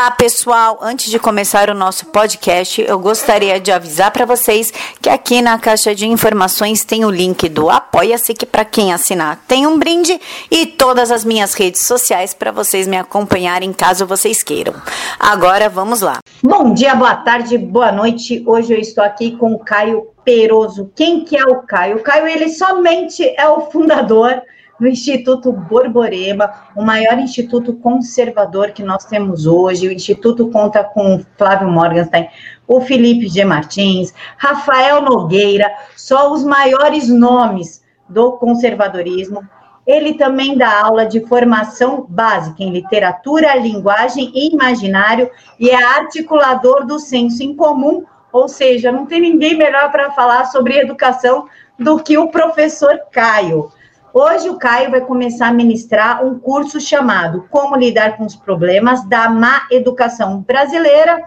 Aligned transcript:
Olá, 0.00 0.12
pessoal! 0.12 0.78
Antes 0.80 1.10
de 1.10 1.18
começar 1.18 1.68
o 1.68 1.74
nosso 1.74 2.06
podcast, 2.06 2.80
eu 2.80 2.98
gostaria 2.98 3.60
de 3.60 3.70
avisar 3.70 4.10
para 4.10 4.24
vocês 4.24 4.72
que 4.98 5.10
aqui 5.10 5.42
na 5.42 5.58
caixa 5.58 5.94
de 5.94 6.08
informações 6.08 6.82
tem 6.82 7.04
o 7.04 7.10
link 7.10 7.46
do 7.50 7.68
Apoia-se, 7.68 8.32
que 8.32 8.46
para 8.46 8.64
quem 8.64 8.94
assinar 8.94 9.44
tem 9.46 9.66
um 9.66 9.78
brinde, 9.78 10.18
e 10.50 10.64
todas 10.64 11.10
as 11.10 11.22
minhas 11.22 11.52
redes 11.52 11.86
sociais 11.86 12.32
para 12.32 12.50
vocês 12.50 12.88
me 12.88 12.96
acompanharem 12.96 13.74
caso 13.74 14.06
vocês 14.06 14.42
queiram. 14.42 14.72
Agora 15.18 15.68
vamos 15.68 16.00
lá. 16.00 16.20
Bom 16.42 16.72
dia, 16.72 16.94
boa 16.94 17.16
tarde, 17.16 17.58
boa 17.58 17.92
noite. 17.92 18.42
Hoje 18.46 18.72
eu 18.72 18.78
estou 18.78 19.04
aqui 19.04 19.36
com 19.36 19.52
o 19.52 19.58
Caio 19.58 20.06
Peroso. 20.24 20.90
Quem 20.96 21.26
que 21.26 21.36
é 21.36 21.44
o 21.44 21.56
Caio? 21.56 21.98
O 21.98 22.02
Caio, 22.02 22.26
ele 22.26 22.48
somente 22.48 23.22
é 23.36 23.46
o 23.46 23.70
fundador 23.70 24.40
do 24.80 24.88
Instituto 24.88 25.52
Borborema, 25.52 26.50
o 26.74 26.82
maior 26.82 27.18
instituto 27.18 27.74
conservador 27.74 28.70
que 28.70 28.82
nós 28.82 29.04
temos 29.04 29.46
hoje. 29.46 29.86
O 29.86 29.92
Instituto 29.92 30.48
conta 30.48 30.82
com 30.82 31.22
Flávio 31.36 31.68
Morgenstein, 31.68 32.28
o 32.66 32.80
Felipe 32.80 33.28
G. 33.28 33.44
Martins, 33.44 34.14
Rafael 34.38 35.02
Nogueira, 35.02 35.70
só 35.94 36.32
os 36.32 36.42
maiores 36.42 37.08
nomes 37.08 37.84
do 38.08 38.32
conservadorismo. 38.32 39.46
Ele 39.86 40.14
também 40.14 40.56
dá 40.56 40.82
aula 40.82 41.04
de 41.04 41.20
formação 41.26 42.06
básica 42.08 42.62
em 42.62 42.70
literatura, 42.70 43.56
linguagem 43.56 44.32
e 44.34 44.52
imaginário 44.52 45.30
e 45.58 45.68
é 45.68 45.82
articulador 45.82 46.86
do 46.86 46.98
senso 46.98 47.42
em 47.42 47.54
comum, 47.54 48.04
ou 48.32 48.48
seja, 48.48 48.92
não 48.92 49.04
tem 49.04 49.20
ninguém 49.20 49.56
melhor 49.56 49.90
para 49.90 50.12
falar 50.12 50.46
sobre 50.46 50.78
educação 50.78 51.46
do 51.78 51.98
que 52.02 52.16
o 52.16 52.28
professor 52.28 52.98
Caio. 53.10 53.72
Hoje 54.12 54.50
o 54.50 54.58
Caio 54.58 54.90
vai 54.90 55.00
começar 55.02 55.48
a 55.48 55.52
ministrar 55.52 56.24
um 56.24 56.36
curso 56.36 56.80
chamado 56.80 57.46
Como 57.48 57.76
Lidar 57.76 58.16
com 58.16 58.26
os 58.26 58.34
Problemas 58.34 59.08
da 59.08 59.30
Má 59.30 59.68
Educação 59.70 60.40
Brasileira, 60.40 61.22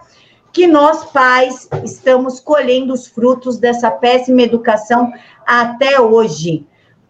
que 0.52 0.66
nós 0.66 1.06
pais 1.06 1.66
estamos 1.82 2.40
colhendo 2.40 2.92
os 2.92 3.06
frutos 3.06 3.58
dessa 3.58 3.90
péssima 3.90 4.42
educação 4.42 5.10
até 5.46 5.98
hoje. 5.98 6.66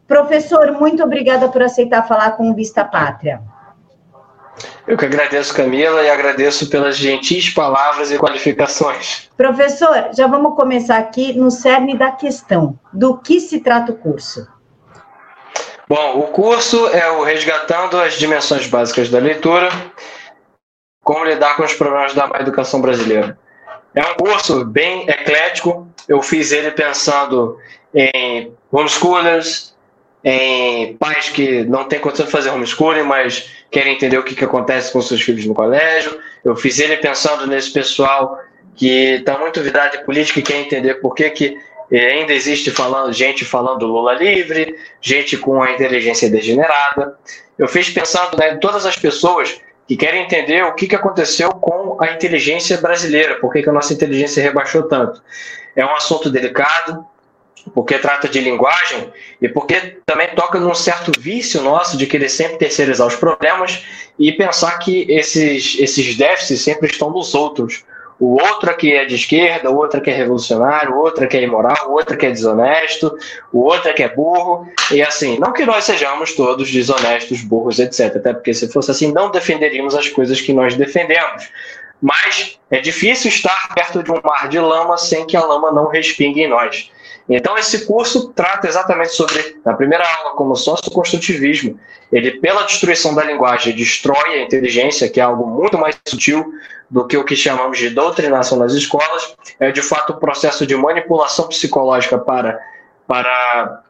Professor, 0.06 0.70
muito 0.72 1.02
obrigada 1.02 1.48
por 1.48 1.60
aceitar 1.60 2.06
falar 2.06 2.32
com 2.32 2.50
o 2.50 2.54
Vista 2.54 2.84
Pátria. 2.84 3.42
Eu 4.86 4.96
que 4.96 5.06
agradeço, 5.06 5.52
Camila, 5.52 6.04
e 6.04 6.08
agradeço 6.08 6.70
pelas 6.70 6.96
gentis 6.96 7.50
palavras 7.50 8.12
e 8.12 8.18
qualificações. 8.18 9.28
Professor, 9.36 10.10
já 10.16 10.28
vamos 10.28 10.54
começar 10.54 10.98
aqui 10.98 11.32
no 11.32 11.50
cerne 11.50 11.98
da 11.98 12.12
questão. 12.12 12.78
Do 12.92 13.18
que 13.18 13.40
se 13.40 13.58
trata 13.58 13.90
o 13.90 13.96
curso? 13.96 14.53
Bom, 15.86 16.18
o 16.20 16.28
curso 16.28 16.88
é 16.88 17.10
o 17.10 17.22
Resgatando 17.22 18.00
as 18.00 18.14
Dimensões 18.14 18.66
Básicas 18.66 19.10
da 19.10 19.18
Leitura, 19.18 19.68
como 21.02 21.26
lidar 21.26 21.56
com 21.56 21.62
os 21.62 21.74
problemas 21.74 22.14
da 22.14 22.30
educação 22.40 22.80
brasileira. 22.80 23.38
É 23.94 24.02
um 24.02 24.14
curso 24.14 24.64
bem 24.64 25.08
eclético, 25.08 25.86
eu 26.08 26.22
fiz 26.22 26.52
ele 26.52 26.70
pensando 26.70 27.58
em 27.94 28.50
homeschoolers, 28.72 29.74
em 30.24 30.96
pais 30.96 31.28
que 31.28 31.64
não 31.64 31.84
têm 31.84 32.00
condição 32.00 32.24
de 32.24 32.32
fazer 32.32 32.48
homeschooling, 32.48 33.02
mas 33.02 33.50
querem 33.70 33.94
entender 33.94 34.16
o 34.16 34.22
que, 34.22 34.34
que 34.34 34.44
acontece 34.44 34.90
com 34.90 35.02
seus 35.02 35.20
filhos 35.20 35.44
no 35.44 35.52
colégio. 35.52 36.18
Eu 36.42 36.56
fiz 36.56 36.78
ele 36.78 36.96
pensando 36.96 37.46
nesse 37.46 37.70
pessoal 37.70 38.40
que 38.74 39.16
está 39.16 39.38
muito 39.38 39.60
virado 39.60 39.96
em 39.96 40.04
política 40.04 40.40
e 40.40 40.42
quer 40.42 40.56
entender 40.56 40.94
por 40.94 41.14
que, 41.14 41.28
que 41.30 41.58
e 41.94 41.96
ainda 41.96 42.32
existe 42.32 42.72
falando, 42.72 43.12
gente 43.12 43.44
falando 43.44 43.86
Lula 43.86 44.14
livre, 44.14 44.76
gente 45.00 45.36
com 45.36 45.62
a 45.62 45.70
inteligência 45.70 46.28
degenerada. 46.28 47.16
Eu 47.56 47.68
fiz 47.68 47.88
pensando 47.88 48.36
né, 48.36 48.54
em 48.54 48.58
todas 48.58 48.84
as 48.84 48.96
pessoas 48.96 49.60
que 49.86 49.96
querem 49.96 50.24
entender 50.24 50.64
o 50.64 50.74
que, 50.74 50.88
que 50.88 50.96
aconteceu 50.96 51.50
com 51.50 51.96
a 52.00 52.10
inteligência 52.10 52.78
brasileira, 52.78 53.36
por 53.36 53.52
que, 53.52 53.62
que 53.62 53.68
a 53.68 53.72
nossa 53.72 53.92
inteligência 53.92 54.42
rebaixou 54.42 54.82
tanto. 54.88 55.22
É 55.76 55.86
um 55.86 55.94
assunto 55.94 56.28
delicado, 56.28 57.06
porque 57.72 57.96
trata 57.96 58.28
de 58.28 58.40
linguagem 58.40 59.12
e 59.40 59.48
porque 59.48 60.00
também 60.04 60.34
toca 60.34 60.58
num 60.58 60.74
certo 60.74 61.12
vício 61.16 61.62
nosso 61.62 61.96
de 61.96 62.08
querer 62.08 62.28
sempre 62.28 62.56
terceirizar 62.56 63.06
os 63.06 63.14
problemas 63.14 63.84
e 64.18 64.32
pensar 64.32 64.80
que 64.80 65.06
esses, 65.08 65.76
esses 65.78 66.16
déficits 66.16 66.60
sempre 66.60 66.90
estão 66.90 67.12
nos 67.12 67.36
outros 67.36 67.84
o 68.24 68.40
outro 68.40 68.70
aqui 68.70 68.90
é 68.90 69.04
de 69.04 69.14
esquerda, 69.14 69.70
o 69.70 69.76
outro 69.76 70.00
aqui 70.00 70.10
é 70.10 70.14
revolucionário, 70.14 70.94
o 70.94 70.98
outro 70.98 71.24
aqui 71.24 71.36
é 71.36 71.42
imoral, 71.42 71.90
o 71.90 71.92
outro 71.92 72.14
aqui 72.14 72.24
é 72.24 72.30
desonesto, 72.30 73.14
o 73.52 73.60
outro 73.60 73.90
aqui 73.90 74.02
é 74.02 74.08
burro, 74.08 74.66
e 74.90 75.02
assim, 75.02 75.38
não 75.38 75.52
que 75.52 75.66
nós 75.66 75.84
sejamos 75.84 76.32
todos 76.32 76.70
desonestos, 76.70 77.42
burros, 77.42 77.78
etc. 77.78 78.16
Até 78.16 78.32
porque 78.32 78.54
se 78.54 78.72
fosse 78.72 78.90
assim, 78.90 79.12
não 79.12 79.30
defenderíamos 79.30 79.94
as 79.94 80.08
coisas 80.08 80.40
que 80.40 80.54
nós 80.54 80.74
defendemos. 80.74 81.50
Mas 82.00 82.58
é 82.70 82.80
difícil 82.80 83.28
estar 83.28 83.74
perto 83.74 84.02
de 84.02 84.10
um 84.10 84.20
mar 84.24 84.48
de 84.48 84.58
lama 84.58 84.96
sem 84.96 85.26
que 85.26 85.36
a 85.36 85.44
lama 85.44 85.70
não 85.70 85.88
respingue 85.88 86.42
em 86.42 86.48
nós. 86.48 86.90
Então, 87.28 87.56
esse 87.56 87.86
curso 87.86 88.28
trata 88.34 88.68
exatamente 88.68 89.12
sobre, 89.12 89.56
na 89.64 89.72
primeira 89.74 90.04
aula, 90.18 90.36
como 90.36 90.54
socioconstrutivismo. 90.54 91.78
Ele, 92.12 92.32
pela 92.32 92.64
destruição 92.64 93.14
da 93.14 93.24
linguagem, 93.24 93.74
destrói 93.74 94.34
a 94.34 94.42
inteligência, 94.42 95.08
que 95.08 95.20
é 95.20 95.22
algo 95.22 95.46
muito 95.46 95.78
mais 95.78 95.96
sutil 96.06 96.52
do 96.90 97.06
que 97.06 97.16
o 97.16 97.24
que 97.24 97.34
chamamos 97.34 97.78
de 97.78 97.90
doutrinação 97.90 98.58
nas 98.58 98.74
escolas. 98.74 99.34
É, 99.58 99.72
de 99.72 99.80
fato, 99.80 100.12
o 100.12 100.16
um 100.16 100.18
processo 100.18 100.66
de 100.66 100.76
manipulação 100.76 101.48
psicológica 101.48 102.18
para, 102.18 102.60
para 103.06 103.82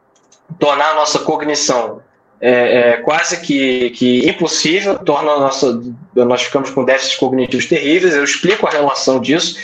tornar 0.58 0.92
a 0.92 0.94
nossa 0.94 1.18
cognição 1.18 2.00
é, 2.40 2.50
é, 2.50 2.96
quase 2.98 3.40
que, 3.40 3.90
que 3.90 4.28
impossível, 4.28 4.98
torna 4.98 5.38
nossa, 5.38 5.80
nós 6.14 6.42
ficamos 6.42 6.70
com 6.70 6.84
déficits 6.84 7.16
cognitivos 7.16 7.66
terríveis. 7.66 8.14
Eu 8.14 8.22
explico 8.22 8.66
a 8.66 8.70
relação 8.70 9.20
disso 9.20 9.58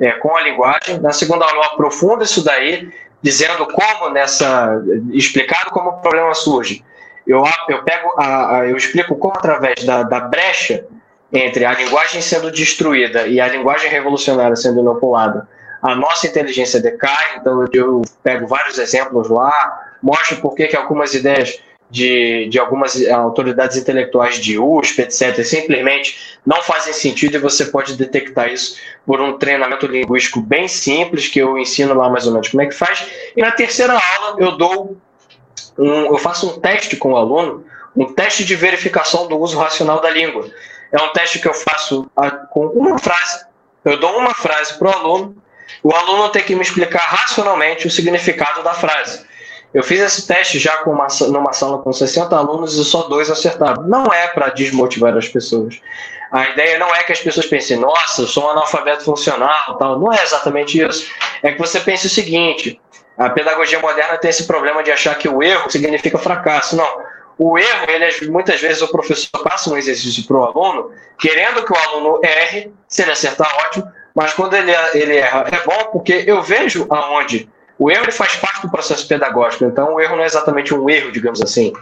é, 0.00 0.12
com 0.12 0.36
a 0.36 0.42
linguagem. 0.42 1.00
Na 1.00 1.12
segunda 1.12 1.44
aula, 1.44 1.56
eu 1.56 1.62
aprofundo 1.64 2.24
isso 2.24 2.44
daí, 2.44 2.88
dizendo 3.22 3.66
como 3.66 4.10
nessa. 4.10 4.82
explicado 5.12 5.70
como 5.70 5.90
o 5.90 6.00
problema 6.00 6.34
surge. 6.34 6.84
Eu, 7.26 7.44
eu, 7.68 7.82
pego 7.84 8.14
a, 8.18 8.58
a, 8.58 8.66
eu 8.66 8.76
explico 8.76 9.14
como, 9.16 9.34
através 9.36 9.84
da, 9.84 10.02
da 10.02 10.20
brecha 10.20 10.84
entre 11.32 11.64
a 11.64 11.72
linguagem 11.74 12.20
sendo 12.20 12.50
destruída 12.50 13.26
e 13.26 13.40
a 13.40 13.46
linguagem 13.46 13.88
revolucionária 13.88 14.56
sendo 14.56 14.80
inoculada, 14.80 15.46
a 15.80 15.94
nossa 15.94 16.26
inteligência 16.26 16.80
decai. 16.80 17.36
Então, 17.36 17.64
eu 17.72 18.02
pego 18.22 18.46
vários 18.46 18.78
exemplos 18.78 19.28
lá, 19.28 19.94
mostro 20.02 20.38
por 20.38 20.54
que 20.54 20.74
algumas 20.74 21.14
ideias 21.14 21.62
de, 21.90 22.48
de 22.48 22.58
algumas 22.58 23.06
autoridades 23.08 23.76
intelectuais 23.76 24.36
de 24.36 24.58
USP, 24.58 25.02
etc., 25.02 25.44
simplesmente 25.44 26.38
não 26.46 26.62
fazem 26.62 26.92
sentido 26.92 27.34
e 27.36 27.38
você 27.38 27.66
pode 27.66 27.96
detectar 27.96 28.48
isso 28.48 28.76
por 29.04 29.20
um 29.20 29.36
treinamento 29.36 29.86
linguístico 29.86 30.40
bem 30.40 30.68
simples, 30.68 31.28
que 31.28 31.40
eu 31.40 31.58
ensino 31.58 31.94
lá 31.94 32.08
mais 32.08 32.26
ou 32.26 32.32
menos 32.32 32.48
como 32.48 32.62
é 32.62 32.66
que 32.66 32.74
faz. 32.74 33.04
E 33.36 33.40
na 33.40 33.50
terceira 33.50 33.92
aula 33.92 34.36
eu 34.38 34.56
dou 34.56 34.96
um, 35.76 36.06
eu 36.06 36.18
faço 36.18 36.48
um 36.48 36.60
teste 36.60 36.96
com 36.96 37.12
o 37.12 37.16
aluno, 37.16 37.64
um 37.96 38.12
teste 38.12 38.44
de 38.44 38.54
verificação 38.54 39.26
do 39.26 39.38
uso 39.38 39.58
racional 39.58 40.00
da 40.00 40.10
língua. 40.10 40.48
É 40.92 41.00
um 41.02 41.12
teste 41.12 41.38
que 41.38 41.48
eu 41.48 41.54
faço 41.54 42.10
com 42.50 42.66
uma 42.66 42.98
frase. 42.98 43.44
Eu 43.84 43.98
dou 43.98 44.16
uma 44.18 44.34
frase 44.34 44.74
para 44.78 44.88
o 44.88 44.92
aluno, 44.92 45.36
o 45.82 45.92
aluno 45.92 46.28
tem 46.28 46.42
que 46.42 46.54
me 46.54 46.62
explicar 46.62 47.00
racionalmente 47.00 47.86
o 47.86 47.90
significado 47.90 48.62
da 48.62 48.74
frase. 48.74 49.24
Eu 49.72 49.82
fiz 49.84 50.00
esse 50.00 50.26
teste 50.26 50.58
já 50.58 50.78
com 50.78 50.90
uma, 50.90 51.06
numa 51.28 51.52
sala 51.52 51.78
com 51.78 51.92
60 51.92 52.36
alunos 52.36 52.76
e 52.76 52.84
só 52.84 53.02
dois 53.02 53.30
acertaram. 53.30 53.84
Não 53.84 54.12
é 54.12 54.26
para 54.26 54.48
desmotivar 54.48 55.16
as 55.16 55.28
pessoas. 55.28 55.80
A 56.32 56.48
ideia 56.48 56.78
não 56.78 56.94
é 56.94 57.02
que 57.02 57.12
as 57.12 57.20
pessoas 57.20 57.46
pensem, 57.46 57.76
nossa, 57.76 58.22
eu 58.22 58.26
sou 58.26 58.44
um 58.46 58.50
analfabeto 58.50 59.04
funcional, 59.04 59.76
tal. 59.78 59.98
Não 59.98 60.12
é 60.12 60.22
exatamente 60.22 60.80
isso. 60.80 61.10
É 61.42 61.52
que 61.52 61.58
você 61.58 61.78
pense 61.80 62.06
o 62.06 62.10
seguinte: 62.10 62.80
a 63.16 63.30
pedagogia 63.30 63.78
moderna 63.78 64.18
tem 64.18 64.30
esse 64.30 64.46
problema 64.46 64.82
de 64.82 64.90
achar 64.90 65.16
que 65.16 65.28
o 65.28 65.42
erro 65.42 65.70
significa 65.70 66.18
fracasso. 66.18 66.76
Não. 66.76 67.10
O 67.38 67.58
erro, 67.58 67.86
ele, 67.88 68.30
muitas 68.30 68.60
vezes 68.60 68.82
o 68.82 68.88
professor 68.88 69.42
passa 69.42 69.70
um 69.70 69.76
exercício 69.76 70.26
para 70.26 70.36
o 70.36 70.44
aluno, 70.44 70.90
querendo 71.18 71.64
que 71.64 71.72
o 71.72 71.76
aluno 71.76 72.20
erre, 72.22 72.70
se 72.86 73.00
ele 73.00 73.12
acertar, 73.12 73.50
ótimo, 73.66 73.90
mas 74.14 74.34
quando 74.34 74.54
ele, 74.54 74.70
ele 74.92 75.16
erra, 75.16 75.46
é 75.50 75.64
bom 75.64 75.90
porque 75.90 76.24
eu 76.26 76.42
vejo 76.42 76.86
aonde 76.90 77.48
o 77.80 77.90
erro 77.90 78.12
faz 78.12 78.36
parte 78.36 78.60
do 78.60 78.70
processo 78.70 79.08
pedagógico, 79.08 79.64
então 79.64 79.94
o 79.94 80.00
erro 80.00 80.14
não 80.14 80.22
é 80.22 80.26
exatamente 80.26 80.74
um 80.74 80.88
erro, 80.90 81.10
digamos 81.10 81.40
assim, 81.40 81.72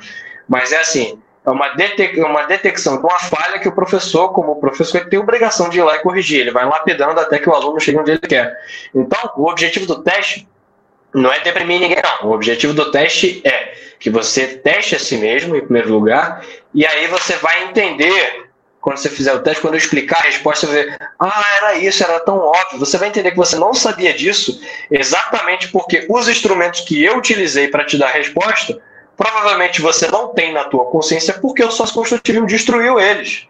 mas 0.48 0.70
é 0.70 0.78
assim, 0.78 1.20
é 1.44 1.50
uma, 1.50 1.70
detec 1.70 2.20
uma 2.20 2.44
detecção 2.44 2.98
de 2.98 3.02
uma 3.02 3.18
falha 3.18 3.58
que 3.58 3.68
o 3.68 3.72
professor, 3.72 4.28
como 4.32 4.60
professor, 4.60 5.08
tem 5.08 5.18
obrigação 5.18 5.68
de 5.68 5.78
ir 5.78 5.82
lá 5.82 5.96
e 5.96 6.00
corrigir. 6.00 6.40
Ele 6.40 6.50
vai 6.50 6.64
lapidando 6.64 7.18
até 7.18 7.38
que 7.38 7.48
o 7.48 7.54
aluno 7.54 7.80
chegue 7.80 7.98
onde 7.98 8.12
ele 8.12 8.20
quer. 8.20 8.56
Então, 8.94 9.32
o 9.36 9.50
objetivo 9.50 9.86
do 9.86 10.02
teste 10.02 10.46
não 11.12 11.32
é 11.32 11.40
deprimir 11.40 11.80
ninguém, 11.80 11.98
não. 12.02 12.30
O 12.30 12.34
objetivo 12.34 12.74
do 12.74 12.90
teste 12.90 13.40
é 13.44 13.74
que 13.98 14.10
você 14.10 14.46
teste 14.46 14.94
a 14.94 14.98
si 14.98 15.16
mesmo, 15.16 15.56
em 15.56 15.60
primeiro 15.60 15.90
lugar, 15.90 16.44
e 16.72 16.86
aí 16.86 17.08
você 17.08 17.34
vai 17.36 17.64
entender 17.64 18.47
quando 18.88 18.96
você 18.96 19.10
fizer 19.10 19.34
o 19.34 19.40
teste, 19.40 19.60
quando 19.60 19.74
eu 19.74 19.78
explicar 19.78 20.20
a 20.20 20.22
resposta, 20.22 20.66
você 20.66 20.72
vai 20.72 20.82
ver, 20.84 20.98
ah, 21.18 21.44
era 21.58 21.74
isso, 21.74 22.02
era 22.02 22.18
tão 22.20 22.38
óbvio. 22.38 22.78
Você 22.78 22.96
vai 22.96 23.08
entender 23.08 23.32
que 23.32 23.36
você 23.36 23.54
não 23.54 23.74
sabia 23.74 24.14
disso 24.14 24.62
exatamente 24.90 25.68
porque 25.68 26.06
os 26.08 26.26
instrumentos 26.26 26.80
que 26.80 27.04
eu 27.04 27.18
utilizei 27.18 27.68
para 27.68 27.84
te 27.84 27.98
dar 27.98 28.06
a 28.06 28.12
resposta, 28.12 28.80
provavelmente 29.14 29.82
você 29.82 30.10
não 30.10 30.28
tem 30.28 30.54
na 30.54 30.64
tua 30.64 30.86
consciência 30.86 31.34
porque 31.34 31.62
o 31.62 31.70
sócio 31.70 31.94
construtivismo 31.94 32.46
destruiu 32.46 32.98
eles. 32.98 33.46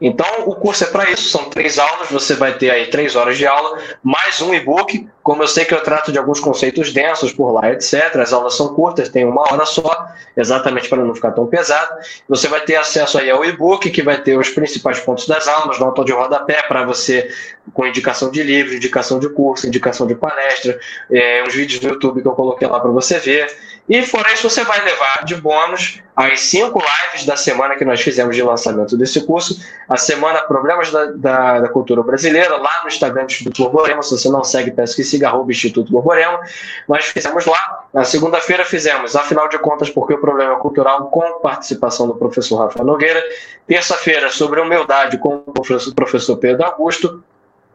Então, 0.00 0.26
o 0.46 0.54
curso 0.54 0.84
é 0.84 0.86
para 0.86 1.10
isso, 1.10 1.28
são 1.28 1.50
três 1.50 1.76
aulas, 1.78 2.08
você 2.08 2.34
vai 2.34 2.56
ter 2.56 2.70
aí 2.70 2.86
três 2.86 3.16
horas 3.16 3.36
de 3.36 3.46
aula, 3.46 3.78
mais 4.02 4.40
um 4.40 4.54
e-book. 4.54 5.08
Como 5.22 5.42
eu 5.42 5.48
sei 5.48 5.64
que 5.64 5.74
eu 5.74 5.82
trato 5.82 6.12
de 6.12 6.18
alguns 6.18 6.38
conceitos 6.40 6.92
densos 6.92 7.32
por 7.32 7.50
lá, 7.50 7.72
etc. 7.72 8.16
As 8.16 8.32
aulas 8.32 8.54
são 8.54 8.74
curtas, 8.74 9.08
tem 9.08 9.24
uma 9.24 9.42
hora 9.42 9.66
só, 9.66 10.06
exatamente 10.36 10.88
para 10.88 11.04
não 11.04 11.14
ficar 11.14 11.32
tão 11.32 11.46
pesado. 11.46 11.96
Você 12.28 12.46
vai 12.46 12.60
ter 12.60 12.76
acesso 12.76 13.18
aí 13.18 13.28
ao 13.28 13.44
e-book, 13.44 13.90
que 13.90 14.00
vai 14.00 14.22
ter 14.22 14.38
os 14.38 14.48
principais 14.50 15.00
pontos 15.00 15.26
das 15.26 15.48
aulas, 15.48 15.78
nota 15.78 16.04
de 16.04 16.12
rodapé 16.12 16.62
para 16.62 16.84
você, 16.84 17.28
com 17.74 17.84
indicação 17.86 18.30
de 18.30 18.42
livro, 18.42 18.74
indicação 18.74 19.18
de 19.18 19.28
curso, 19.28 19.66
indicação 19.66 20.06
de 20.06 20.14
palestra, 20.14 20.78
é, 21.10 21.42
uns 21.46 21.54
vídeos 21.54 21.80
no 21.80 21.90
YouTube 21.90 22.22
que 22.22 22.28
eu 22.28 22.32
coloquei 22.32 22.68
lá 22.68 22.78
para 22.80 22.90
você 22.90 23.18
ver. 23.18 23.54
E 23.88 24.02
fora 24.02 24.32
isso, 24.32 24.48
você 24.48 24.62
vai 24.64 24.84
levar 24.84 25.24
de 25.24 25.34
bônus 25.36 26.02
as 26.14 26.40
cinco 26.40 26.78
lives 26.78 27.24
da 27.24 27.36
semana 27.36 27.74
que 27.74 27.84
nós 27.84 28.00
fizemos 28.00 28.36
de 28.36 28.42
lançamento 28.42 28.96
desse 28.98 29.24
curso. 29.24 29.64
A 29.88 29.96
semana 29.96 30.42
Problemas 30.42 30.90
da, 30.90 31.06
da, 31.06 31.60
da 31.60 31.68
Cultura 31.68 32.02
Brasileira, 32.02 32.56
lá 32.56 32.82
no 32.82 32.88
Instagram 32.88 33.24
do 33.24 33.30
Instituto 33.30 33.62
Borborema. 33.62 34.02
Se 34.02 34.10
você 34.10 34.28
não 34.28 34.44
segue, 34.44 34.72
peço 34.72 34.94
que 34.94 35.04
siga 35.04 35.28
arroba 35.28 35.50
Instituto 35.50 35.90
Borborema. 35.90 36.40
Nós 36.86 37.06
fizemos 37.06 37.46
lá. 37.46 37.84
Na 37.94 38.04
segunda-feira 38.04 38.64
fizemos, 38.64 39.16
afinal 39.16 39.48
de 39.48 39.58
contas, 39.58 39.88
porque 39.88 40.12
o 40.14 40.20
problema 40.20 40.54
é 40.54 40.56
cultural, 40.58 41.06
com 41.06 41.40
participação 41.40 42.06
do 42.06 42.14
professor 42.14 42.58
Rafael 42.58 42.84
Nogueira. 42.84 43.22
Terça-feira, 43.66 44.28
sobre 44.28 44.60
humildade, 44.60 45.16
com 45.16 45.36
o 45.46 45.52
professor, 45.52 45.94
professor 45.94 46.36
Pedro 46.36 46.66
Augusto. 46.66 47.24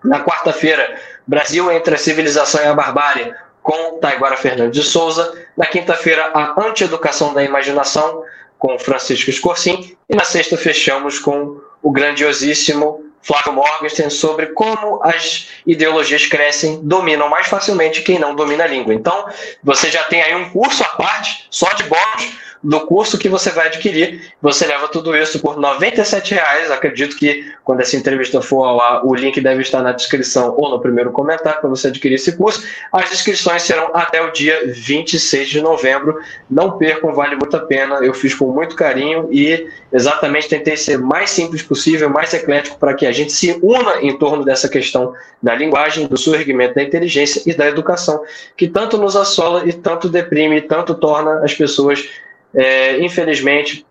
Na 0.04 0.24
quarta-feira, 0.24 1.00
Brasil 1.26 1.72
entre 1.72 1.96
a 1.96 1.98
civilização 1.98 2.62
e 2.62 2.66
a 2.66 2.74
barbárie, 2.74 3.34
com 3.64 3.98
Taiguara 3.98 4.38
Fernandes 4.38 4.84
de 4.84 4.88
Souza. 4.88 5.34
Na 5.58 5.66
quinta-feira, 5.66 6.32
a 6.34 6.62
Antieducação 6.62 7.34
da 7.34 7.44
Imaginação, 7.44 8.24
com 8.60 8.78
Francisco 8.78 9.30
Escorcim. 9.30 9.98
E 10.10 10.16
na 10.16 10.26
sexta, 10.26 10.58
fechamos 10.58 11.18
com 11.18 11.60
o 11.82 11.92
grandiosíssimo 11.92 13.04
Flávio 13.24 13.54
Morgenstern 13.54 14.12
sobre 14.12 14.48
como 14.48 15.02
as 15.02 15.48
ideologias 15.66 16.26
crescem, 16.26 16.82
dominam 16.84 17.30
mais 17.30 17.48
facilmente 17.48 18.02
quem 18.02 18.20
não 18.20 18.36
domina 18.36 18.66
a 18.66 18.68
língua. 18.68 18.94
Então, 18.94 19.26
você 19.64 19.90
já 19.90 20.04
tem 20.04 20.22
aí 20.22 20.36
um 20.36 20.50
curso 20.50 20.84
à 20.84 20.88
parte, 20.88 21.48
só 21.50 21.72
de 21.74 21.84
bônus, 21.84 22.36
do 22.64 22.80
curso 22.82 23.18
que 23.18 23.28
você 23.28 23.50
vai 23.50 23.68
adquirir. 23.68 24.34
Você 24.42 24.66
leva 24.66 24.88
tudo 24.88 25.16
isso 25.16 25.40
por 25.40 25.58
R$ 25.60 25.92
reais. 26.30 26.72
Acredito 26.72 27.18
que 27.18 27.52
quando 27.64 27.82
essa 27.82 27.98
entrevista 27.98 28.42
for 28.42 28.72
lá, 28.72 29.06
o 29.06 29.14
link 29.14 29.40
deve 29.42 29.62
estar 29.62 29.82
na 29.82 29.92
descrição 29.92 30.56
ou 30.58 30.70
no 30.70 30.80
primeiro 30.80 31.12
comentário 31.12 31.60
para 31.60 31.70
você 31.70 31.90
adquirir 31.90 32.16
esse 32.16 32.38
curso. 32.38 32.66
As 32.92 33.12
inscrições 33.12 33.64
serão 33.64 33.92
até 33.94 34.22
o 34.22 34.32
dia 34.32 34.64
26 34.68 35.50
de 35.50 35.62
novembro. 35.62 36.18
Não 36.50 36.78
percam, 36.78 37.14
vale 37.14 37.36
muito 37.36 37.58
a 37.58 37.60
pena. 37.60 37.96
Eu 37.96 38.14
fiz 38.14 38.34
com 38.34 38.52
muito 38.52 38.76
carinho 38.76 39.28
e 39.30 39.68
exatamente 39.92 40.48
tentei 40.48 40.78
ser 40.78 40.98
mais 40.98 41.32
simples 41.32 41.62
possível, 41.62 42.10
mais 42.10 42.34
eclético, 42.34 42.78
para 42.78 42.94
que 42.94 43.06
a 43.06 43.12
gente 43.12 43.34
se 43.34 43.60
una 43.62 44.02
em 44.02 44.18
torno 44.18 44.46
dessa 44.46 44.70
questão 44.70 45.14
da 45.42 45.54
linguagem, 45.54 46.08
do 46.08 46.18
surgimento 46.18 46.76
da 46.76 46.84
inteligência 46.84 47.42
e 47.46 47.54
da 47.54 47.68
educação, 47.68 48.24
que 48.56 48.68
tanto 48.68 48.98
nos 48.98 49.16
assola 49.16 49.68
e 49.68 49.74
tanto 49.74 50.08
deprime, 50.08 50.58
e 50.58 50.62
tanto 50.62 50.96
torna 50.96 51.44
as 51.44 51.54
pessoas 51.54 52.08
é, 52.56 53.04
infelizmente, 53.04 53.86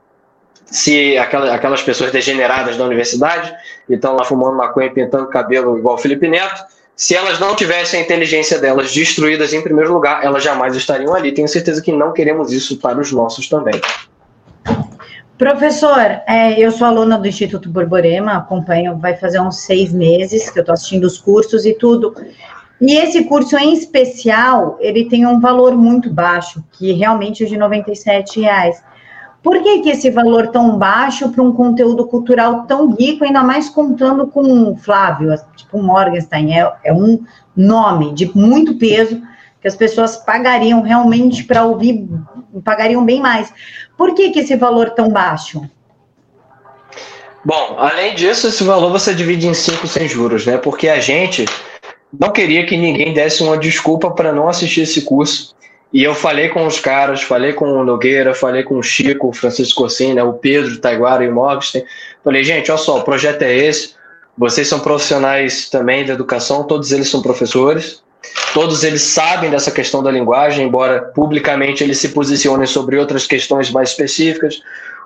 se 0.67 1.19
aquelas 1.19 1.83
pessoas 1.83 2.11
degeneradas 2.11 2.77
da 2.77 2.85
universidade, 2.85 3.53
que 3.87 3.95
estão 3.95 4.15
lá 4.15 4.25
fumando 4.25 4.57
maconha 4.57 4.87
e 4.87 4.91
pintando 4.91 5.29
cabelo 5.29 5.79
igual 5.79 5.97
o 5.97 5.99
Felipe 5.99 6.29
Neto, 6.29 6.63
se 6.97 7.15
elas 7.15 7.41
não 7.41 7.57
tivessem 7.57 8.01
a 8.01 8.03
inteligência 8.03 8.59
delas 8.59 8.93
destruídas 8.93 9.53
em 9.53 9.61
primeiro 9.61 9.93
lugar, 9.93 10.25
elas 10.25 10.43
jamais 10.43 10.77
estariam 10.77 11.15
ali. 11.15 11.33
Tenho 11.33 11.49
certeza 11.49 11.83
que 11.83 11.91
não 11.91 12.13
queremos 12.13 12.53
isso 12.53 12.79
para 12.79 13.01
os 13.01 13.11
nossos 13.13 13.49
também. 13.49 13.81
Professor, 15.37 15.99
é, 16.29 16.59
eu 16.59 16.71
sou 16.71 16.87
aluna 16.87 17.19
do 17.19 17.27
Instituto 17.27 17.69
Borborema, 17.69 18.35
acompanho, 18.37 18.97
vai 18.99 19.17
fazer 19.17 19.41
uns 19.41 19.57
seis 19.57 19.93
meses 19.93 20.49
que 20.49 20.59
eu 20.59 20.63
estou 20.63 20.73
assistindo 20.73 21.05
os 21.05 21.19
cursos 21.19 21.67
e 21.67 21.75
tudo. 21.75 22.15
E 22.83 22.97
esse 22.97 23.23
curso 23.27 23.57
em 23.57 23.73
especial, 23.73 24.77
ele 24.81 25.05
tem 25.05 25.25
um 25.25 25.39
valor 25.39 25.77
muito 25.77 26.13
baixo, 26.13 26.65
que 26.73 26.91
realmente 26.91 27.45
é 27.45 27.47
de 27.47 27.55
R$ 27.55 28.43
reais. 28.43 28.83
Por 29.41 29.63
que, 29.63 29.83
que 29.83 29.91
esse 29.91 30.11
valor 30.11 30.49
tão 30.49 30.77
baixo 30.77 31.29
para 31.31 31.45
um 31.45 31.53
conteúdo 31.53 32.05
cultural 32.09 32.65
tão 32.67 32.93
rico, 32.93 33.25
ainda 33.25 33.45
mais 33.45 33.69
contando 33.69 34.27
com 34.27 34.77
Flávio, 34.77 35.33
tipo 35.55 35.81
Morgenstein, 35.81 36.55
é, 36.55 36.73
é 36.83 36.93
um 36.93 37.25
nome 37.57 38.15
de 38.15 38.37
muito 38.37 38.75
peso 38.75 39.23
que 39.61 39.69
as 39.69 39.77
pessoas 39.77 40.17
pagariam 40.17 40.83
realmente 40.83 41.45
para 41.45 41.65
ouvir, 41.65 42.09
pagariam 42.65 43.05
bem 43.05 43.21
mais. 43.21 43.55
Por 43.97 44.13
que, 44.13 44.31
que 44.31 44.41
esse 44.41 44.57
valor 44.57 44.91
tão 44.91 45.09
baixo? 45.09 45.63
Bom, 47.45 47.77
além 47.79 48.17
disso, 48.17 48.49
esse 48.49 48.65
valor 48.65 48.91
você 48.91 49.15
divide 49.15 49.47
em 49.47 49.55
cinco 49.55 49.87
sem 49.87 50.09
juros, 50.09 50.45
né? 50.45 50.59
Porque 50.59 50.89
a 50.89 50.99
gente 50.99 51.45
não 52.19 52.31
queria 52.31 52.67
que 52.67 52.77
ninguém 52.77 53.13
desse 53.13 53.43
uma 53.43 53.57
desculpa 53.57 54.11
para 54.11 54.33
não 54.33 54.49
assistir 54.49 54.83
esse 54.83 55.03
curso. 55.03 55.55
E 55.93 56.03
eu 56.03 56.15
falei 56.15 56.49
com 56.49 56.67
os 56.67 56.81
caras, 56.81 57.23
falei 57.23 57.53
com 57.53 57.67
o 57.67 57.85
Nogueira, 57.85 58.35
falei 58.35 58.63
com 58.63 58.79
o 58.79 58.83
Chico, 58.83 59.29
o 59.29 59.33
Francisco 59.33 59.83
Cossina, 59.83 60.15
né, 60.15 60.23
o 60.23 60.33
Pedro, 60.33 60.73
o 60.73 60.79
Taiguara 60.79 61.25
e 61.25 61.29
o 61.29 61.35
Mogsten. 61.35 61.85
Falei, 62.25 62.43
gente, 62.43 62.71
olha 62.71 62.79
só, 62.79 62.99
o 62.99 63.03
projeto 63.03 63.43
é 63.43 63.55
esse. 63.55 63.95
Vocês 64.37 64.67
são 64.69 64.81
profissionais 64.81 65.69
também 65.69 66.07
da 66.07 66.15
educação, 66.15 66.65
todos 66.65 66.93
eles 66.93 67.09
são 67.09 67.21
professores. 67.21 68.03
Todos 68.55 68.85
eles 68.85 69.03
sabem 69.03 69.51
dessa 69.51 69.71
questão 69.71 70.03
da 70.03 70.11
linguagem, 70.11 70.67
embora 70.67 71.03
publicamente 71.03 71.83
eles 71.83 71.99
se 71.99 72.11
posicionem 72.11 72.67
sobre 72.67 72.97
outras 72.97 73.27
questões 73.27 73.71
mais 73.71 73.91
específicas. 73.91 74.61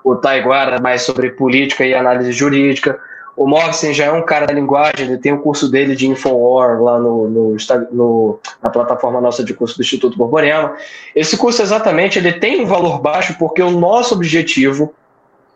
O 0.04 0.14
Taiguara 0.14 0.80
mais 0.80 1.02
sobre 1.02 1.30
política 1.30 1.84
e 1.84 1.94
análise 1.94 2.30
jurídica. 2.32 2.98
O 3.36 3.46
Morrison 3.46 3.92
já 3.92 4.06
é 4.06 4.12
um 4.12 4.22
cara 4.22 4.46
da 4.46 4.54
linguagem, 4.54 5.06
ele 5.06 5.18
tem 5.18 5.32
o 5.32 5.36
um 5.36 5.42
curso 5.42 5.70
dele 5.70 5.94
de 5.94 6.08
Infowar 6.08 6.82
lá 6.82 6.98
no, 6.98 7.28
no, 7.28 7.56
no, 7.92 8.40
na 8.62 8.70
plataforma 8.70 9.20
nossa 9.20 9.44
de 9.44 9.52
curso 9.52 9.76
do 9.76 9.82
Instituto 9.82 10.16
Borborema. 10.16 10.74
Esse 11.14 11.36
curso, 11.36 11.60
exatamente, 11.60 12.18
ele 12.18 12.32
tem 12.32 12.62
um 12.62 12.66
valor 12.66 12.98
baixo 12.98 13.36
porque 13.38 13.60
o 13.60 13.70
nosso 13.70 14.14
objetivo 14.14 14.94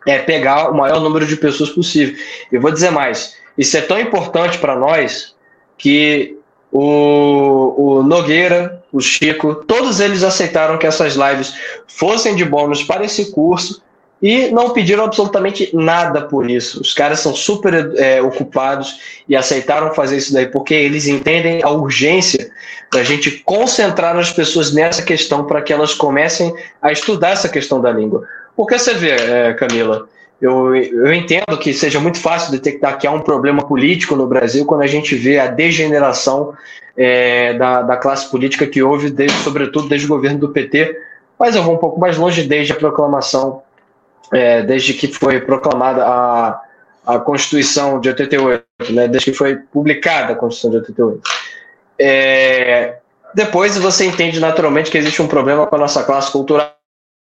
é 0.07 0.19
pegar 0.19 0.69
o 0.69 0.77
maior 0.77 0.99
número 0.99 1.25
de 1.25 1.35
pessoas 1.35 1.71
possível. 1.71 2.15
Eu 2.51 2.61
vou 2.61 2.71
dizer 2.71 2.91
mais, 2.91 3.35
isso 3.57 3.75
é 3.75 3.81
tão 3.81 3.99
importante 3.99 4.59
para 4.59 4.75
nós 4.75 5.35
que 5.75 6.37
o, 6.71 7.97
o 7.99 8.03
Nogueira, 8.03 8.83
o 8.93 9.01
Chico, 9.01 9.55
todos 9.55 9.99
eles 9.99 10.23
aceitaram 10.23 10.77
que 10.77 10.85
essas 10.85 11.15
lives 11.15 11.53
fossem 11.87 12.35
de 12.35 12.45
bônus 12.45 12.83
para 12.83 13.03
esse 13.03 13.31
curso 13.31 13.81
e 14.21 14.49
não 14.49 14.69
pediram 14.69 15.03
absolutamente 15.03 15.69
nada 15.73 16.21
por 16.21 16.49
isso. 16.49 16.79
Os 16.81 16.93
caras 16.93 17.19
são 17.19 17.33
super 17.33 17.91
é, 17.97 18.21
ocupados 18.21 18.99
e 19.27 19.35
aceitaram 19.35 19.93
fazer 19.93 20.17
isso 20.17 20.31
daí 20.31 20.45
porque 20.45 20.75
eles 20.75 21.07
entendem 21.07 21.63
a 21.63 21.69
urgência 21.69 22.51
da 22.93 23.03
gente 23.03 23.31
concentrar 23.31 24.15
as 24.17 24.31
pessoas 24.31 24.73
nessa 24.73 25.01
questão 25.01 25.45
para 25.45 25.61
que 25.61 25.73
elas 25.73 25.93
comecem 25.93 26.53
a 26.81 26.91
estudar 26.91 27.31
essa 27.31 27.49
questão 27.49 27.81
da 27.81 27.91
língua. 27.91 28.27
Porque 28.55 28.77
você 28.77 28.93
vê, 28.93 29.11
é, 29.11 29.53
Camila, 29.53 30.07
eu, 30.39 30.75
eu 30.75 31.13
entendo 31.13 31.57
que 31.59 31.73
seja 31.73 31.99
muito 31.99 32.19
fácil 32.19 32.51
detectar 32.51 32.99
que 32.99 33.07
há 33.07 33.11
um 33.11 33.21
problema 33.21 33.63
político 33.63 34.15
no 34.15 34.27
Brasil 34.27 34.65
quando 34.65 34.81
a 34.81 34.87
gente 34.87 35.15
vê 35.15 35.39
a 35.39 35.47
degeneração 35.47 36.53
é, 36.95 37.53
da, 37.53 37.81
da 37.81 37.97
classe 37.97 38.29
política 38.29 38.67
que 38.67 38.83
houve, 38.83 39.09
desde, 39.09 39.37
sobretudo 39.39 39.87
desde 39.87 40.05
o 40.05 40.09
governo 40.09 40.39
do 40.39 40.49
PT, 40.49 40.95
mas 41.39 41.55
eu 41.55 41.63
vou 41.63 41.73
um 41.73 41.77
pouco 41.77 41.99
mais 41.99 42.17
longe 42.17 42.43
desde 42.43 42.73
a 42.73 42.75
proclamação 42.75 43.63
é, 44.31 44.61
desde 44.61 44.93
que 44.93 45.07
foi 45.07 45.41
proclamada 45.41 46.05
a, 46.05 46.61
a 47.05 47.19
Constituição 47.19 47.99
de 47.99 48.09
88, 48.09 48.65
né, 48.91 49.07
desde 49.07 49.31
que 49.31 49.37
foi 49.37 49.55
publicada 49.55 50.33
a 50.33 50.35
Constituição 50.35 50.71
de 50.71 50.77
88. 50.77 51.21
É, 51.99 52.97
depois 53.33 53.77
você 53.77 54.05
entende 54.05 54.39
naturalmente 54.39 54.91
que 54.91 54.97
existe 54.97 55.21
um 55.21 55.27
problema 55.27 55.67
com 55.67 55.75
a 55.75 55.79
nossa 55.79 56.03
classe 56.03 56.31
cultural. 56.31 56.75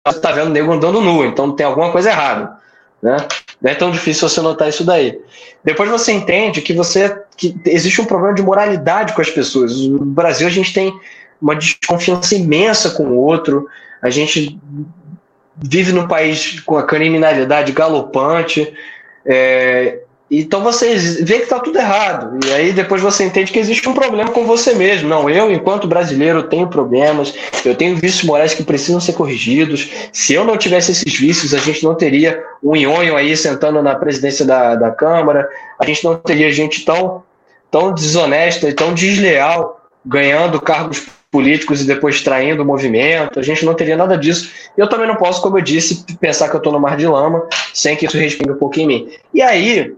Você 0.06 0.16
está 0.16 0.32
vendo 0.32 0.50
nego 0.50 0.72
andando 0.72 1.00
nu, 1.00 1.24
então 1.24 1.54
tem 1.54 1.66
alguma 1.66 1.92
coisa 1.92 2.10
errada. 2.10 2.56
Né? 3.00 3.16
Não 3.60 3.70
é 3.70 3.74
tão 3.74 3.90
difícil 3.90 4.28
você 4.28 4.40
notar 4.40 4.68
isso 4.68 4.84
daí. 4.84 5.20
Depois 5.64 5.90
você 5.90 6.12
entende 6.12 6.62
que 6.62 6.72
você 6.72 7.20
que 7.36 7.56
existe 7.66 8.00
um 8.00 8.04
problema 8.04 8.34
de 8.34 8.42
moralidade 8.42 9.12
com 9.14 9.20
as 9.20 9.30
pessoas. 9.30 9.76
No 9.80 10.04
Brasil 10.04 10.46
a 10.46 10.50
gente 10.50 10.72
tem 10.72 10.92
uma 11.40 11.56
desconfiança 11.56 12.34
imensa 12.34 12.90
com 12.90 13.04
o 13.04 13.16
outro. 13.16 13.66
A 14.00 14.10
gente 14.10 14.58
vive 15.62 15.92
num 15.92 16.08
país 16.08 16.60
com 16.60 16.76
a 16.76 16.82
criminalidade 16.82 17.72
galopante. 17.72 18.72
É, 19.24 20.00
então 20.34 20.62
você 20.62 20.94
vê 20.96 21.36
que 21.36 21.42
está 21.42 21.60
tudo 21.60 21.78
errado. 21.78 22.38
E 22.46 22.52
aí 22.52 22.72
depois 22.72 23.02
você 23.02 23.24
entende 23.24 23.52
que 23.52 23.58
existe 23.58 23.86
um 23.86 23.92
problema 23.92 24.30
com 24.30 24.46
você 24.46 24.74
mesmo. 24.74 25.08
Não, 25.08 25.28
eu, 25.28 25.52
enquanto 25.52 25.86
brasileiro, 25.86 26.44
tenho 26.44 26.66
problemas, 26.68 27.34
eu 27.64 27.74
tenho 27.74 27.96
vícios 27.96 28.24
morais 28.24 28.54
que 28.54 28.62
precisam 28.64 29.00
ser 29.00 29.12
corrigidos. 29.12 29.90
Se 30.10 30.32
eu 30.32 30.42
não 30.44 30.56
tivesse 30.56 30.92
esses 30.92 31.14
vícios, 31.14 31.52
a 31.52 31.58
gente 31.58 31.84
não 31.84 31.94
teria 31.94 32.42
um 32.62 32.74
nhonho 32.74 33.14
aí 33.14 33.36
sentando 33.36 33.82
na 33.82 33.94
presidência 33.94 34.46
da, 34.46 34.74
da 34.74 34.90
Câmara, 34.90 35.46
a 35.78 35.84
gente 35.84 36.02
não 36.02 36.16
teria 36.16 36.50
gente 36.50 36.82
tão, 36.82 37.22
tão 37.70 37.92
desonesta 37.92 38.68
e 38.68 38.72
tão 38.72 38.94
desleal 38.94 39.80
ganhando 40.04 40.60
cargos 40.60 41.06
políticos 41.32 41.80
e 41.80 41.86
depois 41.86 42.20
traindo 42.20 42.62
o 42.62 42.66
movimento. 42.66 43.40
A 43.40 43.42
gente 43.42 43.64
não 43.64 43.74
teria 43.74 43.96
nada 43.96 44.18
disso. 44.18 44.52
Eu 44.76 44.86
também 44.86 45.08
não 45.08 45.16
posso, 45.16 45.40
como 45.40 45.58
eu 45.58 45.62
disse, 45.62 46.04
pensar 46.20 46.50
que 46.50 46.54
eu 46.54 46.58
estou 46.58 46.72
no 46.72 46.78
mar 46.78 46.96
de 46.96 47.06
lama 47.06 47.48
sem 47.72 47.96
que 47.96 48.04
isso 48.04 48.18
respingue 48.18 48.52
um 48.52 48.58
pouco 48.58 48.78
em 48.78 48.86
mim. 48.86 49.08
E 49.32 49.40
aí, 49.40 49.94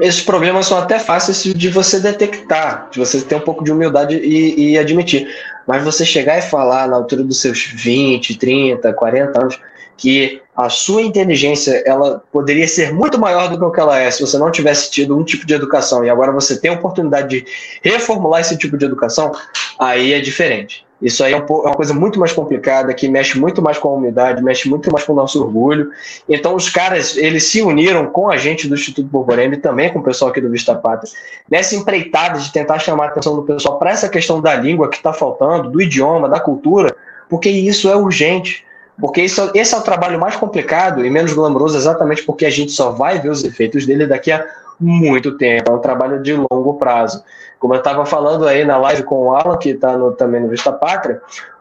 esses 0.00 0.20
problemas 0.20 0.66
são 0.66 0.76
até 0.76 0.98
fáceis 0.98 1.54
de 1.54 1.70
você 1.70 2.00
detectar, 2.00 2.88
de 2.90 2.98
você 2.98 3.20
ter 3.20 3.36
um 3.36 3.40
pouco 3.40 3.62
de 3.62 3.70
humildade 3.70 4.16
e, 4.16 4.72
e, 4.72 4.78
admitir. 4.78 5.32
Mas 5.68 5.84
você 5.84 6.04
chegar 6.04 6.36
e 6.36 6.42
falar 6.42 6.88
na 6.88 6.96
altura 6.96 7.22
dos 7.22 7.40
seus 7.40 7.64
20, 7.64 8.36
30, 8.36 8.92
40 8.92 9.40
anos 9.40 9.60
que 9.96 10.42
a 10.54 10.68
sua 10.68 11.02
inteligência 11.02 11.82
ela 11.86 12.22
poderia 12.32 12.66
ser 12.68 12.92
muito 12.92 13.18
maior 13.18 13.48
do 13.48 13.58
que 13.58 13.64
o 13.64 13.70
que 13.70 13.80
ela 13.80 13.98
é 13.98 14.10
se 14.10 14.20
você 14.20 14.38
não 14.38 14.50
tivesse 14.50 14.90
tido 14.90 15.16
um 15.16 15.24
tipo 15.24 15.46
de 15.46 15.54
educação 15.54 16.04
e 16.04 16.10
agora 16.10 16.32
você 16.32 16.58
tem 16.58 16.70
a 16.70 16.74
oportunidade 16.74 17.28
de 17.28 17.46
reformular 17.82 18.40
esse 18.40 18.56
tipo 18.56 18.76
de 18.76 18.84
educação, 18.84 19.32
aí 19.78 20.12
é 20.12 20.20
diferente. 20.20 20.86
Isso 21.00 21.22
aí 21.22 21.34
é, 21.34 21.36
é 21.36 21.40
uma 21.40 21.74
coisa 21.74 21.92
muito 21.92 22.18
mais 22.18 22.32
complicada, 22.32 22.92
que 22.94 23.06
mexe 23.06 23.38
muito 23.38 23.60
mais 23.60 23.78
com 23.78 23.88
a 23.88 23.92
umidade, 23.92 24.42
mexe 24.42 24.68
muito 24.68 24.90
mais 24.90 25.04
com 25.04 25.12
o 25.12 25.16
nosso 25.16 25.42
orgulho. 25.42 25.90
Então, 26.28 26.54
os 26.54 26.70
caras, 26.70 27.16
eles 27.16 27.44
se 27.44 27.60
uniram 27.60 28.06
com 28.06 28.30
a 28.30 28.36
gente 28.36 28.66
do 28.66 28.74
Instituto 28.74 29.06
Borborema 29.06 29.54
e 29.54 29.58
também 29.58 29.92
com 29.92 29.98
o 29.98 30.02
pessoal 30.02 30.30
aqui 30.30 30.40
do 30.40 30.50
Vista 30.50 30.74
Pátria, 30.74 31.12
nessa 31.50 31.76
empreitada 31.76 32.38
de 32.38 32.50
tentar 32.50 32.78
chamar 32.78 33.04
a 33.04 33.08
atenção 33.08 33.36
do 33.36 33.42
pessoal 33.42 33.78
para 33.78 33.90
essa 33.90 34.08
questão 34.08 34.40
da 34.40 34.54
língua 34.54 34.88
que 34.88 34.96
está 34.96 35.12
faltando, 35.12 35.70
do 35.70 35.82
idioma, 35.82 36.28
da 36.28 36.40
cultura, 36.40 36.96
porque 37.28 37.50
isso 37.50 37.90
é 37.90 37.96
urgente. 37.96 38.64
Porque 39.00 39.22
isso, 39.22 39.50
esse 39.54 39.74
é 39.74 39.78
o 39.78 39.82
trabalho 39.82 40.18
mais 40.18 40.36
complicado 40.36 41.04
e 41.04 41.10
menos 41.10 41.32
glamouroso, 41.32 41.76
exatamente 41.76 42.22
porque 42.22 42.46
a 42.46 42.50
gente 42.50 42.72
só 42.72 42.90
vai 42.90 43.18
ver 43.18 43.28
os 43.28 43.44
efeitos 43.44 43.84
dele 43.86 44.06
daqui 44.06 44.32
a 44.32 44.44
muito 44.80 45.36
tempo. 45.36 45.70
É 45.70 45.74
um 45.74 45.80
trabalho 45.80 46.22
de 46.22 46.34
longo 46.34 46.74
prazo. 46.74 47.22
Como 47.58 47.74
eu 47.74 47.78
estava 47.78 48.04
falando 48.06 48.46
aí 48.46 48.64
na 48.64 48.76
live 48.78 49.02
com 49.02 49.26
o 49.26 49.34
Alan, 49.34 49.58
que 49.58 49.70
está 49.70 49.98
também 50.12 50.40
no 50.40 50.48
Vista 50.48 50.72
Pátria, 50.72 51.20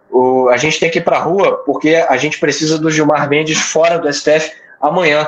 o, 0.09 0.49
a 0.49 0.57
gente 0.57 0.79
tem 0.79 0.89
que 0.89 0.99
ir 0.99 1.03
para 1.03 1.17
a 1.17 1.21
rua 1.21 1.57
porque 1.65 1.95
a 1.95 2.15
gente 2.17 2.39
precisa 2.39 2.77
do 2.77 2.91
Gilmar 2.91 3.29
Mendes 3.29 3.59
fora 3.59 3.97
do 3.97 4.11
STF 4.11 4.51
amanhã. 4.79 5.27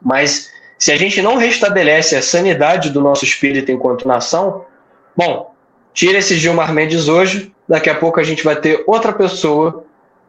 Mas 0.00 0.50
se 0.78 0.90
a 0.90 0.96
gente 0.96 1.22
não 1.22 1.36
restabelece 1.36 2.16
a 2.16 2.22
sanidade 2.22 2.90
do 2.90 3.00
nosso 3.00 3.24
espírito 3.24 3.70
enquanto 3.70 4.08
nação, 4.08 4.64
bom, 5.16 5.54
tira 5.92 6.18
esse 6.18 6.36
Gilmar 6.36 6.72
Mendes 6.72 7.08
hoje, 7.08 7.54
daqui 7.68 7.90
a 7.90 7.94
pouco 7.94 8.18
a 8.18 8.24
gente 8.24 8.42
vai 8.42 8.56
ter 8.56 8.82
outra 8.86 9.12
pessoa 9.12 9.84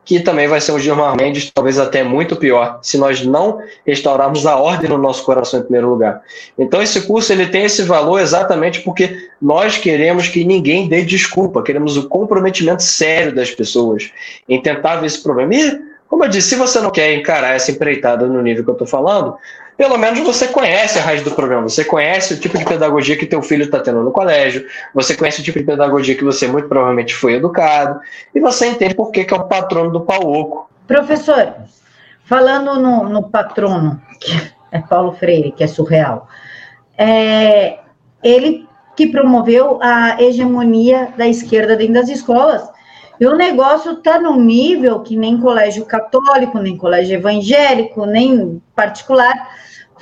que 0.06 0.20
também 0.20 0.48
vai 0.48 0.60
ser 0.60 0.72
um 0.74 0.80
Gilmar 0.80 1.16
Mendes, 1.16 1.50
talvez 1.52 1.80
até 1.80 2.04
muito 2.04 2.36
pior, 2.36 2.80
se 2.82 2.98
nós 2.98 3.26
não 3.26 3.60
restaurarmos 3.86 4.46
a 4.46 4.58
ordem 4.58 4.90
no 4.90 4.98
nosso 4.98 5.24
coração 5.24 5.60
em 5.60 5.64
primeiro 5.64 5.90
lugar. 5.90 6.22
Então 6.58 6.82
esse 6.82 7.02
curso 7.02 7.32
ele 7.32 7.48
tem 7.48 7.64
esse 7.64 7.84
valor 7.84 8.20
exatamente 8.20 8.82
porque 8.82 9.30
nós 9.42 9.78
queremos 9.78 10.28
que 10.28 10.44
ninguém 10.44 10.88
dê 10.88 11.04
desculpa, 11.04 11.64
queremos 11.64 11.96
o 11.98 12.10
comprometimento 12.10 12.84
sério 12.84 13.34
das 13.34 13.52
pessoas 13.52 14.12
em 14.48 14.62
tentar 14.62 14.98
ver 14.98 15.08
esse 15.08 15.22
problema. 15.24 15.56
E, 15.56 15.94
como 16.08 16.26
eu 16.26 16.30
disse, 16.30 16.50
se 16.50 16.56
você 16.56 16.80
não 16.80 16.92
quer 16.92 17.14
encarar 17.14 17.56
essa 17.56 17.72
empreitada 17.72 18.28
no 18.28 18.42
nível 18.42 18.64
que 18.64 18.70
eu 18.70 18.74
estou 18.74 18.88
falando, 18.88 19.36
pelo 19.78 19.98
menos 19.98 20.20
você 20.20 20.48
conhece 20.48 21.00
a 21.00 21.02
raiz 21.02 21.24
do 21.24 21.32
problema, 21.32 21.64
você 21.64 21.84
conhece 21.84 22.34
o 22.34 22.40
tipo 22.40 22.58
de 22.58 22.66
pedagogia 22.66 23.18
que 23.18 23.26
teu 23.26 23.42
filho 23.42 23.66
está 23.66 23.80
tendo 23.80 24.04
no 24.04 24.12
colégio, 24.12 24.66
você 24.94 25.16
conhece 25.16 25.42
o 25.42 25.44
tipo 25.44 25.60
de 25.60 25.66
pedagogia 25.66 26.16
que 26.16 26.24
você 26.24 26.48
muito 26.48 26.68
provavelmente 26.68 27.16
foi 27.16 27.36
educado, 27.36 28.00
e 28.34 28.40
você 28.40 28.68
entende 28.68 28.96
por 28.96 29.12
que, 29.12 29.24
que 29.24 29.34
é 29.34 29.38
o 29.38 29.46
patrono 29.46 29.92
do 29.92 30.02
pau 30.02 30.32
oco. 30.32 30.70
Professor, 30.88 31.54
falando 32.26 32.80
no, 32.80 33.10
no 33.10 33.30
patrono, 33.30 34.02
que 34.20 34.32
é 34.72 34.80
Paulo 34.80 35.14
Freire, 35.14 35.52
que 35.52 35.64
é 35.64 35.68
surreal, 35.68 36.28
é, 36.98 37.80
ele 38.24 38.68
que 38.96 39.08
promoveu 39.08 39.80
a 39.82 40.22
hegemonia 40.22 41.10
da 41.18 41.28
esquerda 41.28 41.76
dentro 41.76 41.96
das 41.96 42.10
escolas. 42.10 42.72
E 43.20 43.26
o 43.26 43.36
negócio 43.36 43.94
está 43.94 44.20
num 44.20 44.40
nível 44.40 45.00
que 45.00 45.16
nem 45.16 45.40
colégio 45.40 45.86
católico, 45.86 46.60
nem 46.60 46.78
colégio 46.78 47.16
evangélico, 47.16 48.06
nem 48.06 48.62
particular 48.76 49.34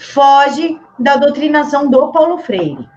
foge 0.02 0.80
da 0.98 1.16
doutrinação 1.16 1.90
do 1.90 2.12
Paulo 2.12 2.40
Freire. 2.40 2.90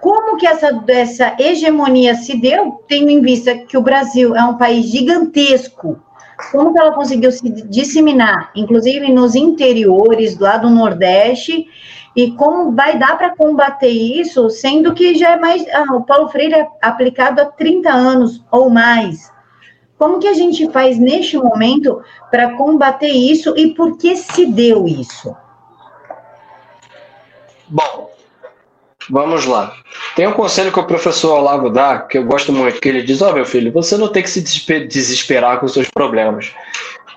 Como 0.00 0.36
que 0.36 0.46
essa, 0.46 0.82
essa 0.88 1.36
hegemonia 1.38 2.14
se 2.14 2.36
deu, 2.36 2.82
tendo 2.88 3.10
em 3.10 3.20
vista 3.20 3.56
que 3.56 3.76
o 3.76 3.82
Brasil 3.82 4.34
é 4.34 4.42
um 4.44 4.56
país 4.56 4.86
gigantesco? 4.86 6.00
Como 6.50 6.72
que 6.72 6.78
ela 6.78 6.92
conseguiu 6.92 7.30
se 7.30 7.48
disseminar, 7.66 8.50
inclusive 8.54 9.12
nos 9.12 9.34
interiores, 9.34 10.38
lá 10.38 10.56
do 10.56 10.68
Nordeste, 10.68 11.66
e 12.16 12.32
como 12.32 12.72
vai 12.72 12.98
dar 12.98 13.16
para 13.16 13.36
combater 13.36 13.88
isso, 13.88 14.50
sendo 14.50 14.94
que 14.94 15.14
já 15.14 15.32
é 15.32 15.38
mais. 15.38 15.64
Ah, 15.72 15.94
o 15.94 16.02
Paulo 16.02 16.28
Freire 16.28 16.54
é 16.54 16.68
aplicado 16.82 17.40
há 17.40 17.46
30 17.46 17.90
anos 17.90 18.44
ou 18.50 18.70
mais. 18.70 19.32
Como 19.98 20.18
que 20.18 20.28
a 20.28 20.34
gente 20.34 20.68
faz 20.70 20.98
neste 20.98 21.36
momento 21.36 22.02
para 22.30 22.56
combater 22.56 23.10
isso 23.10 23.54
e 23.56 23.74
por 23.74 23.96
que 23.96 24.16
se 24.16 24.46
deu 24.46 24.86
isso? 24.86 25.34
Bom, 27.74 28.08
vamos 29.10 29.46
lá. 29.46 29.76
Tem 30.14 30.28
um 30.28 30.32
conselho 30.32 30.70
que 30.70 30.78
o 30.78 30.86
professor 30.86 31.40
Olavo 31.40 31.68
dá, 31.68 31.98
que 31.98 32.16
eu 32.16 32.24
gosto 32.24 32.52
muito, 32.52 32.80
que 32.80 32.88
ele 32.88 33.02
diz: 33.02 33.20
Ó, 33.20 33.30
oh, 33.30 33.32
meu 33.32 33.44
filho, 33.44 33.72
você 33.72 33.96
não 33.96 34.06
tem 34.06 34.22
que 34.22 34.30
se 34.30 34.42
desesperar 34.86 35.58
com 35.58 35.66
seus 35.66 35.90
problemas. 35.90 36.52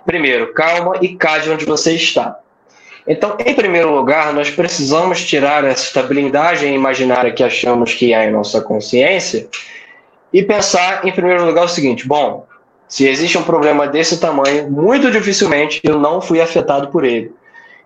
Primeiro, 0.04 0.52
calma 0.54 0.96
e 1.00 1.16
cade 1.16 1.52
onde 1.52 1.64
você 1.64 1.94
está. 1.94 2.40
Então, 3.08 3.38
em 3.46 3.54
primeiro 3.54 3.94
lugar, 3.94 4.34
nós 4.34 4.50
precisamos 4.50 5.24
tirar 5.24 5.64
essa 5.64 6.02
blindagem 6.02 6.74
imaginária 6.74 7.32
que 7.32 7.44
achamos 7.44 7.94
que 7.94 8.12
há 8.16 8.26
em 8.26 8.32
nossa 8.32 8.60
consciência 8.60 9.48
e 10.34 10.42
pensar, 10.42 11.06
em 11.06 11.12
primeiro 11.12 11.46
lugar, 11.46 11.66
o 11.66 11.70
seguinte: 11.70 12.08
bom, 12.08 12.48
se 12.88 13.08
existe 13.08 13.38
um 13.38 13.44
problema 13.44 13.86
desse 13.86 14.20
tamanho, 14.20 14.72
muito 14.72 15.12
dificilmente 15.12 15.80
eu 15.84 16.00
não 16.00 16.20
fui 16.20 16.42
afetado 16.42 16.88
por 16.88 17.06
ele. 17.06 17.32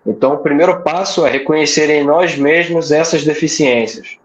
Então, 0.06 0.34
o 0.34 0.38
primeiro 0.38 0.80
passo 0.82 1.24
é 1.26 1.30
reconhecer 1.30 1.88
em 1.90 2.04
nós 2.04 2.36
mesmos 2.36 2.90
essas 2.90 3.24
deficiências. 3.24 4.16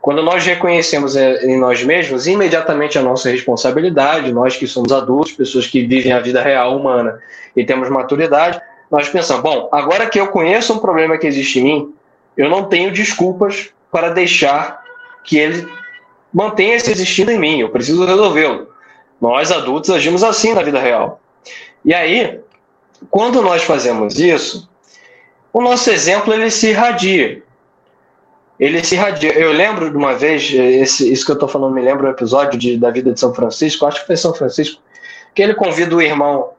Quando 0.00 0.22
nós 0.22 0.46
reconhecemos 0.46 1.16
em 1.16 1.58
nós 1.58 1.82
mesmos, 1.82 2.28
imediatamente 2.28 2.96
a 2.96 3.02
nossa 3.02 3.28
responsabilidade, 3.28 4.32
nós 4.32 4.56
que 4.56 4.66
somos 4.66 4.92
adultos, 4.92 5.32
pessoas 5.32 5.66
que 5.66 5.84
vivem 5.84 6.12
a 6.12 6.20
vida 6.20 6.40
real 6.40 6.76
humana 6.76 7.18
e 7.56 7.64
temos 7.64 7.88
maturidade, 7.88 8.60
nós 8.88 9.08
pensamos, 9.08 9.42
bom, 9.42 9.68
agora 9.72 10.08
que 10.08 10.20
eu 10.20 10.28
conheço 10.28 10.72
um 10.72 10.78
problema 10.78 11.18
que 11.18 11.26
existe 11.26 11.58
em 11.58 11.64
mim, 11.64 11.94
eu 12.36 12.48
não 12.48 12.64
tenho 12.64 12.92
desculpas 12.92 13.70
para 13.90 14.10
deixar 14.10 14.80
que 15.24 15.38
ele 15.38 15.66
mantenha 16.32 16.78
se 16.78 16.92
existindo 16.92 17.32
em 17.32 17.38
mim, 17.38 17.60
eu 17.60 17.70
preciso 17.70 18.04
resolvê-lo. 18.04 18.68
Nós 19.20 19.50
adultos 19.50 19.90
agimos 19.90 20.22
assim 20.22 20.54
na 20.54 20.62
vida 20.62 20.78
real. 20.78 21.20
E 21.84 21.92
aí, 21.92 22.40
quando 23.10 23.42
nós 23.42 23.64
fazemos 23.64 24.20
isso, 24.20 24.68
o 25.56 25.62
nosso 25.62 25.90
exemplo 25.90 26.34
ele 26.34 26.50
se 26.50 26.68
irradia. 26.68 27.42
Ele 28.60 28.84
se 28.84 28.94
irradia. 28.94 29.32
Eu 29.32 29.52
lembro 29.52 29.90
de 29.90 29.96
uma 29.96 30.12
vez, 30.14 30.52
esse, 30.52 31.10
isso 31.10 31.24
que 31.24 31.30
eu 31.30 31.36
estou 31.36 31.48
falando 31.48 31.72
me 31.72 31.80
lembra 31.80 32.08
um 32.08 32.10
episódio 32.10 32.58
de, 32.58 32.76
da 32.76 32.90
vida 32.90 33.10
de 33.10 33.18
São 33.18 33.32
Francisco, 33.32 33.86
acho 33.86 34.00
que 34.00 34.06
foi 34.06 34.18
São 34.18 34.34
Francisco, 34.34 34.82
que 35.34 35.40
ele 35.40 35.54
convida 35.54 35.96
o 35.96 36.02
irmão 36.02 36.50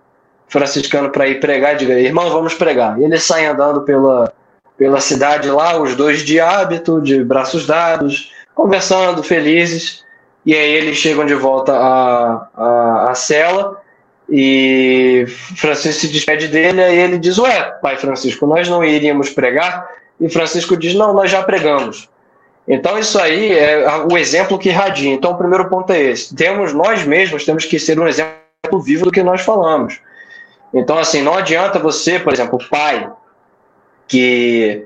franciscano 0.48 1.12
para 1.12 1.28
ir 1.28 1.40
pregar 1.40 1.76
diga: 1.76 1.94
irmão, 2.00 2.32
vamos 2.32 2.56
pregar. 2.56 3.00
E 3.00 3.04
eles 3.04 3.22
saem 3.22 3.46
andando 3.46 3.84
pela, 3.84 4.34
pela 4.76 5.00
cidade 5.00 5.48
lá, 5.48 5.80
os 5.80 5.96
dois 5.96 6.24
de 6.24 6.40
hábito, 6.40 7.00
de 7.00 7.24
braços 7.24 7.68
dados, 7.68 8.34
conversando, 8.56 9.22
felizes. 9.22 10.04
E 10.44 10.56
aí 10.56 10.72
eles 10.72 10.98
chegam 10.98 11.24
de 11.24 11.36
volta 11.36 11.72
à, 11.72 12.50
à, 12.56 13.12
à 13.12 13.14
cela 13.14 13.80
e 14.30 15.26
Francisco 15.56 16.02
se 16.02 16.08
despede 16.10 16.48
dele 16.48 16.82
e 16.82 17.00
ele 17.00 17.18
diz: 17.18 17.38
Ué, 17.38 17.64
pai 17.82 17.98
Francisco, 17.98 18.46
nós 18.46 18.68
não 18.68 18.84
iríamos 18.84 19.30
pregar? 19.30 19.90
E 20.20 20.30
Francisco 20.30 20.76
diz: 20.76 20.94
Não, 20.94 21.14
nós 21.14 21.32
já 21.32 21.42
pregamos. 21.44 22.10
Então, 22.68 23.00
isso 23.00 23.18
aí 23.18 23.54
é 23.54 23.88
o 24.12 24.18
exemplo 24.18 24.60
que 24.60 24.68
irradia. 24.68 25.14
Então, 25.14 25.32
o 25.32 25.38
primeiro 25.38 25.70
ponto 25.70 25.92
é 25.94 26.02
esse: 26.02 26.36
temos 26.36 26.74
nós 26.74 27.06
mesmos, 27.06 27.46
temos 27.46 27.64
que 27.64 27.80
ser 27.80 27.98
um 28.00 28.08
exemplo 28.08 28.82
vivo 28.84 29.06
do 29.06 29.12
que 29.12 29.24
nós 29.24 29.42
falamos. 29.42 30.00
Então, 30.74 30.98
assim, 30.98 31.22
não 31.22 31.34
adianta 31.34 31.80
você, 31.80 32.20
por 32.20 32.34
exemplo, 32.34 32.60
pai, 32.70 33.10
que, 34.08 34.86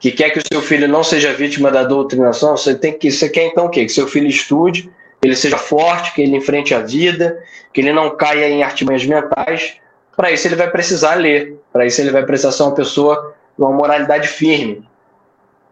que 0.00 0.10
quer 0.10 0.30
que 0.30 0.38
o 0.38 0.42
seu 0.50 0.62
filho 0.62 0.88
não 0.88 1.04
seja 1.04 1.34
vítima 1.34 1.70
da 1.70 1.84
doutrinação, 1.84 2.56
você 2.56 2.74
tem 2.74 2.98
que, 2.98 3.10
você 3.10 3.28
quer 3.28 3.44
então 3.44 3.66
o 3.66 3.68
quê? 3.68 3.84
Que 3.84 3.92
seu 3.92 4.08
filho 4.08 4.26
estude, 4.26 4.90
ele 5.22 5.34
seja 5.34 5.58
forte, 5.58 6.14
que 6.14 6.22
ele 6.22 6.36
enfrente 6.36 6.74
a 6.74 6.80
vida, 6.80 7.42
que 7.72 7.80
ele 7.80 7.92
não 7.92 8.16
caia 8.16 8.48
em 8.48 8.62
artimanhas 8.62 9.04
mentais. 9.04 9.76
Para 10.16 10.30
isso 10.30 10.46
ele 10.46 10.56
vai 10.56 10.70
precisar 10.70 11.14
ler, 11.14 11.60
para 11.72 11.86
isso 11.86 12.00
ele 12.00 12.10
vai 12.10 12.24
precisar 12.24 12.52
ser 12.52 12.62
uma 12.62 12.74
pessoa 12.74 13.34
de 13.56 13.64
uma 13.64 13.72
moralidade 13.72 14.28
firme. 14.28 14.86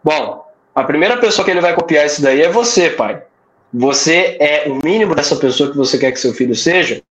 Bom, 0.03 0.45
a 0.75 0.85
primeira 0.85 1.17
pessoa 1.17 1.45
que 1.45 1.51
ele 1.51 1.61
vai 1.61 1.75
copiar 1.75 2.07
isso 2.07 2.23
daí 2.23 2.43
é 2.43 2.49
você, 2.49 2.91
pai. 2.91 3.23
Você 3.73 4.37
é 4.41 4.65
o 4.69 4.75
mínimo 4.85 5.15
dessa 5.15 5.37
pessoa 5.37 5.71
que 5.71 5.77
você 5.77 5.99
quer 5.99 6.13
que 6.13 6.21
seu 6.21 6.33
filho 6.33 6.55
seja. 6.55 7.03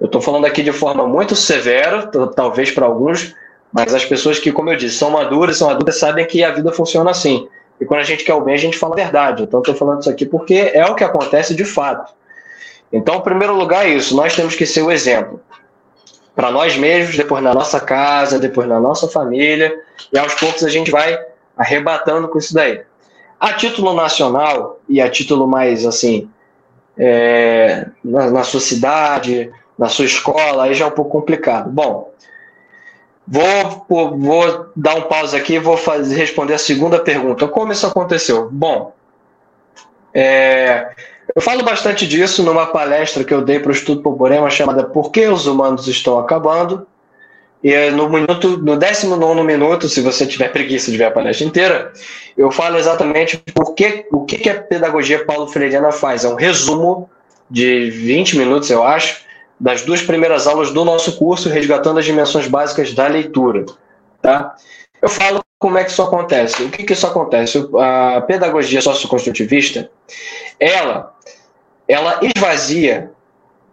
Eu 0.00 0.06
estou 0.06 0.20
falando 0.20 0.44
aqui 0.44 0.62
de 0.62 0.72
forma 0.72 1.06
muito 1.06 1.34
severa, 1.34 2.06
talvez 2.34 2.70
para 2.70 2.86
alguns, 2.86 3.34
mas 3.72 3.94
as 3.94 4.04
pessoas 4.04 4.38
que, 4.38 4.52
como 4.52 4.70
eu 4.70 4.76
disse, 4.76 4.96
são 4.96 5.10
maduras, 5.10 5.56
são 5.56 5.70
adultas, 5.70 5.98
sabem 5.98 6.26
que 6.26 6.44
a 6.44 6.50
vida 6.50 6.70
funciona 6.72 7.10
assim. 7.10 7.48
E 7.80 7.84
quando 7.84 8.00
a 8.00 8.04
gente 8.04 8.24
quer 8.24 8.34
o 8.34 8.40
bem, 8.40 8.54
a 8.54 8.58
gente 8.58 8.78
fala 8.78 8.94
a 8.94 8.96
verdade. 8.96 9.42
Então, 9.42 9.60
estou 9.60 9.74
falando 9.74 10.00
isso 10.00 10.10
aqui 10.10 10.24
porque 10.24 10.70
é 10.72 10.84
o 10.86 10.94
que 10.94 11.04
acontece 11.04 11.54
de 11.54 11.64
fato. 11.64 12.12
Então, 12.92 13.16
em 13.16 13.20
primeiro 13.20 13.54
lugar, 13.54 13.86
é 13.86 13.90
isso. 13.90 14.16
Nós 14.16 14.34
temos 14.34 14.54
que 14.54 14.64
ser 14.64 14.82
o 14.82 14.90
exemplo. 14.90 15.40
Para 16.34 16.50
nós 16.50 16.76
mesmos, 16.76 17.16
depois 17.16 17.42
na 17.42 17.54
nossa 17.54 17.80
casa, 17.80 18.38
depois 18.38 18.68
na 18.68 18.80
nossa 18.80 19.08
família. 19.08 19.74
E 20.12 20.18
aos 20.18 20.34
poucos 20.34 20.64
a 20.64 20.68
gente 20.68 20.90
vai 20.90 21.18
arrebatando 21.56 22.28
com 22.28 22.38
isso 22.38 22.54
daí. 22.54 22.82
A 23.38 23.52
título 23.54 23.94
nacional 23.94 24.80
e 24.88 25.00
a 25.00 25.10
título 25.10 25.46
mais 25.46 25.84
assim, 25.84 26.28
é, 26.96 27.86
na, 28.02 28.30
na, 28.30 28.44
sua 28.44 28.60
cidade, 28.60 29.50
na 29.78 29.88
sua 29.88 30.06
escola, 30.06 30.64
aí 30.64 30.74
já 30.74 30.86
é 30.86 30.88
um 30.88 30.92
pouco 30.92 31.10
complicado. 31.10 31.70
Bom, 31.70 32.12
vou, 33.26 33.86
vou 34.18 34.66
dar 34.76 34.94
um 34.94 35.02
pause 35.02 35.36
aqui 35.36 35.54
e 35.54 35.58
vou 35.58 35.76
fazer, 35.76 36.14
responder 36.16 36.54
a 36.54 36.58
segunda 36.58 36.98
pergunta. 36.98 37.48
Como 37.48 37.72
isso 37.72 37.86
aconteceu? 37.86 38.48
Bom, 38.50 38.94
é, 40.14 40.88
eu 41.34 41.42
falo 41.42 41.62
bastante 41.62 42.06
disso 42.06 42.42
numa 42.42 42.66
palestra 42.66 43.24
que 43.24 43.34
eu 43.34 43.42
dei 43.42 43.58
para 43.58 43.70
o 43.70 43.74
Estudo 43.74 44.02
Poporema 44.02 44.48
chamada 44.48 44.84
Por 44.84 45.10
que 45.10 45.26
os 45.26 45.46
humanos 45.46 45.86
estão 45.88 46.18
acabando? 46.18 46.86
E 47.62 47.90
no 47.90 48.08
minuto, 48.08 48.58
no 48.58 48.76
19 48.76 49.42
minuto, 49.42 49.88
se 49.88 50.00
você 50.00 50.24
tiver 50.24 50.52
preguiça 50.52 50.90
de 50.90 50.96
ver 50.96 51.04
a 51.04 51.10
palestra 51.10 51.46
inteira, 51.46 51.92
eu 52.36 52.50
falo 52.50 52.76
exatamente 52.76 53.38
por 53.52 53.74
que, 53.74 54.06
o 54.12 54.24
que, 54.24 54.38
que 54.38 54.48
a 54.48 54.62
pedagogia 54.62 55.24
Paulo 55.24 55.48
Freireana 55.48 55.90
faz. 55.90 56.24
É 56.24 56.28
um 56.28 56.36
resumo 56.36 57.10
de 57.50 57.90
20 57.90 58.38
minutos, 58.38 58.70
eu 58.70 58.84
acho, 58.84 59.25
das 59.58 59.82
duas 59.82 60.02
primeiras 60.02 60.46
aulas 60.46 60.70
do 60.70 60.84
nosso 60.84 61.16
curso, 61.16 61.48
resgatando 61.48 61.98
as 61.98 62.04
dimensões 62.04 62.46
básicas 62.46 62.92
da 62.92 63.06
leitura. 63.06 63.64
Tá? 64.20 64.54
Eu 65.00 65.08
falo 65.08 65.42
como 65.58 65.78
é 65.78 65.84
que 65.84 65.90
isso 65.90 66.02
acontece. 66.02 66.62
O 66.62 66.70
que, 66.70 66.84
que 66.84 66.92
isso 66.92 67.06
acontece? 67.06 67.66
A 67.78 68.20
pedagogia 68.22 68.82
socioconstrutivista, 68.82 69.90
ela, 70.60 71.14
ela 71.88 72.20
esvazia 72.22 73.10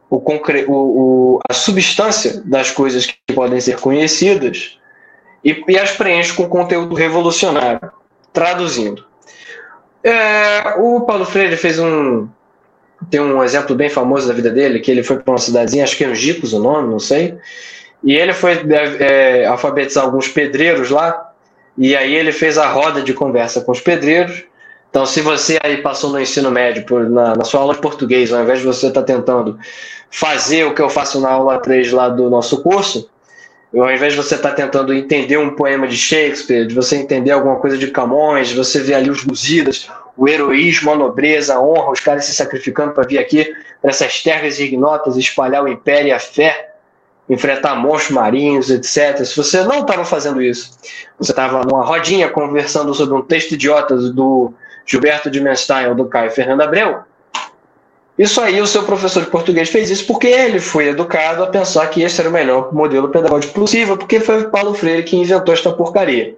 o, 0.10 0.22
o, 0.68 1.40
a 1.50 1.54
substância 1.54 2.42
das 2.46 2.72
coisas 2.72 3.06
que 3.06 3.34
podem 3.34 3.60
ser 3.60 3.80
conhecidas 3.80 4.78
e, 5.44 5.64
e 5.68 5.78
as 5.78 5.92
preenche 5.92 6.34
com 6.34 6.48
conteúdo 6.48 6.96
revolucionário. 6.96 7.92
Traduzindo. 8.32 9.06
É, 10.04 10.76
o 10.78 11.02
Paulo 11.02 11.26
Freire 11.26 11.56
fez 11.56 11.80
um. 11.80 12.28
Tem 13.10 13.20
um 13.20 13.44
exemplo 13.44 13.76
bem 13.76 13.90
famoso 13.90 14.28
da 14.28 14.34
vida 14.34 14.50
dele, 14.50 14.80
que 14.80 14.92
ele 14.92 15.04
foi 15.04 15.18
para 15.18 15.32
uma 15.32 15.38
cidadezinha, 15.38 15.84
acho 15.84 15.98
que 15.98 16.04
é 16.04 16.08
Angicos 16.08 16.54
o 16.54 16.60
nome, 16.60 16.90
não 16.90 17.00
sei. 17.00 17.38
E 18.04 18.14
ele 18.16 18.34
foi 18.34 18.52
é, 18.54 19.42
é, 19.42 19.46
alfabetizar 19.46 20.04
alguns 20.04 20.28
pedreiros 20.28 20.90
lá, 20.90 21.32
e 21.78 21.96
aí 21.96 22.14
ele 22.14 22.32
fez 22.32 22.58
a 22.58 22.68
roda 22.68 23.02
de 23.02 23.14
conversa 23.14 23.62
com 23.62 23.72
os 23.72 23.80
pedreiros. 23.80 24.44
Então, 24.90 25.06
se 25.06 25.22
você 25.22 25.58
aí 25.64 25.78
passou 25.78 26.12
no 26.12 26.20
ensino 26.20 26.52
médio, 26.52 26.86
por, 26.86 27.10
na, 27.10 27.36
na 27.36 27.44
sua 27.44 27.62
aula 27.62 27.74
de 27.74 27.82
português, 27.82 28.32
ao 28.32 28.44
invés 28.44 28.60
de 28.60 28.66
você 28.66 28.88
estar 28.88 29.02
tá 29.02 29.06
tentando 29.08 29.58
fazer 30.12 30.66
o 30.66 30.76
que 30.76 30.82
eu 30.82 30.90
faço 30.90 31.20
na 31.20 31.32
aula 31.32 31.58
3 31.58 31.92
lá 31.92 32.10
do 32.10 32.30
nosso 32.30 32.62
curso, 32.62 33.10
ao 33.74 33.92
invés 33.92 34.14
de 34.14 34.18
você 34.18 34.36
estar 34.36 34.50
tá 34.50 34.56
tentando 34.56 34.94
entender 34.94 35.38
um 35.38 35.56
poema 35.56 35.88
de 35.88 35.98
Shakespeare, 35.98 36.68
de 36.68 36.76
você 36.76 36.98
entender 36.98 37.32
alguma 37.32 37.56
coisa 37.56 37.76
de 37.76 37.88
Camões, 37.88 38.50
de 38.50 38.56
você 38.56 38.80
ver 38.82 38.94
ali 38.94 39.10
os 39.10 39.26
Lusíadas, 39.26 39.90
o 40.16 40.28
heroísmo, 40.28 40.92
a 40.92 40.96
nobreza, 40.96 41.56
a 41.56 41.62
honra, 41.62 41.92
os 41.92 42.00
caras 42.00 42.26
se 42.26 42.34
sacrificando 42.34 42.94
para 42.94 43.08
vir 43.08 43.18
aqui 43.18 43.54
para 43.82 43.92
essas 43.92 44.22
terras 44.22 44.60
ignotas, 44.60 45.18
espalhar 45.18 45.64
o 45.64 45.68
império 45.68 46.10
e 46.10 46.12
a 46.12 46.20
fé, 46.20 46.76
enfrentar 47.30 47.76
monstros 47.76 48.12
marinhos, 48.12 48.70
etc. 48.70 49.26
Se 49.26 49.36
você 49.36 49.64
não 49.64 49.80
estava 49.80 50.06
fazendo 50.06 50.42
isso, 50.42 50.78
você 51.18 51.32
estava 51.32 51.64
numa 51.64 51.84
rodinha 51.84 52.30
conversando 52.30 52.94
sobre 52.94 53.16
um 53.16 53.22
texto 53.22 53.54
idiota 53.54 53.96
do 53.96 54.54
Gilberto 54.86 55.30
de 55.30 55.40
Menstein 55.40 55.88
ou 55.88 55.96
do 55.96 56.06
Caio 56.06 56.32
Fernando 56.32 56.62
Abreu, 56.62 57.02
isso 58.18 58.40
aí, 58.40 58.62
o 58.62 58.68
seu 58.68 58.84
professor 58.84 59.24
de 59.24 59.30
português 59.30 59.70
fez 59.70 59.90
isso 59.90 60.06
porque 60.06 60.28
ele 60.28 60.60
foi 60.60 60.90
educado 60.90 61.44
a 61.44 61.48
pensar 61.48 61.88
que 61.88 62.04
esse 62.04 62.20
era 62.20 62.30
o 62.30 62.34
melhor 62.34 62.72
modelo 62.72 63.10
pedagógico 63.10 63.54
possível, 63.54 63.98
porque 63.98 64.20
foi 64.20 64.50
Paulo 64.50 64.76
Freire 64.76 65.04
que 65.04 65.18
inventou 65.18 65.52
esta 65.52 65.72
porcaria. 65.72 66.36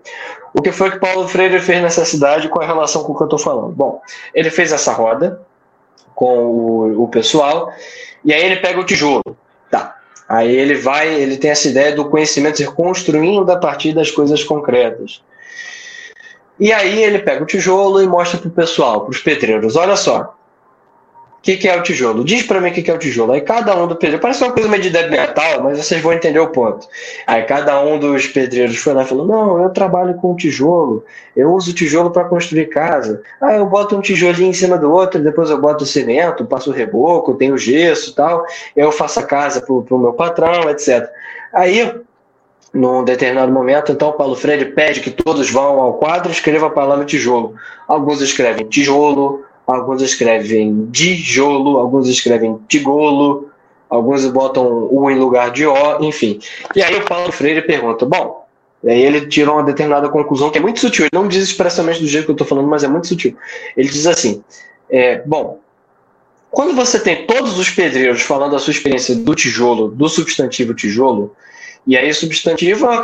O 0.54 0.62
que 0.62 0.72
foi 0.72 0.92
que 0.92 1.00
Paulo 1.00 1.28
Freire 1.28 1.60
fez 1.60 1.82
nessa 1.82 2.06
cidade 2.06 2.48
com 2.48 2.62
a 2.62 2.66
relação 2.66 3.04
com 3.04 3.12
o 3.12 3.16
que 3.18 3.24
eu 3.24 3.26
estou 3.26 3.40
falando? 3.40 3.74
Bom, 3.74 4.02
ele 4.34 4.50
fez 4.50 4.72
essa 4.72 4.94
roda 4.94 5.42
com 6.14 6.46
o, 6.46 7.04
o 7.04 7.08
pessoal, 7.10 7.74
e 8.24 8.34
aí 8.34 8.42
ele 8.42 8.56
pega 8.56 8.80
o 8.80 8.86
tijolo. 8.86 9.36
Tá. 9.70 9.98
Aí 10.30 10.56
ele 10.56 10.76
vai, 10.76 11.14
ele 11.14 11.36
tem 11.36 11.52
essa 11.52 11.68
ideia 11.68 11.94
do 11.94 12.10
conhecimento 12.10 12.58
ser 12.58 12.74
construindo 12.74 13.52
a 13.52 13.58
partir 13.58 13.92
das 13.92 14.10
coisas 14.10 14.42
concretas. 14.46 15.22
E 16.58 16.72
aí 16.72 17.04
ele 17.04 17.20
pega 17.20 17.44
o 17.44 17.46
tijolo 17.46 18.02
e 18.02 18.08
mostra 18.08 18.40
para 18.40 18.48
o 18.48 18.52
pessoal, 18.52 19.02
para 19.02 19.12
os 19.12 19.20
pedreiros, 19.20 19.76
olha 19.76 19.98
só, 19.98 20.35
que, 21.46 21.58
que 21.58 21.68
é 21.68 21.78
o 21.78 21.84
tijolo? 21.84 22.24
Diz 22.24 22.42
para 22.42 22.60
mim 22.60 22.72
o 22.72 22.74
que, 22.74 22.82
que 22.82 22.90
é 22.90 22.94
o 22.94 22.98
tijolo. 22.98 23.32
Aí 23.32 23.40
cada 23.40 23.76
um 23.78 23.88
do 23.88 23.96
pedreiro, 23.96 24.20
parece 24.20 24.44
uma 24.44 24.52
coisa 24.52 24.68
meio 24.68 24.82
de 24.82 24.90
débil 24.90 25.12
metal, 25.12 25.62
mas 25.64 25.78
vocês 25.78 26.02
vão 26.02 26.12
entender 26.12 26.40
o 26.40 26.48
ponto. 26.48 26.88
Aí 27.28 27.44
cada 27.44 27.80
um 27.84 28.00
dos 28.00 28.26
pedreiros 28.26 28.78
foi 28.78 28.94
lá 28.94 29.04
e 29.04 29.06
falou: 29.06 29.28
Não, 29.28 29.62
eu 29.62 29.70
trabalho 29.70 30.16
com 30.16 30.36
tijolo, 30.36 31.06
eu 31.36 31.54
uso 31.54 31.72
tijolo 31.72 32.10
para 32.10 32.26
construir 32.26 32.66
casa. 32.66 33.22
Ah, 33.40 33.54
eu 33.54 33.68
boto 33.68 33.96
um 33.96 34.02
tijolinho 34.02 34.50
em 34.50 34.54
cima 34.54 34.76
do 34.76 34.92
outro, 34.92 35.22
depois 35.22 35.52
eu 35.52 35.62
boto 35.62 35.86
cimento, 35.86 36.44
passo 36.46 36.72
o 36.72 36.74
reboco, 36.74 37.36
tenho 37.36 37.56
gesso 37.60 38.10
e 38.10 38.16
tal, 38.16 38.44
eu 38.76 38.92
faço 38.92 39.20
a 39.20 39.24
casa 39.24 39.62
para 39.62 39.72
o 39.72 40.00
meu 40.00 40.14
patrão, 40.14 40.68
etc. 40.72 41.08
Aí 41.54 41.94
num 42.74 43.06
determinado 43.06 43.52
momento, 43.52 43.92
então 43.92 44.12
Paulo 44.12 44.36
Freire 44.36 44.66
pede 44.66 45.00
que 45.00 45.12
todos 45.12 45.50
vão 45.50 45.80
ao 45.80 45.94
quadro 45.94 46.30
e 46.30 46.34
escrevam 46.34 46.68
a 46.68 46.72
palavra 46.72 47.06
tijolo. 47.06 47.54
Alguns 47.88 48.20
escrevem 48.20 48.68
tijolo, 48.68 49.46
alguns 49.66 50.02
escrevem 50.02 50.88
tijolo, 50.92 51.78
alguns 51.78 52.08
escrevem 52.08 52.60
tigolo, 52.68 53.50
alguns 53.90 54.26
botam 54.28 54.88
U 54.92 55.10
em 55.10 55.18
lugar 55.18 55.52
de 55.52 55.66
O, 55.66 56.04
enfim. 56.04 56.40
E 56.76 56.84
aí 56.84 56.96
o 56.96 57.06
Paulo 57.06 57.32
Freire 57.32 57.62
pergunta: 57.62 58.06
bom, 58.06 58.46
aí 58.86 59.02
ele 59.02 59.28
tira 59.28 59.52
uma 59.52 59.64
determinada 59.64 60.10
conclusão 60.10 60.50
que 60.50 60.58
é 60.58 60.62
muito 60.62 60.80
sutil, 60.80 61.06
ele 61.06 61.22
não 61.22 61.28
diz 61.28 61.44
expressamente 61.44 62.02
do 62.02 62.08
jeito 62.08 62.26
que 62.26 62.32
eu 62.32 62.36
estou 62.36 62.48
falando, 62.48 62.68
mas 62.68 62.84
é 62.84 62.88
muito 62.88 63.08
sutil. 63.08 63.36
Ele 63.76 63.90
diz 63.90 64.06
assim: 64.06 64.44
é, 64.90 65.22
bom, 65.26 65.60
quando 66.52 66.76
você 66.76 67.00
tem 67.00 67.26
todos 67.26 67.58
os 67.60 67.70
pedreiros 67.70 68.22
falando 68.22 68.56
a 68.56 68.60
sua 68.60 68.72
experiência 68.72 69.16
do 69.16 69.36
tijolo, 69.36 69.90
do 69.90 70.08
substantivo 70.08 70.74
tijolo, 70.74 71.36
e 71.88 71.98
aí 71.98 72.14
substantivo 72.14 72.86
é 72.86 72.90
uma 72.90 73.02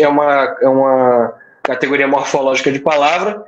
é 0.00 0.08
uma, 0.08 0.56
é 0.62 0.68
uma 0.68 1.34
categoria 1.62 2.08
morfológica 2.08 2.72
de 2.72 2.78
palavra, 2.78 3.44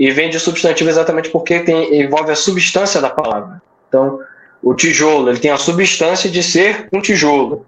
e 0.00 0.10
vem 0.10 0.30
de 0.30 0.40
substantivo 0.40 0.88
exatamente 0.88 1.28
porque 1.28 1.60
tem, 1.60 2.00
envolve 2.00 2.32
a 2.32 2.34
substância 2.34 3.02
da 3.02 3.10
palavra. 3.10 3.60
Então, 3.86 4.18
o 4.62 4.72
tijolo, 4.72 5.28
ele 5.28 5.38
tem 5.38 5.50
a 5.50 5.58
substância 5.58 6.30
de 6.30 6.42
ser 6.42 6.88
um 6.90 7.02
tijolo. 7.02 7.66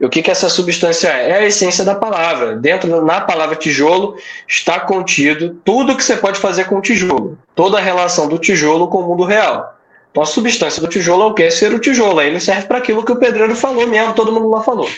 E 0.00 0.06
o 0.06 0.08
que, 0.08 0.22
que 0.22 0.30
essa 0.30 0.48
substância 0.48 1.08
é? 1.08 1.30
É 1.30 1.34
a 1.40 1.44
essência 1.44 1.84
da 1.84 1.94
palavra. 1.94 2.56
Dentro, 2.56 3.04
na 3.04 3.20
palavra 3.20 3.54
tijolo, 3.54 4.16
está 4.48 4.80
contido 4.80 5.60
tudo 5.62 5.94
que 5.94 6.02
você 6.02 6.16
pode 6.16 6.40
fazer 6.40 6.64
com 6.64 6.78
o 6.78 6.80
tijolo. 6.80 7.38
Toda 7.54 7.76
a 7.76 7.82
relação 7.82 8.28
do 8.28 8.38
tijolo 8.38 8.88
com 8.88 9.00
o 9.00 9.06
mundo 9.06 9.24
real. 9.24 9.76
Então, 10.10 10.22
a 10.22 10.26
substância 10.26 10.80
do 10.80 10.88
tijolo 10.88 11.24
é 11.24 11.26
o 11.26 11.34
que? 11.34 11.50
Ser 11.50 11.74
o 11.74 11.78
tijolo. 11.78 12.18
Aí 12.18 12.28
ele 12.28 12.40
serve 12.40 12.66
para 12.66 12.78
aquilo 12.78 13.04
que 13.04 13.12
o 13.12 13.16
pedreiro 13.16 13.54
falou 13.54 13.86
mesmo, 13.86 14.14
todo 14.14 14.32
mundo 14.32 14.48
lá 14.48 14.62
falou. 14.62 14.88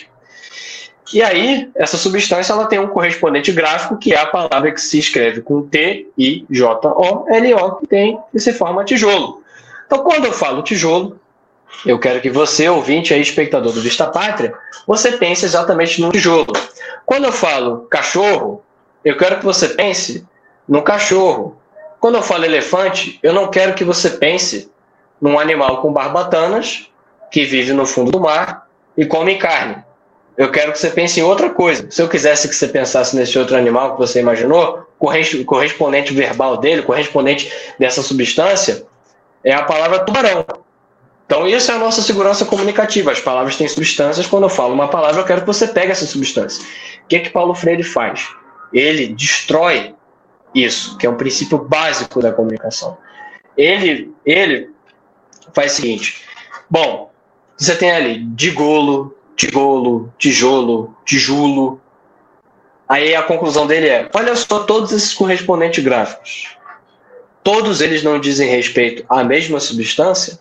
E 1.12 1.22
aí, 1.22 1.70
essa 1.74 1.96
substância 1.96 2.52
ela 2.52 2.66
tem 2.66 2.78
um 2.78 2.88
correspondente 2.88 3.52
gráfico, 3.52 3.96
que 3.96 4.12
é 4.12 4.18
a 4.18 4.26
palavra 4.26 4.72
que 4.72 4.80
se 4.80 4.98
escreve 4.98 5.40
com 5.40 5.62
T, 5.62 6.08
I, 6.18 6.44
J, 6.50 6.88
O, 6.88 7.28
L, 7.28 7.54
O, 7.54 7.76
que 7.76 7.86
tem 7.86 8.18
e 8.34 8.40
se 8.40 8.52
forma 8.52 8.84
tijolo. 8.84 9.42
Então, 9.86 10.02
quando 10.02 10.24
eu 10.24 10.32
falo 10.32 10.62
tijolo, 10.62 11.20
eu 11.84 11.98
quero 11.98 12.20
que 12.20 12.30
você, 12.30 12.68
ouvinte 12.68 13.14
aí, 13.14 13.20
espectador 13.20 13.72
do 13.72 13.80
Vista 13.80 14.06
Pátria, 14.06 14.52
você 14.86 15.12
pense 15.12 15.44
exatamente 15.44 16.00
no 16.00 16.10
tijolo. 16.10 16.52
Quando 17.04 17.24
eu 17.24 17.32
falo 17.32 17.86
cachorro, 17.88 18.62
eu 19.04 19.16
quero 19.16 19.38
que 19.38 19.44
você 19.44 19.68
pense 19.68 20.26
no 20.68 20.82
cachorro. 20.82 21.56
Quando 22.00 22.16
eu 22.16 22.22
falo 22.22 22.44
elefante, 22.44 23.20
eu 23.22 23.32
não 23.32 23.48
quero 23.48 23.74
que 23.74 23.84
você 23.84 24.10
pense 24.10 24.70
num 25.20 25.38
animal 25.38 25.80
com 25.80 25.92
barbatanas 25.92 26.90
que 27.30 27.44
vive 27.44 27.72
no 27.72 27.86
fundo 27.86 28.10
do 28.10 28.20
mar 28.20 28.66
e 28.96 29.06
come 29.06 29.36
carne 29.36 29.85
eu 30.36 30.50
quero 30.50 30.72
que 30.72 30.78
você 30.78 30.90
pense 30.90 31.18
em 31.18 31.22
outra 31.22 31.50
coisa. 31.50 31.90
Se 31.90 32.02
eu 32.02 32.08
quisesse 32.08 32.48
que 32.48 32.54
você 32.54 32.68
pensasse 32.68 33.16
nesse 33.16 33.38
outro 33.38 33.56
animal 33.56 33.92
que 33.92 33.98
você 33.98 34.20
imaginou, 34.20 34.86
correspondente 35.46 36.12
verbal 36.12 36.58
dele, 36.58 36.82
correspondente 36.82 37.50
dessa 37.78 38.02
substância, 38.02 38.86
é 39.42 39.52
a 39.52 39.62
palavra 39.62 40.00
tubarão. 40.00 40.44
Então, 41.24 41.46
isso 41.46 41.72
é 41.72 41.74
a 41.74 41.78
nossa 41.78 42.02
segurança 42.02 42.44
comunicativa. 42.44 43.10
As 43.10 43.20
palavras 43.20 43.56
têm 43.56 43.66
substâncias. 43.66 44.26
Quando 44.26 44.44
eu 44.44 44.48
falo 44.48 44.74
uma 44.74 44.88
palavra, 44.88 45.20
eu 45.20 45.24
quero 45.24 45.40
que 45.40 45.46
você 45.46 45.66
pegue 45.66 45.90
essa 45.90 46.06
substância. 46.06 46.62
O 47.04 47.06
que, 47.08 47.20
que 47.20 47.30
Paulo 47.30 47.54
Freire 47.54 47.82
faz? 47.82 48.28
Ele 48.72 49.08
destrói 49.08 49.94
isso, 50.54 50.96
que 50.98 51.06
é 51.06 51.10
um 51.10 51.16
princípio 51.16 51.58
básico 51.58 52.20
da 52.20 52.32
comunicação. 52.32 52.96
Ele, 53.56 54.14
ele 54.24 54.70
faz 55.54 55.72
o 55.72 55.76
seguinte: 55.76 56.22
bom, 56.70 57.10
você 57.56 57.74
tem 57.74 57.90
ali 57.90 58.18
digolo, 58.34 59.15
tijolo, 59.36 60.12
tijolo, 60.18 60.96
tijolo. 61.04 61.80
Aí 62.88 63.14
a 63.14 63.22
conclusão 63.22 63.66
dele 63.66 63.88
é: 63.88 64.10
olha 64.14 64.34
só 64.34 64.60
todos 64.60 64.92
esses 64.92 65.14
correspondentes 65.14 65.84
gráficos. 65.84 66.56
Todos 67.42 67.80
eles 67.80 68.02
não 68.02 68.18
dizem 68.18 68.48
respeito 68.48 69.04
à 69.08 69.22
mesma 69.22 69.60
substância. 69.60 70.40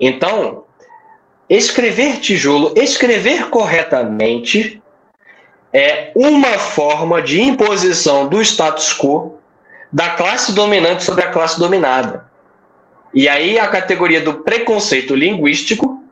Então, 0.00 0.64
escrever 1.48 2.18
tijolo, 2.18 2.74
escrever 2.76 3.48
corretamente, 3.48 4.82
é 5.72 6.10
uma 6.16 6.58
forma 6.58 7.22
de 7.22 7.40
imposição 7.40 8.26
do 8.26 8.40
status 8.42 8.92
quo 8.92 9.38
da 9.92 10.10
classe 10.10 10.52
dominante 10.52 11.04
sobre 11.04 11.22
a 11.22 11.30
classe 11.30 11.58
dominada. 11.60 12.28
E 13.12 13.28
aí 13.28 13.56
a 13.58 13.68
categoria 13.68 14.20
do 14.20 14.34
preconceito 14.34 15.14
linguístico 15.14 16.03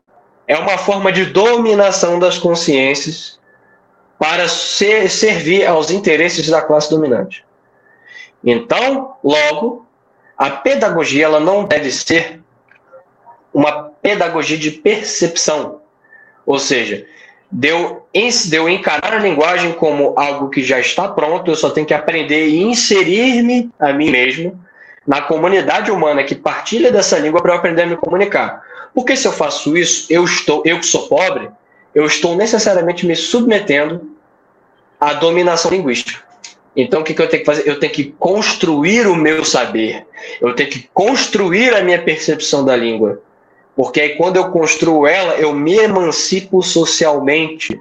é 0.52 0.58
uma 0.58 0.76
forma 0.76 1.10
de 1.10 1.24
dominação 1.24 2.18
das 2.18 2.36
consciências 2.36 3.40
para 4.18 4.46
ser, 4.48 5.10
servir 5.10 5.66
aos 5.66 5.90
interesses 5.90 6.46
da 6.46 6.60
classe 6.60 6.90
dominante. 6.90 7.42
Então, 8.44 9.16
logo, 9.24 9.86
a 10.36 10.50
pedagogia 10.50 11.24
ela 11.24 11.40
não 11.40 11.64
deve 11.64 11.90
ser 11.90 12.42
uma 13.52 13.84
pedagogia 14.02 14.58
de 14.58 14.70
percepção, 14.70 15.80
ou 16.44 16.58
seja, 16.58 17.06
deu 17.50 18.06
de 18.12 18.54
eu 18.54 18.68
encarar 18.68 19.14
a 19.14 19.18
linguagem 19.18 19.72
como 19.72 20.12
algo 20.18 20.50
que 20.50 20.62
já 20.62 20.78
está 20.78 21.08
pronto, 21.08 21.50
eu 21.50 21.56
só 21.56 21.70
tenho 21.70 21.86
que 21.86 21.94
aprender 21.94 22.48
e 22.48 22.62
inserir-me 22.62 23.70
a 23.78 23.90
mim 23.90 24.10
mesmo 24.10 24.62
na 25.06 25.22
comunidade 25.22 25.90
humana 25.90 26.24
que 26.24 26.34
partilha 26.34 26.92
dessa 26.92 27.18
língua 27.18 27.42
para 27.42 27.52
eu 27.52 27.56
aprender 27.58 27.82
a 27.82 27.86
me 27.86 27.96
comunicar. 27.96 28.62
Porque 28.94 29.16
se 29.16 29.26
eu 29.26 29.32
faço 29.32 29.76
isso, 29.76 30.06
eu 30.12 30.24
estou, 30.24 30.62
eu 30.64 30.78
que 30.78 30.86
sou 30.86 31.08
pobre, 31.08 31.50
eu 31.94 32.06
estou 32.06 32.36
necessariamente 32.36 33.06
me 33.06 33.16
submetendo 33.16 34.12
à 35.00 35.14
dominação 35.14 35.70
linguística. 35.70 36.22
Então, 36.74 37.00
o 37.00 37.04
que, 37.04 37.12
que 37.12 37.20
eu 37.20 37.28
tenho 37.28 37.42
que 37.42 37.46
fazer? 37.46 37.68
Eu 37.68 37.78
tenho 37.78 37.92
que 37.92 38.14
construir 38.18 39.06
o 39.06 39.14
meu 39.14 39.44
saber. 39.44 40.06
Eu 40.40 40.54
tenho 40.54 40.70
que 40.70 40.88
construir 40.94 41.74
a 41.74 41.82
minha 41.82 42.00
percepção 42.00 42.64
da 42.64 42.74
língua. 42.74 43.20
Porque 43.76 44.00
aí, 44.00 44.16
quando 44.16 44.36
eu 44.36 44.50
construo 44.50 45.06
ela, 45.06 45.34
eu 45.34 45.52
me 45.52 45.76
emancipo 45.76 46.62
socialmente. 46.62 47.78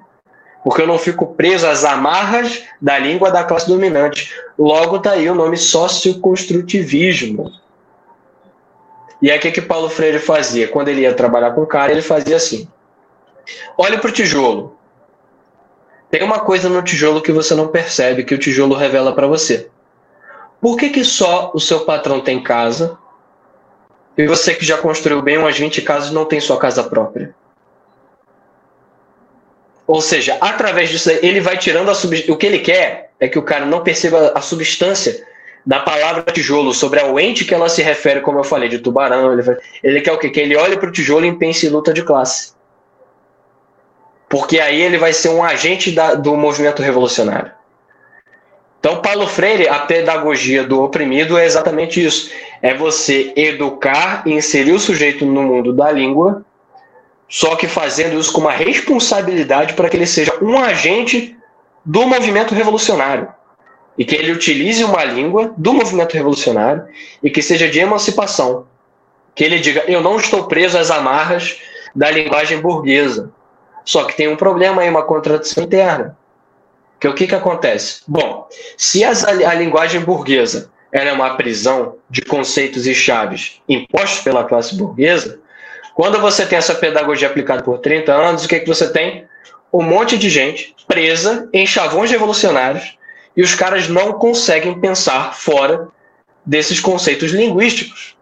Porque 0.63 0.81
eu 0.81 0.87
não 0.87 0.97
fico 0.97 1.33
preso 1.33 1.67
às 1.67 1.83
amarras 1.83 2.63
da 2.79 2.97
língua 2.99 3.31
da 3.31 3.43
classe 3.43 3.67
dominante. 3.67 4.31
Logo, 4.57 4.97
está 4.97 5.11
aí 5.11 5.29
o 5.29 5.35
nome 5.35 5.57
socioconstrutivismo. 5.57 7.51
E 9.21 9.29
aí, 9.31 9.37
o 9.37 9.41
que, 9.41 9.51
que 9.51 9.61
Paulo 9.61 9.89
Freire 9.89 10.19
fazia? 10.19 10.67
Quando 10.67 10.87
ele 10.87 11.01
ia 11.01 11.13
trabalhar 11.13 11.51
com 11.51 11.61
o 11.61 11.67
cara, 11.67 11.91
ele 11.91 12.01
fazia 12.01 12.35
assim: 12.35 12.67
olhe 13.77 13.97
para 13.97 14.09
o 14.09 14.13
tijolo. 14.13 14.77
Tem 16.09 16.23
uma 16.23 16.39
coisa 16.39 16.67
no 16.67 16.81
tijolo 16.81 17.21
que 17.21 17.31
você 17.31 17.55
não 17.55 17.69
percebe, 17.69 18.23
que 18.23 18.35
o 18.35 18.37
tijolo 18.37 18.75
revela 18.75 19.15
para 19.15 19.27
você. 19.27 19.69
Por 20.59 20.77
que, 20.77 20.89
que 20.89 21.03
só 21.03 21.51
o 21.53 21.59
seu 21.59 21.85
patrão 21.85 22.19
tem 22.19 22.43
casa 22.43 22.97
e 24.17 24.27
você 24.27 24.53
que 24.53 24.65
já 24.65 24.77
construiu 24.77 25.21
bem 25.21 25.37
umas 25.37 25.57
20 25.57 25.81
casas 25.81 26.11
não 26.11 26.25
tem 26.25 26.39
sua 26.39 26.59
casa 26.59 26.83
própria? 26.83 27.33
Ou 29.91 30.01
seja, 30.01 30.37
através 30.39 30.89
disso 30.89 31.09
ele 31.21 31.41
vai 31.41 31.57
tirando 31.57 31.89
a 31.89 31.95
sub... 31.95 32.25
o 32.29 32.37
que 32.37 32.45
ele 32.45 32.59
quer 32.59 33.11
é 33.19 33.27
que 33.27 33.37
o 33.37 33.43
cara 33.43 33.65
não 33.65 33.83
perceba 33.83 34.31
a 34.33 34.41
substância 34.41 35.23
da 35.65 35.79
palavra 35.79 36.23
tijolo 36.31 36.73
sobre 36.73 36.99
a 36.99 37.21
ente 37.21 37.43
que 37.43 37.53
ela 37.53 37.67
se 37.67 37.81
refere, 37.81 38.21
como 38.21 38.39
eu 38.39 38.43
falei, 38.43 38.69
de 38.69 38.79
tubarão. 38.79 39.33
Ele, 39.33 39.41
vai... 39.41 39.57
ele 39.83 39.99
quer 39.99 40.13
o 40.13 40.17
quê? 40.17 40.29
Que 40.29 40.39
ele 40.39 40.55
olhe 40.55 40.77
para 40.77 40.87
o 40.87 40.91
tijolo 40.91 41.25
e 41.25 41.35
pense 41.35 41.67
em 41.67 41.69
luta 41.69 41.93
de 41.93 42.03
classe 42.03 42.53
porque 44.31 44.61
aí 44.61 44.81
ele 44.81 44.97
vai 44.97 45.11
ser 45.11 45.27
um 45.27 45.43
agente 45.43 45.91
da, 45.91 46.15
do 46.15 46.37
movimento 46.37 46.81
revolucionário. 46.81 47.51
Então, 48.79 49.01
Paulo 49.01 49.27
Freire, 49.27 49.67
a 49.67 49.79
pedagogia 49.79 50.63
do 50.63 50.81
oprimido 50.81 51.37
é 51.37 51.45
exatamente 51.45 52.03
isso: 52.03 52.31
é 52.61 52.73
você 52.73 53.33
educar 53.35 54.23
e 54.25 54.31
inserir 54.31 54.71
o 54.71 54.79
sujeito 54.79 55.25
no 55.25 55.43
mundo 55.43 55.73
da 55.73 55.91
língua, 55.91 56.45
só 57.31 57.55
que 57.55 57.65
fazendo 57.65 58.19
isso 58.19 58.33
com 58.33 58.41
uma 58.41 58.51
responsabilidade 58.51 59.73
para 59.73 59.87
que 59.87 59.95
ele 59.95 60.05
seja 60.05 60.37
um 60.41 60.59
agente 60.59 61.33
do 61.85 62.05
movimento 62.05 62.53
revolucionário 62.53 63.29
e 63.97 64.03
que 64.03 64.13
ele 64.13 64.33
utilize 64.33 64.83
uma 64.83 65.05
língua 65.05 65.53
do 65.55 65.73
movimento 65.73 66.13
revolucionário 66.13 66.83
e 67.23 67.29
que 67.29 67.41
seja 67.41 67.69
de 67.69 67.79
emancipação. 67.79 68.67
Que 69.33 69.45
ele 69.45 69.59
diga: 69.59 69.85
eu 69.87 70.01
não 70.01 70.17
estou 70.17 70.43
preso 70.43 70.77
às 70.77 70.91
amarras 70.91 71.57
da 71.95 72.11
linguagem 72.11 72.59
burguesa. 72.59 73.31
Só 73.85 74.03
que 74.03 74.15
tem 74.17 74.27
um 74.27 74.35
problema 74.35 74.81
aí, 74.81 74.89
uma 74.89 75.03
contradição 75.03 75.63
interna. 75.63 76.17
Que 76.99 77.07
o 77.07 77.15
que, 77.15 77.27
que 77.27 77.35
acontece? 77.35 78.01
Bom, 78.05 78.45
se 78.75 79.05
as, 79.05 79.23
a, 79.23 79.53
linguagem 79.53 80.01
burguesa 80.01 80.69
é 80.91 81.11
uma 81.13 81.37
prisão 81.37 81.95
de 82.09 82.21
conceitos 82.23 82.85
e 82.85 82.93
chaves 82.93 83.61
impostos 83.69 84.19
pela 84.19 84.43
classe 84.43 84.75
burguesa, 84.75 85.40
quando 85.93 86.19
você 86.19 86.45
tem 86.45 86.57
essa 86.57 86.75
pedagogia 86.75 87.27
aplicada 87.27 87.63
por 87.63 87.79
30 87.79 88.13
anos, 88.13 88.45
o 88.45 88.47
que, 88.47 88.59
que 88.59 88.67
você 88.67 88.91
tem? 88.91 89.25
Um 89.71 89.81
monte 89.81 90.17
de 90.17 90.29
gente 90.29 90.75
presa 90.87 91.49
em 91.53 91.65
chavões 91.65 92.11
revolucionários 92.11 92.97
e 93.35 93.41
os 93.41 93.55
caras 93.55 93.87
não 93.87 94.13
conseguem 94.13 94.79
pensar 94.79 95.35
fora 95.35 95.87
desses 96.45 96.79
conceitos 96.79 97.31
linguísticos. 97.31 98.15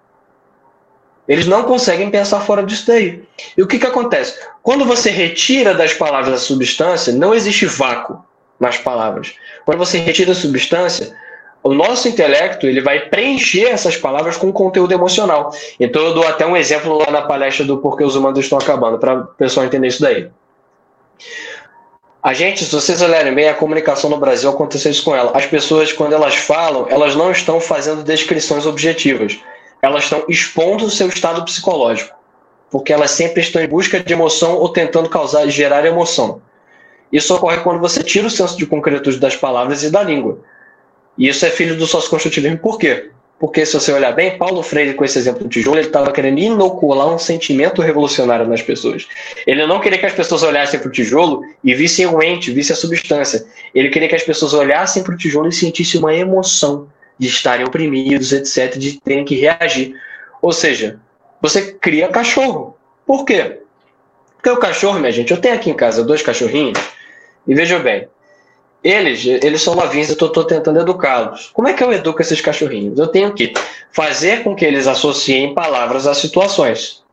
Eles 1.27 1.45
não 1.45 1.63
conseguem 1.63 2.09
pensar 2.09 2.41
fora 2.41 2.63
disso 2.63 2.87
daí. 2.87 3.23
E 3.55 3.61
o 3.61 3.67
que, 3.67 3.77
que 3.77 3.85
acontece? 3.85 4.39
Quando 4.63 4.83
você 4.83 5.11
retira 5.11 5.75
das 5.75 5.93
palavras 5.93 6.33
a 6.33 6.37
substância, 6.37 7.13
não 7.13 7.35
existe 7.35 7.67
vácuo 7.67 8.23
nas 8.59 8.77
palavras. 8.77 9.35
Quando 9.63 9.77
você 9.77 9.99
retira 9.99 10.31
a 10.31 10.35
substância, 10.35 11.15
o 11.63 11.73
nosso 11.73 12.07
intelecto 12.07 12.65
ele 12.65 12.81
vai 12.81 13.09
preencher 13.09 13.65
essas 13.65 13.97
palavras 13.97 14.37
com 14.37 14.51
conteúdo 14.51 14.93
emocional. 14.93 15.51
Então 15.79 16.01
eu 16.01 16.13
dou 16.13 16.27
até 16.27 16.45
um 16.45 16.55
exemplo 16.55 16.97
lá 16.97 17.11
na 17.11 17.21
palestra 17.21 17.65
do 17.65 17.77
Porquê 17.77 18.03
os 18.03 18.15
Humanos 18.15 18.39
Estão 18.39 18.57
Acabando, 18.57 18.97
para 18.97 19.21
o 19.21 19.27
pessoal 19.27 19.65
entender 19.65 19.87
isso 19.87 20.01
daí. 20.01 20.29
A 22.21 22.33
gente, 22.33 22.65
se 22.65 22.75
vocês 22.75 23.01
olharem 23.01 23.33
bem, 23.33 23.47
a 23.47 23.53
comunicação 23.53 24.09
no 24.09 24.17
Brasil 24.17 24.49
aconteceu 24.49 24.91
isso 24.91 25.03
com 25.03 25.15
ela. 25.15 25.31
As 25.33 25.45
pessoas, 25.45 25.93
quando 25.93 26.13
elas 26.13 26.35
falam, 26.35 26.87
elas 26.89 27.15
não 27.15 27.31
estão 27.31 27.61
fazendo 27.61 28.03
descrições 28.03 28.65
objetivas 28.65 29.39
elas 29.81 30.03
estão 30.03 30.25
expondo 30.27 30.85
o 30.85 30.89
seu 30.89 31.07
estado 31.07 31.43
psicológico, 31.43 32.15
porque 32.69 32.91
elas 32.91 33.11
sempre 33.11 33.41
estão 33.41 33.61
em 33.61 33.67
busca 33.67 33.99
de 33.99 34.13
emoção 34.13 34.57
ou 34.57 34.69
tentando 34.69 35.09
causar 35.09 35.47
gerar 35.47 35.85
emoção. 35.85 36.41
Isso 37.11 37.33
ocorre 37.33 37.57
quando 37.61 37.79
você 37.79 38.03
tira 38.03 38.27
o 38.27 38.29
senso 38.29 38.57
de 38.57 38.67
concretude 38.67 39.17
das 39.17 39.35
palavras 39.35 39.83
e 39.83 39.89
da 39.89 40.03
língua. 40.03 40.39
E 41.19 41.27
isso 41.27 41.45
é 41.45 41.49
filho 41.49 41.75
do 41.75 41.85
socioconstrutivismo. 41.85 42.57
Por 42.57 42.79
quê? 42.79 43.11
Porque 43.37 43.65
se 43.65 43.73
você 43.73 43.91
olhar 43.91 44.13
bem, 44.13 44.37
Paulo 44.37 44.63
Freire, 44.63 44.93
com 44.93 45.03
esse 45.03 45.17
exemplo 45.17 45.43
do 45.43 45.49
tijolo, 45.49 45.77
ele 45.77 45.87
estava 45.87 46.11
querendo 46.11 46.39
inocular 46.39 47.07
um 47.13 47.19
sentimento 47.19 47.81
revolucionário 47.81 48.47
nas 48.47 48.61
pessoas. 48.61 49.07
Ele 49.45 49.65
não 49.67 49.79
queria 49.79 49.97
que 49.97 50.05
as 50.05 50.13
pessoas 50.13 50.43
olhassem 50.43 50.79
para 50.79 50.89
o 50.89 50.91
tijolo 50.91 51.41
e 51.63 51.73
vissem 51.73 52.05
o 52.05 52.21
ente, 52.21 52.51
vissem 52.51 52.73
a 52.73 52.77
substância. 52.77 53.45
Ele 53.75 53.89
queria 53.89 54.09
que 54.09 54.15
as 54.15 54.23
pessoas 54.23 54.53
olhassem 54.53 55.03
para 55.03 55.13
o 55.13 55.17
tijolo 55.17 55.47
e 55.47 55.53
sentissem 55.53 55.99
uma 55.99 56.13
emoção 56.13 56.89
de 57.17 57.27
estarem 57.27 57.65
oprimidos, 57.65 58.31
etc., 58.31 58.77
de 58.77 58.99
terem 58.99 59.25
que 59.25 59.35
reagir. 59.35 59.93
Ou 60.41 60.53
seja, 60.53 60.99
você 61.41 61.73
cria 61.73 62.07
cachorro. 62.07 62.77
Por 63.05 63.25
quê? 63.25 63.59
Porque 64.35 64.49
o 64.49 64.57
cachorro, 64.57 64.99
minha 64.99 65.11
gente, 65.11 65.31
eu 65.31 65.37
tenho 65.37 65.55
aqui 65.55 65.69
em 65.69 65.73
casa 65.73 66.03
dois 66.03 66.21
cachorrinhos, 66.21 66.79
e 67.45 67.53
veja 67.53 67.77
bem, 67.79 68.07
eles, 68.83 69.25
eles 69.25 69.61
são 69.61 69.75
novinhos, 69.75 70.09
eu 70.09 70.13
estou 70.13 70.43
tentando 70.45 70.79
educá-los. 70.79 71.49
Como 71.53 71.67
é 71.67 71.73
que 71.73 71.83
eu 71.83 71.91
educo 71.91 72.21
esses 72.21 72.39
cachorrinhos? 72.39 72.97
Eu 72.97 73.07
tenho 73.07 73.33
que 73.33 73.53
fazer 73.91 74.43
com 74.43 74.55
que 74.55 74.63
eles 74.63 74.87
associem 74.87 75.53
palavras 75.53 76.07
a 76.07 76.13
situações. 76.13 77.03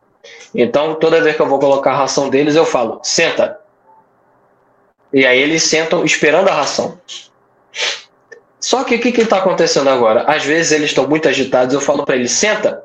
Então, 0.55 0.95
toda 0.95 1.21
vez 1.21 1.35
que 1.35 1.41
eu 1.41 1.47
vou 1.47 1.59
colocar 1.59 1.91
a 1.91 1.97
ração 1.97 2.29
deles, 2.29 2.55
eu 2.55 2.65
falo, 2.65 2.99
senta. 3.03 3.59
E 5.11 5.25
aí 5.25 5.39
eles 5.39 5.63
sentam 5.63 6.05
esperando 6.05 6.47
a 6.49 6.53
ração. 6.53 6.99
Só 8.59 8.83
que 8.83 8.95
o 8.95 8.99
que 8.99 9.09
está 9.09 9.37
acontecendo 9.37 9.89
agora? 9.89 10.23
Às 10.23 10.43
vezes 10.43 10.71
eles 10.71 10.89
estão 10.89 11.07
muito 11.07 11.27
agitados, 11.27 11.73
eu 11.73 11.81
falo 11.81 12.05
para 12.05 12.15
eles, 12.15 12.31
senta. 12.31 12.83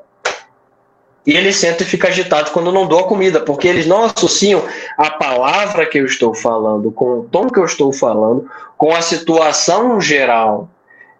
E 1.25 1.35
ele 1.37 1.53
senta 1.53 1.83
e 1.83 1.85
fica 1.85 2.09
agitado 2.09 2.51
quando 2.51 2.71
não 2.71 2.85
dou 2.85 2.99
a 2.99 3.07
comida, 3.07 3.39
porque 3.39 3.67
eles 3.67 3.87
não 3.87 4.03
associam 4.03 4.61
a 4.97 5.11
palavra 5.11 5.85
que 5.85 5.97
eu 5.97 6.05
estou 6.05 6.33
falando, 6.33 6.91
com 6.91 7.19
o 7.19 7.23
tom 7.23 7.47
que 7.47 7.59
eu 7.59 7.65
estou 7.65 7.93
falando, 7.93 8.49
com 8.77 8.93
a 8.93 9.01
situação 9.01 10.01
geral. 10.01 10.69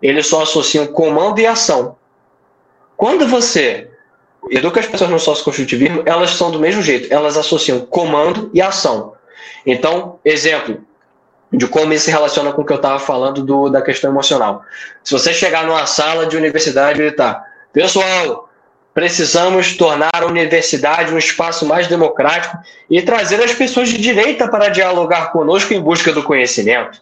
Eles 0.01 0.27
só 0.27 0.43
associam 0.43 0.87
comando 0.87 1.39
e 1.39 1.47
ação. 1.47 1.95
Quando 2.97 3.25
você 3.27 3.89
educa 4.49 4.81
as 4.81 4.87
pessoas 4.87 5.09
no 5.09 5.19
sócio-construtivismo, 5.19 6.03
elas 6.05 6.31
são 6.31 6.51
do 6.51 6.59
mesmo 6.59 6.81
jeito, 6.81 7.11
elas 7.13 7.37
associam 7.37 7.79
comando 7.81 8.49
e 8.53 8.61
ação. 8.61 9.13
Então, 9.65 10.19
exemplo, 10.25 10.81
de 11.51 11.67
como 11.67 11.93
isso 11.93 12.05
se 12.05 12.11
relaciona 12.11 12.51
com 12.51 12.61
o 12.61 12.65
que 12.65 12.73
eu 12.73 12.77
estava 12.77 12.99
falando 12.99 13.43
do, 13.43 13.69
da 13.69 13.81
questão 13.81 14.09
emocional. 14.09 14.63
Se 15.03 15.13
você 15.13 15.33
chegar 15.33 15.65
numa 15.65 15.85
sala 15.85 16.25
de 16.25 16.35
universidade 16.35 16.99
e 16.99 17.03
gritar, 17.05 17.45
pessoal, 17.71 18.49
precisamos 18.93 19.75
tornar 19.75 20.11
a 20.13 20.25
universidade 20.25 21.13
um 21.13 21.17
espaço 21.17 21.65
mais 21.65 21.87
democrático 21.87 22.57
e 22.89 23.01
trazer 23.01 23.41
as 23.43 23.53
pessoas 23.53 23.89
de 23.89 23.97
direita 23.97 24.47
para 24.47 24.69
dialogar 24.69 25.31
conosco 25.31 25.73
em 25.73 25.81
busca 25.81 26.11
do 26.11 26.23
conhecimento. 26.23 27.01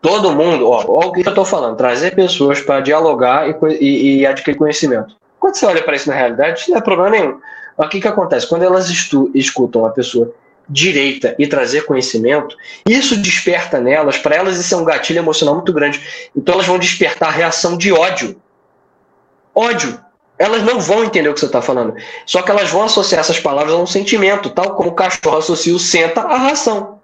Todo 0.00 0.32
mundo, 0.32 0.70
ó, 0.70 0.84
ó 0.88 1.08
o 1.08 1.12
que 1.12 1.20
eu 1.20 1.28
estou 1.28 1.44
falando, 1.44 1.76
trazer 1.76 2.14
pessoas 2.14 2.60
para 2.60 2.80
dialogar 2.80 3.48
e, 3.48 3.54
e, 3.78 4.20
e, 4.20 4.26
adquirir 4.26 4.56
conhecimento. 4.56 5.14
Quando 5.38 5.56
você 5.56 5.66
olha 5.66 5.82
para 5.82 5.94
isso 5.94 6.08
na 6.08 6.14
realidade, 6.14 6.70
não 6.70 6.78
é 6.78 6.80
problema 6.80 7.10
nenhum. 7.10 7.38
o 7.76 7.88
que, 7.88 8.00
que 8.00 8.08
acontece? 8.08 8.46
Quando 8.46 8.62
elas 8.62 8.88
escutam 9.34 9.84
a 9.84 9.90
pessoa 9.90 10.32
direita 10.66 11.34
e 11.38 11.46
trazer 11.46 11.84
conhecimento, 11.84 12.56
isso 12.88 13.16
desperta 13.16 13.80
nelas, 13.80 14.16
para 14.16 14.36
elas 14.36 14.58
isso 14.58 14.74
é 14.74 14.78
um 14.78 14.84
gatilho 14.84 15.18
emocional 15.18 15.54
muito 15.54 15.72
grande. 15.72 16.00
Então 16.34 16.54
elas 16.54 16.66
vão 16.66 16.78
despertar 16.78 17.30
reação 17.30 17.76
de 17.76 17.92
ódio. 17.92 18.40
Ódio. 19.54 19.98
Elas 20.40 20.62
não 20.62 20.80
vão 20.80 21.04
entender 21.04 21.28
o 21.28 21.34
que 21.34 21.40
você 21.40 21.44
está 21.46 21.60
falando. 21.60 21.94
Só 22.24 22.40
que 22.40 22.50
elas 22.50 22.70
vão 22.70 22.84
associar 22.84 23.20
essas 23.20 23.38
palavras 23.38 23.74
a 23.74 23.76
um 23.76 23.86
sentimento, 23.86 24.48
tal 24.48 24.74
como 24.74 24.88
o 24.88 24.94
cachorro 24.94 25.36
associa 25.36 25.74
o 25.74 25.78
senta 25.78 26.22
à 26.22 26.36
ração. 26.38 26.98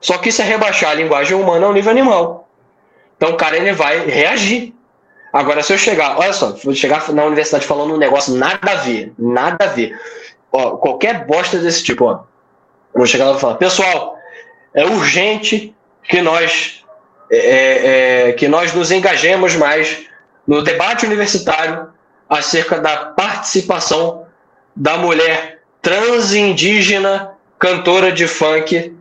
Só 0.00 0.18
que 0.18 0.30
isso 0.30 0.42
é 0.42 0.44
rebaixar 0.44 0.90
a 0.90 0.94
linguagem 0.94 1.36
humana 1.36 1.66
ao 1.66 1.72
nível 1.72 1.92
animal. 1.92 2.48
Então 3.16 3.30
o 3.30 3.36
cara 3.36 3.56
ele 3.56 3.72
vai 3.72 4.04
reagir. 4.06 4.74
Agora, 5.32 5.62
se 5.62 5.72
eu 5.72 5.78
chegar, 5.78 6.18
olha 6.18 6.32
só, 6.32 6.50
vou 6.64 6.74
chegar 6.74 7.12
na 7.12 7.24
universidade 7.24 7.64
falando 7.64 7.94
um 7.94 7.98
negócio 7.98 8.34
nada 8.34 8.72
a 8.72 8.74
ver, 8.74 9.12
nada 9.16 9.64
a 9.64 9.68
ver. 9.68 9.96
Ó, 10.50 10.78
qualquer 10.78 11.26
bosta 11.26 11.58
desse 11.58 11.84
tipo, 11.84 12.06
ó. 12.06 12.24
Vou 12.92 13.06
chegar 13.06 13.26
lá 13.26 13.36
e 13.36 13.40
falar, 13.40 13.54
pessoal, 13.54 14.16
é 14.74 14.84
urgente 14.84 15.72
que 16.02 16.20
nós 16.20 16.84
é, 17.30 17.36
é, 17.36 18.28
é, 18.30 18.32
que 18.32 18.48
nós 18.48 18.72
nos 18.74 18.90
engajemos 18.90 19.54
mais 19.54 20.08
no 20.48 20.62
debate 20.62 21.04
universitário 21.04 21.90
acerca 22.26 22.80
da 22.80 22.96
participação 22.96 24.26
da 24.74 24.96
mulher 24.96 25.60
transindígena 25.82 27.32
cantora 27.58 28.10
de 28.10 28.26
funk 28.26 28.96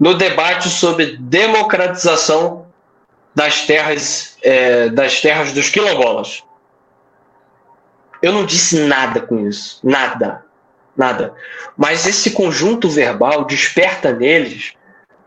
no 0.00 0.14
debate 0.14 0.70
sobre 0.70 1.18
democratização 1.18 2.66
das 3.34 3.66
terras 3.66 4.38
é, 4.42 4.88
das 4.88 5.20
terras 5.20 5.52
dos 5.52 5.68
quilombolas. 5.68 6.42
Eu 8.22 8.32
não 8.32 8.46
disse 8.46 8.80
nada 8.80 9.20
com 9.20 9.46
isso, 9.46 9.78
nada, 9.84 10.44
nada. 10.96 11.34
Mas 11.76 12.06
esse 12.06 12.30
conjunto 12.30 12.88
verbal 12.88 13.44
desperta 13.44 14.12
neles, 14.12 14.72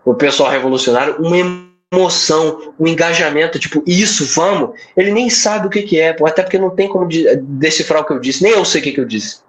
o 0.04 0.16
pessoal 0.16 0.50
revolucionário, 0.50 1.18
uma 1.20 1.69
emoção, 1.92 2.74
um 2.80 2.88
engajamento, 2.88 3.58
tipo, 3.58 3.84
isso, 3.86 4.24
vamos. 4.26 4.80
Ele 4.96 5.12
nem 5.12 5.28
sabe 5.28 5.66
o 5.66 5.70
que, 5.72 5.82
que 5.82 6.00
é, 6.00 6.16
até 6.24 6.44
porque 6.44 6.60
não 6.60 6.70
tem 6.70 6.88
como 6.88 7.08
decifrar 7.42 8.02
o 8.02 8.06
que 8.06 8.14
eu 8.14 8.20
disse, 8.20 8.44
nem 8.44 8.52
eu 8.52 8.64
sei 8.64 8.80
o 8.80 8.84
que, 8.84 8.92
que 8.92 9.00
eu 9.00 9.06
disse. 9.06 9.40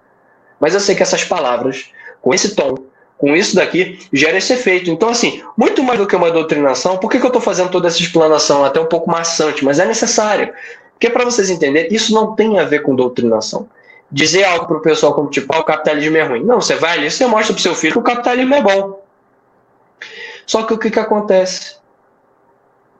Mas 0.59 0.73
eu 0.73 0.79
sei 0.79 0.95
que 0.95 1.03
essas 1.03 1.23
palavras, 1.23 1.91
com 2.19 2.33
esse 2.33 2.55
tom, 2.55 2.75
com 3.15 3.35
isso 3.35 3.55
daqui, 3.55 3.99
gera 4.11 4.39
esse 4.39 4.53
efeito. 4.53 4.89
Então, 4.89 5.09
assim, 5.09 5.43
muito 5.55 5.83
mais 5.83 5.99
do 5.99 6.07
que 6.07 6.15
uma 6.15 6.31
doutrinação, 6.31 6.97
por 6.97 7.11
que, 7.11 7.19
que 7.19 7.25
eu 7.25 7.27
estou 7.27 7.41
fazendo 7.41 7.69
toda 7.69 7.87
essa 7.87 7.99
explanação 7.99 8.65
até 8.65 8.79
um 8.79 8.87
pouco 8.87 9.09
maçante, 9.09 9.63
mas 9.63 9.77
é 9.77 9.85
necessário. 9.85 10.51
Porque 10.93 11.11
para 11.11 11.23
vocês 11.23 11.51
entenderem, 11.51 11.93
isso 11.93 12.11
não 12.11 12.35
tem 12.35 12.59
a 12.59 12.63
ver 12.63 12.81
com 12.81 12.95
doutrinação. 12.95 13.69
Dizer 14.11 14.45
algo 14.45 14.65
para 14.65 14.77
o 14.77 14.81
pessoal 14.81 15.13
como 15.13 15.29
tipo, 15.29 15.53
ah, 15.53 15.59
o 15.59 15.63
capitalismo 15.63 16.17
é 16.17 16.23
ruim. 16.23 16.43
Não, 16.43 16.59
você 16.59 16.75
vai 16.75 16.97
ali, 16.97 17.11
você 17.11 17.25
mostra 17.27 17.53
para 17.53 17.59
o 17.59 17.63
seu 17.63 17.75
filho 17.75 17.93
que 17.93 17.99
o 17.99 18.03
capitalismo 18.03 18.55
é 18.55 18.61
bom. 18.61 18.99
Só 20.47 20.63
que 20.63 20.73
o 20.73 20.77
que, 20.77 20.89
que 20.89 20.99
acontece? 20.99 21.80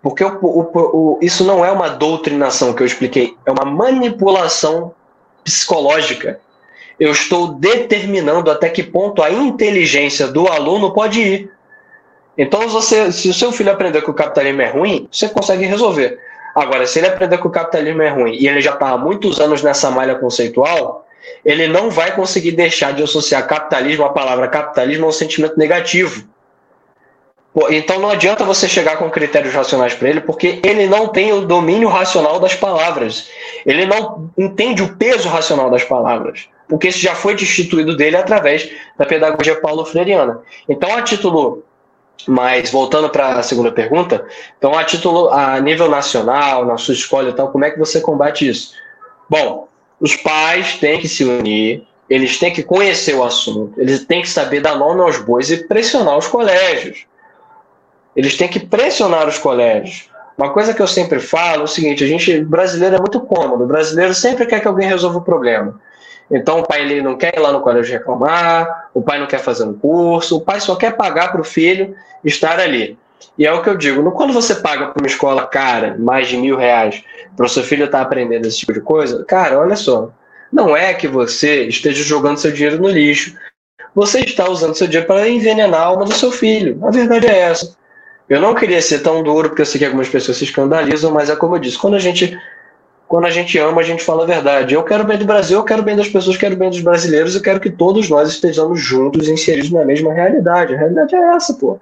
Porque 0.01 0.23
o, 0.23 0.39
o, 0.41 0.69
o, 0.73 1.19
isso 1.21 1.43
não 1.43 1.63
é 1.63 1.71
uma 1.71 1.89
doutrinação 1.89 2.73
que 2.73 2.81
eu 2.81 2.87
expliquei, 2.87 3.35
é 3.45 3.51
uma 3.51 3.65
manipulação 3.65 4.93
psicológica 5.43 6.39
eu 7.01 7.11
estou 7.11 7.55
determinando 7.55 8.51
até 8.51 8.69
que 8.69 8.83
ponto 8.83 9.23
a 9.23 9.31
inteligência 9.31 10.27
do 10.27 10.47
aluno 10.47 10.93
pode 10.93 11.19
ir. 11.19 11.51
Então, 12.37 12.69
você, 12.69 13.11
se 13.11 13.27
o 13.27 13.33
seu 13.33 13.51
filho 13.51 13.71
aprender 13.71 14.03
que 14.03 14.11
o 14.11 14.13
capitalismo 14.13 14.61
é 14.61 14.69
ruim, 14.69 15.07
você 15.11 15.27
consegue 15.27 15.65
resolver. 15.65 16.19
Agora, 16.53 16.85
se 16.85 16.99
ele 16.99 17.07
aprender 17.07 17.39
que 17.39 17.47
o 17.47 17.49
capitalismo 17.49 18.03
é 18.03 18.09
ruim 18.09 18.35
e 18.35 18.47
ele 18.47 18.61
já 18.61 18.73
está 18.73 18.89
há 18.89 18.97
muitos 18.99 19.39
anos 19.39 19.63
nessa 19.63 19.89
malha 19.89 20.13
conceitual, 20.13 21.07
ele 21.43 21.67
não 21.67 21.89
vai 21.89 22.15
conseguir 22.15 22.51
deixar 22.51 22.93
de 22.93 23.01
associar 23.01 23.47
capitalismo, 23.47 24.05
a 24.05 24.09
palavra 24.09 24.47
capitalismo, 24.47 25.05
a 25.07 25.09
um 25.09 25.11
sentimento 25.11 25.57
negativo. 25.57 26.23
Então 27.69 27.99
não 27.99 28.09
adianta 28.09 28.45
você 28.45 28.67
chegar 28.67 28.97
com 28.97 29.09
critérios 29.09 29.53
racionais 29.53 29.93
para 29.93 30.09
ele, 30.09 30.21
porque 30.21 30.61
ele 30.63 30.87
não 30.87 31.09
tem 31.09 31.33
o 31.33 31.41
domínio 31.41 31.89
racional 31.89 32.39
das 32.39 32.55
palavras. 32.55 33.27
Ele 33.65 33.85
não 33.85 34.29
entende 34.37 34.81
o 34.81 34.95
peso 34.95 35.27
racional 35.27 35.69
das 35.69 35.83
palavras 35.83 36.47
porque 36.71 36.87
isso 36.87 36.99
já 36.99 37.13
foi 37.13 37.35
destituído 37.35 37.97
dele 37.97 38.15
através 38.15 38.71
da 38.97 39.05
pedagogia 39.05 39.59
paulo-freiriana. 39.59 40.39
Então, 40.69 40.95
a 40.95 41.01
título, 41.01 41.65
mas 42.25 42.71
voltando 42.71 43.09
para 43.09 43.33
a 43.33 43.43
segunda 43.43 43.73
pergunta, 43.73 44.25
então, 44.57 44.73
a 44.73 44.85
título, 44.85 45.27
a 45.29 45.59
nível 45.59 45.89
nacional, 45.89 46.65
na 46.65 46.77
sua 46.77 46.93
escola 46.93 47.29
e 47.29 47.33
tal, 47.33 47.51
como 47.51 47.65
é 47.65 47.71
que 47.71 47.77
você 47.77 47.99
combate 47.99 48.47
isso? 48.47 48.71
Bom, 49.29 49.67
os 49.99 50.15
pais 50.15 50.75
têm 50.75 50.97
que 50.97 51.09
se 51.09 51.25
unir, 51.25 51.85
eles 52.09 52.39
têm 52.39 52.53
que 52.53 52.63
conhecer 52.63 53.15
o 53.15 53.23
assunto, 53.23 53.73
eles 53.77 54.05
têm 54.05 54.21
que 54.21 54.29
saber 54.29 54.61
dar 54.61 54.77
nome 54.77 55.01
aos 55.01 55.17
bois 55.17 55.51
e 55.51 55.67
pressionar 55.67 56.17
os 56.17 56.27
colégios. 56.27 57.05
Eles 58.15 58.35
têm 58.37 58.47
que 58.47 58.59
pressionar 58.59 59.27
os 59.27 59.37
colégios. 59.37 60.09
Uma 60.37 60.51
coisa 60.51 60.73
que 60.73 60.81
eu 60.81 60.87
sempre 60.87 61.19
falo 61.19 61.61
é 61.61 61.63
o 61.65 61.67
seguinte: 61.67 62.03
a 62.03 62.07
gente, 62.07 62.43
brasileiro 62.43 62.95
é 62.95 62.99
muito 62.99 63.19
cômodo, 63.21 63.63
o 63.63 63.67
brasileiro 63.67 64.13
sempre 64.13 64.45
quer 64.45 64.59
que 64.59 64.67
alguém 64.67 64.87
resolva 64.87 65.19
o 65.19 65.23
problema. 65.23 65.79
Então 66.29 66.59
o 66.59 66.67
pai 66.67 66.81
ele 66.81 67.01
não 67.01 67.17
quer 67.17 67.35
ir 67.35 67.39
lá 67.39 67.51
no 67.51 67.61
colégio 67.61 67.93
reclamar, 67.93 68.89
o 68.93 69.01
pai 69.01 69.19
não 69.19 69.27
quer 69.27 69.39
fazer 69.39 69.65
um 69.65 69.73
curso, 69.73 70.37
o 70.37 70.41
pai 70.41 70.61
só 70.61 70.75
quer 70.75 70.95
pagar 70.95 71.31
para 71.31 71.41
o 71.41 71.43
filho 71.43 71.93
estar 72.23 72.59
ali. 72.59 72.97
E 73.37 73.45
é 73.45 73.53
o 73.53 73.61
que 73.61 73.69
eu 73.69 73.77
digo, 73.77 74.09
quando 74.11 74.33
você 74.33 74.55
paga 74.55 74.87
para 74.87 75.01
uma 75.01 75.07
escola 75.07 75.45
cara, 75.45 75.95
mais 75.99 76.27
de 76.27 76.37
mil 76.37 76.57
reais, 76.57 77.03
para 77.35 77.45
o 77.45 77.49
seu 77.49 77.63
filho 77.63 77.85
estar 77.85 77.99
tá 77.99 78.03
aprendendo 78.03 78.47
esse 78.47 78.57
tipo 78.57 78.73
de 78.73 78.81
coisa, 78.81 79.23
cara, 79.25 79.59
olha 79.59 79.75
só, 79.75 80.11
não 80.51 80.75
é 80.75 80.93
que 80.93 81.07
você 81.07 81.65
esteja 81.65 82.03
jogando 82.03 82.39
seu 82.39 82.51
dinheiro 82.51 82.81
no 82.81 82.89
lixo, 82.89 83.35
você 83.93 84.21
está 84.21 84.49
usando 84.49 84.75
seu 84.75 84.87
dinheiro 84.87 85.07
para 85.07 85.27
envenenar 85.27 85.81
a 85.81 85.85
alma 85.85 86.05
do 86.05 86.13
seu 86.13 86.31
filho. 86.31 86.79
A 86.85 86.91
verdade 86.91 87.27
é 87.27 87.39
essa. 87.39 87.75
Eu 88.31 88.39
não 88.39 88.55
queria 88.55 88.81
ser 88.81 88.99
tão 88.99 89.21
duro, 89.21 89.49
porque 89.49 89.61
eu 89.61 89.65
sei 89.65 89.77
que 89.77 89.83
algumas 89.83 90.07
pessoas 90.07 90.37
se 90.37 90.45
escandalizam, 90.45 91.11
mas 91.11 91.29
é 91.29 91.35
como 91.35 91.57
eu 91.57 91.59
disse, 91.59 91.77
quando 91.77 91.95
a 91.95 91.99
gente 91.99 92.39
quando 93.05 93.25
a 93.25 93.29
gente 93.29 93.57
ama, 93.57 93.81
a 93.81 93.83
gente 93.83 94.05
fala 94.05 94.23
a 94.23 94.25
verdade. 94.25 94.73
Eu 94.73 94.85
quero 94.85 95.03
bem 95.03 95.17
do 95.17 95.25
Brasil, 95.25 95.57
eu 95.57 95.65
quero 95.65 95.83
bem 95.83 95.97
das 95.97 96.07
pessoas, 96.07 96.37
quero 96.37 96.55
bem 96.55 96.69
dos 96.69 96.79
brasileiros, 96.79 97.35
eu 97.35 97.41
quero 97.41 97.59
que 97.59 97.69
todos 97.69 98.09
nós 98.09 98.29
estejamos 98.29 98.79
juntos, 98.79 99.27
inseridos 99.27 99.69
na 99.69 99.83
mesma 99.83 100.13
realidade. 100.13 100.73
A 100.73 100.77
realidade 100.77 101.13
é 101.13 101.35
essa, 101.35 101.53
pô. 101.55 101.77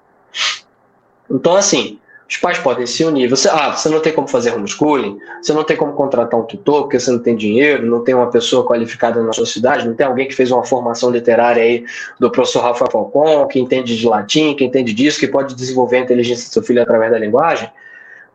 Então, 1.30 1.56
assim, 1.56 2.00
os 2.30 2.38
pais 2.38 2.60
podem 2.60 2.86
se 2.86 3.04
unir. 3.04 3.28
Você, 3.28 3.50
ah, 3.50 3.72
você 3.76 3.89
não 3.89 4.00
tem 4.00 4.13
como 4.13 4.28
fazer 4.28 4.54
homeschooling, 4.54 5.18
você 5.42 5.52
não 5.52 5.63
tem 5.63 5.76
como 5.76 5.94
contratar 5.94 6.39
um 6.39 6.44
tutor 6.44 6.84
porque 6.84 7.00
você 7.00 7.10
não 7.10 7.18
tem 7.18 7.36
dinheiro, 7.36 7.88
não 7.88 8.04
tem 8.04 8.13
uma 8.13 8.30
pessoa 8.30 8.63
qualificada 8.63 9.24
na 9.24 9.34
sua 9.34 9.48
cidade, 9.48 9.88
não 9.88 9.96
tem 9.96 10.06
alguém 10.06 10.28
que 10.28 10.36
fez 10.36 10.52
uma 10.52 10.63
formação 10.63 11.10
literária 11.10 11.63
aí 11.63 11.84
do 12.20 12.32
professor 12.32 12.62
Rafael 12.62 12.92
Falcon, 12.92 13.48
que 13.48 13.60
entende 13.60 13.98
de 13.98 14.08
latim, 14.08 14.54
que 14.54 14.63
entende 14.63 14.94
disso, 14.94 15.20
que 15.20 15.28
pode 15.28 15.56
desenvolver 15.56 15.98
a 15.98 16.00
inteligência 16.02 16.48
do 16.48 16.54
seu 16.54 16.62
filho 16.62 16.84
através 16.84 17.12
da 17.12 17.18
linguagem. 17.18 17.68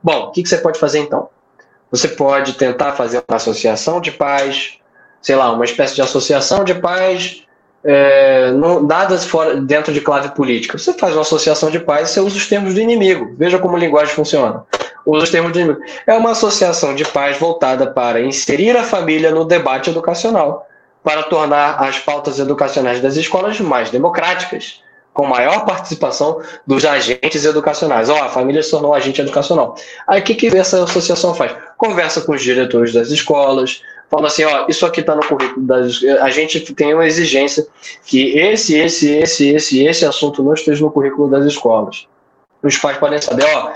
Bom, 0.03 0.25
o 0.25 0.33
que, 0.33 0.43
que 0.43 0.49
você 0.49 0.59
pode 0.59 0.77
fazer 0.77 0.99
então? 0.99 1.29
Você 1.93 2.09
pode 2.09 2.55
tentar 2.55 2.93
fazer 2.95 3.23
uma 3.29 3.37
associação 3.37 4.01
de 4.01 4.11
pais, 4.11 4.77
sei 5.23 5.37
lá, 5.37 5.53
uma 5.53 5.65
espécie 5.65 5.95
de 5.95 6.03
associação 6.03 6.65
de 6.65 6.75
pais 6.75 7.47
é, 7.85 8.51
não, 8.53 8.87
dadas 8.87 9.27
fora, 9.27 9.57
dentro 9.57 9.93
de 9.93 10.01
clave 10.01 10.31
política. 10.31 10.79
Você 10.79 10.95
faz 10.95 11.13
uma 11.13 11.21
associação 11.21 11.71
de 11.71 11.79
pais 11.79 12.11
e 12.11 12.15
você 12.15 12.21
usa 12.21 12.37
os 12.37 12.49
termos 12.49 12.75
do 12.75 12.81
inimigo. 12.81 13.35
Veja 13.37 13.59
como 13.59 13.77
a 13.77 13.79
linguagem 13.79 14.15
funciona. 14.15 14.65
Usa 15.05 15.25
os 15.25 15.31
termos 15.31 15.53
do 15.53 15.61
inimigo. 15.61 15.81
É 16.07 16.15
uma 16.15 16.31
associação 16.31 16.95
de 16.95 17.05
pais 17.05 17.39
voltada 17.39 17.87
para 17.87 18.23
inserir 18.23 18.77
a 18.77 18.83
família 18.83 19.31
no 19.31 19.45
debate 19.45 19.91
educacional, 19.91 20.67
para 21.03 21.25
tornar 21.25 21.83
as 21.83 21.99
pautas 21.99 22.39
educacionais 22.39 23.01
das 23.03 23.17
escolas 23.17 23.61
mais 23.61 23.91
democráticas, 23.91 24.83
com 25.13 25.27
maior 25.27 25.67
participação 25.67 26.41
dos 26.67 26.87
agentes 26.87 27.45
educacionais. 27.45 28.09
Ó, 28.09 28.19
oh, 28.19 28.25
a 28.25 28.29
família 28.31 28.63
se 28.63 28.71
tornou 28.71 28.95
agente 28.95 29.21
educacional. 29.21 29.77
Aí 30.09 30.21
o 30.21 30.25
que, 30.25 30.35
que 30.35 30.47
essa 30.57 30.83
associação 30.83 31.35
faz? 31.35 31.55
Conversa 31.77 32.23
com 32.23 32.33
os 32.33 32.43
diretores 32.43 32.95
das 32.95 33.11
escolas, 33.11 33.83
fala 34.11 34.27
assim, 34.27 34.45
ó, 34.45 34.67
isso 34.69 34.85
aqui 34.87 35.01
está 35.01 35.15
no 35.15 35.27
currículo 35.27 35.67
das 35.67 36.03
a 36.21 36.31
gente 36.31 36.61
tem 36.75 36.95
uma 36.95 37.07
exigência 37.07 37.67
que 38.05 38.37
esse, 38.39 38.77
esse, 38.77 39.11
esse, 39.11 39.49
esse, 39.49 39.85
esse 39.85 40.05
assunto 40.05 40.43
não 40.43 40.55
esteja 40.55 40.85
no 40.85 40.91
currículo 40.91 41.29
das 41.29 41.45
escolas. 41.45 42.07
Os 42.63 42.79
pais 42.79 42.97
podem 42.97 43.21
saber, 43.21 43.45
ó, 43.45 43.73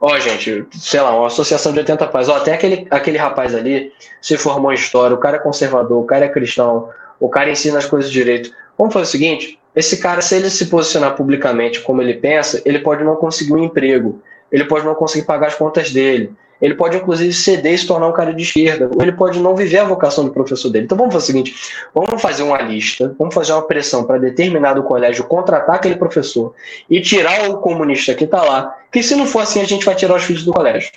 ó, 0.00 0.18
gente, 0.18 0.66
sei 0.72 1.00
lá, 1.00 1.16
uma 1.16 1.26
associação 1.26 1.72
de 1.72 1.78
80 1.78 2.06
pais, 2.08 2.28
ó, 2.28 2.40
tem 2.40 2.54
aquele, 2.54 2.86
aquele 2.90 3.18
rapaz 3.18 3.54
ali, 3.54 3.92
se 4.20 4.36
formou 4.36 4.72
em 4.72 4.74
história, 4.74 5.14
o 5.14 5.20
cara 5.20 5.36
é 5.36 5.40
conservador, 5.40 6.02
o 6.02 6.06
cara 6.06 6.24
é 6.24 6.28
cristão, 6.28 6.88
o 7.20 7.28
cara 7.28 7.50
ensina 7.50 7.78
as 7.78 7.86
coisas 7.86 8.10
direito. 8.10 8.50
Vamos 8.76 8.92
fazer 8.92 9.06
o 9.06 9.10
seguinte, 9.10 9.60
esse 9.74 9.98
cara, 9.98 10.20
se 10.20 10.36
ele 10.36 10.50
se 10.50 10.66
posicionar 10.66 11.16
publicamente 11.16 11.80
como 11.80 12.00
ele 12.00 12.14
pensa, 12.14 12.62
ele 12.64 12.78
pode 12.78 13.04
não 13.04 13.16
conseguir 13.16 13.52
um 13.52 13.64
emprego, 13.64 14.20
ele 14.50 14.64
pode 14.64 14.84
não 14.84 14.94
conseguir 14.94 15.26
pagar 15.26 15.48
as 15.48 15.54
contas 15.54 15.90
dele, 15.90 16.32
ele 16.64 16.74
pode 16.74 16.96
inclusive 16.96 17.30
ceder 17.34 17.74
e 17.74 17.78
se 17.78 17.86
tornar 17.86 18.08
um 18.08 18.12
cara 18.12 18.32
de 18.32 18.42
esquerda, 18.42 18.88
ou 18.94 19.02
ele 19.02 19.12
pode 19.12 19.38
não 19.38 19.54
viver 19.54 19.80
a 19.80 19.84
vocação 19.84 20.24
do 20.24 20.32
professor 20.32 20.70
dele. 20.70 20.86
Então 20.86 20.96
vamos 20.96 21.12
fazer 21.12 21.24
o 21.24 21.26
seguinte: 21.26 21.54
vamos 21.94 22.22
fazer 22.22 22.42
uma 22.42 22.58
lista, 22.62 23.14
vamos 23.18 23.34
fazer 23.34 23.52
uma 23.52 23.66
pressão 23.66 24.04
para 24.04 24.18
determinado 24.18 24.82
colégio 24.82 25.24
contratar 25.24 25.76
aquele 25.76 25.96
professor 25.96 26.54
e 26.88 27.02
tirar 27.02 27.50
o 27.50 27.58
comunista 27.58 28.14
que 28.14 28.24
está 28.24 28.42
lá, 28.42 28.74
que 28.90 29.02
se 29.02 29.14
não 29.14 29.26
for 29.26 29.40
assim, 29.40 29.60
a 29.60 29.66
gente 29.66 29.84
vai 29.84 29.94
tirar 29.94 30.16
os 30.16 30.22
filhos 30.22 30.42
do 30.42 30.54
colégio. 30.54 30.90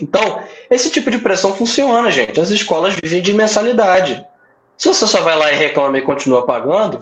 Então, 0.00 0.40
esse 0.70 0.88
tipo 0.88 1.10
de 1.10 1.18
pressão 1.18 1.52
funciona, 1.52 2.08
gente. 2.10 2.40
As 2.40 2.50
escolas 2.50 2.94
vivem 2.94 3.20
de 3.20 3.34
mensalidade. 3.34 4.24
Se 4.78 4.86
você 4.86 5.04
só 5.04 5.20
vai 5.20 5.36
lá 5.36 5.52
e 5.52 5.56
reclama 5.56 5.98
e 5.98 6.02
continua 6.02 6.46
pagando, 6.46 7.00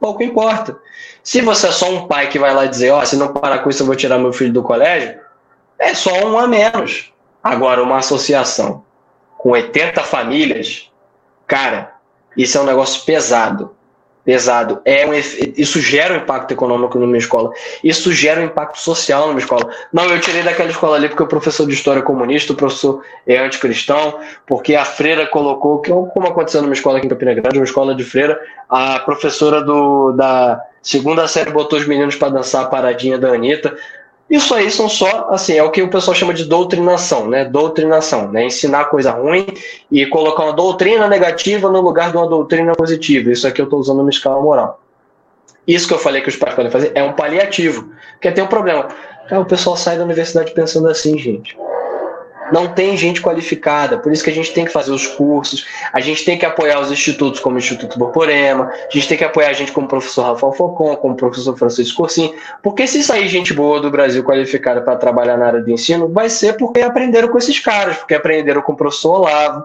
pouco 0.00 0.22
importa. 0.22 0.76
Se 1.22 1.42
você 1.42 1.68
é 1.68 1.72
só 1.72 1.90
um 1.90 2.08
pai 2.08 2.28
que 2.28 2.38
vai 2.38 2.52
lá 2.54 2.64
dizer, 2.66 2.90
ó, 2.90 3.00
oh, 3.00 3.06
se 3.06 3.16
não 3.16 3.34
parar 3.34 3.58
com 3.58 3.68
isso 3.68 3.82
eu 3.82 3.86
vou 3.86 3.94
tirar 3.94 4.18
meu 4.18 4.32
filho 4.32 4.52
do 4.52 4.62
colégio, 4.62 5.21
é 5.82 5.94
só 5.94 6.26
um 6.26 6.38
a 6.38 6.46
menos. 6.46 7.12
Agora, 7.42 7.82
uma 7.82 7.98
associação 7.98 8.84
com 9.36 9.50
80 9.50 10.02
famílias, 10.04 10.90
cara, 11.46 11.94
isso 12.36 12.56
é 12.56 12.60
um 12.60 12.66
negócio 12.66 13.04
pesado 13.04 13.74
pesado. 14.24 14.80
É 14.84 15.06
um, 15.06 15.12
isso 15.14 15.80
gera 15.80 16.14
um 16.14 16.18
impacto 16.18 16.52
econômico 16.52 16.98
numa 16.98 17.16
escola. 17.16 17.52
Isso 17.82 18.12
gera 18.12 18.40
um 18.40 18.44
impacto 18.44 18.78
social 18.78 19.28
numa 19.28 19.38
escola. 19.38 19.68
Não, 19.92 20.04
eu 20.04 20.20
tirei 20.20 20.42
daquela 20.42 20.70
escola 20.70 20.96
ali 20.96 21.08
porque 21.08 21.22
o 21.22 21.26
professor 21.26 21.66
de 21.66 21.74
história 21.74 22.00
é 22.00 22.02
comunista, 22.02 22.52
o 22.52 22.56
professor 22.56 23.02
é 23.26 23.38
anticristão, 23.38 24.18
porque 24.46 24.74
a 24.74 24.84
freira 24.84 25.26
colocou, 25.26 25.80
que 25.80 25.90
como 25.90 26.26
aconteceu 26.26 26.62
numa 26.62 26.74
escola 26.74 26.98
aqui 26.98 27.06
em 27.06 27.10
Campina 27.10 27.34
Grande, 27.34 27.58
uma 27.58 27.64
escola 27.64 27.94
de 27.94 28.04
freira, 28.04 28.38
a 28.68 29.00
professora 29.00 29.62
do, 29.62 30.12
da 30.12 30.60
segunda 30.80 31.26
série 31.26 31.50
botou 31.50 31.78
os 31.78 31.86
meninos 31.86 32.16
para 32.16 32.30
dançar 32.30 32.64
a 32.64 32.68
paradinha 32.68 33.18
da 33.18 33.28
Anitta. 33.32 33.76
Isso 34.30 34.54
aí 34.54 34.70
são 34.70 34.88
só, 34.88 35.28
assim, 35.30 35.54
é 35.54 35.62
o 35.62 35.70
que 35.70 35.82
o 35.82 35.90
pessoal 35.90 36.14
chama 36.14 36.32
de 36.32 36.46
doutrinação, 36.46 37.28
né? 37.28 37.44
Doutrinação, 37.44 38.30
né? 38.32 38.46
Ensinar 38.46 38.86
coisa 38.86 39.10
ruim 39.10 39.46
e 39.90 40.06
colocar 40.06 40.44
uma 40.44 40.52
doutrina 40.54 41.06
negativa 41.06 41.68
no 41.68 41.80
lugar 41.80 42.10
de 42.10 42.16
uma 42.16 42.26
doutrina 42.26 42.72
positiva. 42.74 43.30
Isso 43.30 43.46
aqui 43.46 43.60
eu 43.60 43.64
estou 43.64 43.78
usando 43.78 44.00
uma 44.00 44.10
escala 44.10 44.40
moral. 44.40 44.80
Isso 45.66 45.86
que 45.86 45.94
eu 45.94 45.98
falei 45.98 46.22
que 46.22 46.28
os 46.28 46.36
pais 46.36 46.54
podem 46.54 46.70
fazer 46.70 46.92
é 46.94 47.02
um 47.02 47.12
paliativo. 47.12 47.92
Porque 48.12 48.32
tem 48.32 48.42
um 48.42 48.48
problema. 48.48 48.88
Cara, 49.28 49.42
o 49.42 49.46
pessoal 49.46 49.76
sai 49.76 49.98
da 49.98 50.04
universidade 50.04 50.52
pensando 50.52 50.88
assim, 50.88 51.18
gente. 51.18 51.56
Não 52.52 52.68
tem 52.68 52.96
gente 52.96 53.22
qualificada, 53.22 53.98
por 53.98 54.12
isso 54.12 54.22
que 54.22 54.30
a 54.30 54.34
gente 54.34 54.52
tem 54.52 54.64
que 54.64 54.72
fazer 54.72 54.92
os 54.92 55.06
cursos, 55.06 55.66
a 55.92 56.00
gente 56.00 56.24
tem 56.24 56.38
que 56.38 56.44
apoiar 56.44 56.80
os 56.80 56.92
institutos 56.92 57.40
como 57.40 57.56
o 57.56 57.58
Instituto 57.58 57.98
Borborema, 57.98 58.66
a 58.66 58.92
gente 58.92 59.08
tem 59.08 59.16
que 59.16 59.24
apoiar 59.24 59.48
a 59.48 59.52
gente 59.54 59.72
como 59.72 59.86
o 59.86 59.88
professor 59.88 60.22
Rafael 60.26 60.52
Focon, 60.52 60.94
como 60.96 61.14
o 61.14 61.16
professor 61.16 61.56
Francisco 61.56 62.02
Corsim, 62.02 62.34
porque 62.62 62.86
se 62.86 63.02
sair 63.02 63.26
gente 63.28 63.54
boa 63.54 63.80
do 63.80 63.90
Brasil 63.90 64.22
qualificada 64.22 64.82
para 64.82 64.96
trabalhar 64.96 65.36
na 65.36 65.46
área 65.46 65.62
de 65.62 65.72
ensino, 65.72 66.08
vai 66.08 66.28
ser 66.28 66.56
porque 66.56 66.82
aprenderam 66.82 67.28
com 67.28 67.38
esses 67.38 67.58
caras, 67.58 67.96
porque 67.96 68.14
aprenderam 68.14 68.60
com 68.60 68.72
o 68.72 68.76
professor 68.76 69.20
Olavo. 69.20 69.64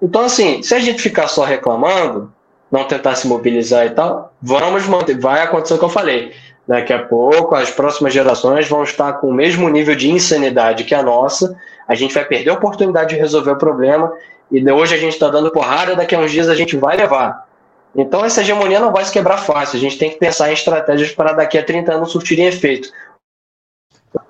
Então, 0.00 0.22
assim, 0.22 0.62
se 0.62 0.74
a 0.74 0.78
gente 0.78 1.02
ficar 1.02 1.26
só 1.26 1.42
reclamando, 1.44 2.32
não 2.70 2.84
tentar 2.84 3.14
se 3.14 3.26
mobilizar 3.26 3.86
e 3.86 3.90
tal, 3.90 4.32
vamos 4.40 4.86
manter, 4.86 5.18
vai 5.18 5.42
acontecer 5.42 5.74
o 5.74 5.78
que 5.78 5.84
eu 5.84 5.88
falei. 5.88 6.32
Daqui 6.66 6.92
a 6.92 6.98
pouco, 6.98 7.54
as 7.54 7.70
próximas 7.70 8.12
gerações 8.12 8.68
vão 8.68 8.82
estar 8.82 9.14
com 9.14 9.28
o 9.28 9.34
mesmo 9.34 9.68
nível 9.68 9.94
de 9.94 10.10
insanidade 10.10 10.82
que 10.82 10.94
a 10.94 11.02
nossa, 11.02 11.56
a 11.86 11.94
gente 11.94 12.14
vai 12.14 12.24
perder 12.24 12.50
a 12.50 12.54
oportunidade 12.54 13.14
de 13.14 13.20
resolver 13.20 13.52
o 13.52 13.58
problema 13.58 14.12
e 14.50 14.70
hoje 14.70 14.94
a 14.94 14.98
gente 14.98 15.12
está 15.12 15.28
dando 15.28 15.50
porrada, 15.50 15.96
daqui 15.96 16.14
a 16.14 16.18
uns 16.18 16.30
dias 16.30 16.48
a 16.48 16.54
gente 16.54 16.76
vai 16.76 16.96
levar. 16.96 17.46
Então 17.94 18.24
essa 18.24 18.42
hegemonia 18.42 18.78
não 18.78 18.92
vai 18.92 19.04
se 19.04 19.12
quebrar 19.12 19.38
fácil, 19.38 19.76
a 19.76 19.80
gente 19.80 19.98
tem 19.98 20.10
que 20.10 20.18
pensar 20.18 20.50
em 20.50 20.54
estratégias 20.54 21.12
para 21.12 21.32
daqui 21.32 21.58
a 21.58 21.64
30 21.64 21.94
anos 21.94 22.12
surtirem 22.12 22.46
efeito. 22.46 22.90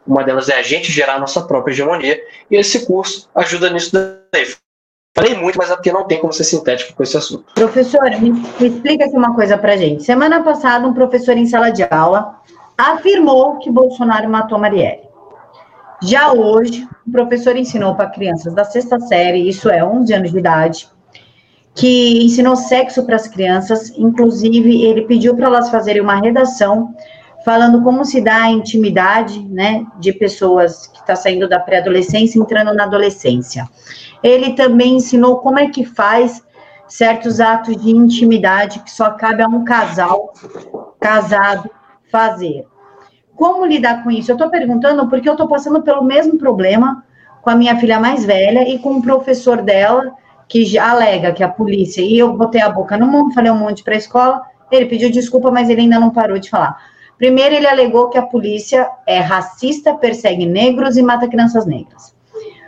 Uma 0.06 0.22
delas 0.22 0.48
é 0.48 0.56
a 0.56 0.62
gente 0.62 0.90
gerar 0.90 1.14
a 1.14 1.18
nossa 1.18 1.42
própria 1.42 1.72
hegemonia 1.72 2.20
e 2.50 2.56
esse 2.56 2.86
curso 2.86 3.28
ajuda 3.34 3.70
nisso 3.70 3.92
daí. 3.92 4.46
Falei 5.16 5.34
muito, 5.34 5.56
mas 5.56 5.70
é 5.70 5.74
porque 5.74 5.90
não 5.90 6.04
tem 6.04 6.20
como 6.20 6.32
ser 6.32 6.44
sintético 6.44 6.94
com 6.94 7.02
esse 7.02 7.16
assunto. 7.16 7.44
Professor, 7.54 8.02
me, 8.20 8.32
explica 8.60 9.06
aqui 9.06 9.16
uma 9.16 9.34
coisa 9.34 9.56
para 9.56 9.74
gente. 9.76 10.04
Semana 10.04 10.42
passada, 10.42 10.86
um 10.86 10.92
professor 10.92 11.36
em 11.36 11.46
sala 11.46 11.70
de 11.70 11.82
aula 11.90 12.38
afirmou 12.76 13.58
que 13.58 13.70
Bolsonaro 13.70 14.28
matou 14.28 14.58
Marielle. 14.58 15.05
Já 16.02 16.32
hoje, 16.32 16.86
o 17.06 17.10
professor 17.10 17.56
ensinou 17.56 17.94
para 17.94 18.10
crianças 18.10 18.54
da 18.54 18.64
sexta 18.64 19.00
série, 19.00 19.48
isso 19.48 19.70
é 19.70 19.84
11 19.84 20.12
anos 20.12 20.30
de 20.30 20.38
idade, 20.38 20.88
que 21.74 22.24
ensinou 22.24 22.56
sexo 22.56 23.04
para 23.04 23.16
as 23.16 23.28
crianças, 23.28 23.90
inclusive 23.96 24.82
ele 24.82 25.02
pediu 25.02 25.34
para 25.34 25.46
elas 25.46 25.70
fazerem 25.70 26.02
uma 26.02 26.16
redação 26.16 26.94
falando 27.44 27.80
como 27.82 28.04
se 28.04 28.20
dá 28.20 28.42
a 28.42 28.50
intimidade, 28.50 29.40
né, 29.40 29.86
de 30.00 30.12
pessoas 30.12 30.88
que 30.88 30.98
está 30.98 31.14
saindo 31.14 31.48
da 31.48 31.60
pré-adolescência 31.60 32.40
entrando 32.40 32.74
na 32.74 32.84
adolescência. 32.84 33.68
Ele 34.20 34.54
também 34.54 34.96
ensinou 34.96 35.38
como 35.38 35.58
é 35.58 35.68
que 35.68 35.84
faz 35.84 36.42
certos 36.88 37.40
atos 37.40 37.80
de 37.80 37.90
intimidade 37.90 38.80
que 38.80 38.90
só 38.90 39.10
cabe 39.12 39.42
a 39.42 39.46
um 39.46 39.64
casal 39.64 40.32
casado 41.00 41.70
fazer. 42.10 42.66
Como 43.36 43.66
lidar 43.66 44.02
com 44.02 44.10
isso? 44.10 44.30
Eu 44.30 44.36
estou 44.36 44.50
perguntando 44.50 45.08
porque 45.08 45.28
eu 45.28 45.34
estou 45.34 45.46
passando 45.46 45.82
pelo 45.82 46.02
mesmo 46.02 46.38
problema 46.38 47.04
com 47.42 47.50
a 47.50 47.54
minha 47.54 47.76
filha 47.78 48.00
mais 48.00 48.24
velha 48.24 48.68
e 48.68 48.78
com 48.78 48.96
o 48.96 49.02
professor 49.02 49.62
dela, 49.62 50.14
que 50.48 50.78
alega 50.78 51.32
que 51.32 51.44
a 51.44 51.48
polícia. 51.48 52.00
E 52.00 52.18
eu 52.18 52.32
botei 52.32 52.60
a 52.60 52.68
boca 52.68 52.96
no 52.96 53.06
mundo, 53.06 53.34
falei 53.34 53.52
um 53.52 53.58
monte 53.58 53.84
para 53.84 53.94
a 53.94 53.98
escola. 53.98 54.42
Ele 54.72 54.86
pediu 54.86 55.10
desculpa, 55.10 55.50
mas 55.50 55.68
ele 55.68 55.82
ainda 55.82 56.00
não 56.00 56.10
parou 56.10 56.38
de 56.38 56.48
falar. 56.48 56.76
Primeiro, 57.18 57.54
ele 57.54 57.66
alegou 57.66 58.08
que 58.08 58.18
a 58.18 58.22
polícia 58.22 58.88
é 59.06 59.18
racista, 59.20 59.94
persegue 59.94 60.46
negros 60.46 60.96
e 60.96 61.02
mata 61.02 61.28
crianças 61.28 61.66
negras. 61.66 62.14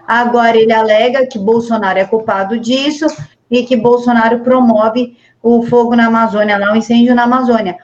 Agora, 0.06 0.56
ele 0.56 0.72
alega 0.72 1.26
que 1.26 1.38
Bolsonaro 1.38 1.98
é 1.98 2.04
culpado 2.04 2.58
disso 2.58 3.06
e 3.50 3.62
que 3.64 3.76
Bolsonaro 3.76 4.40
promove 4.40 5.16
o 5.42 5.62
fogo 5.62 5.96
na 5.96 6.06
Amazônia, 6.06 6.58
lá 6.58 6.72
o 6.72 6.76
incêndio 6.76 7.14
na 7.14 7.24
Amazônia. 7.24 7.76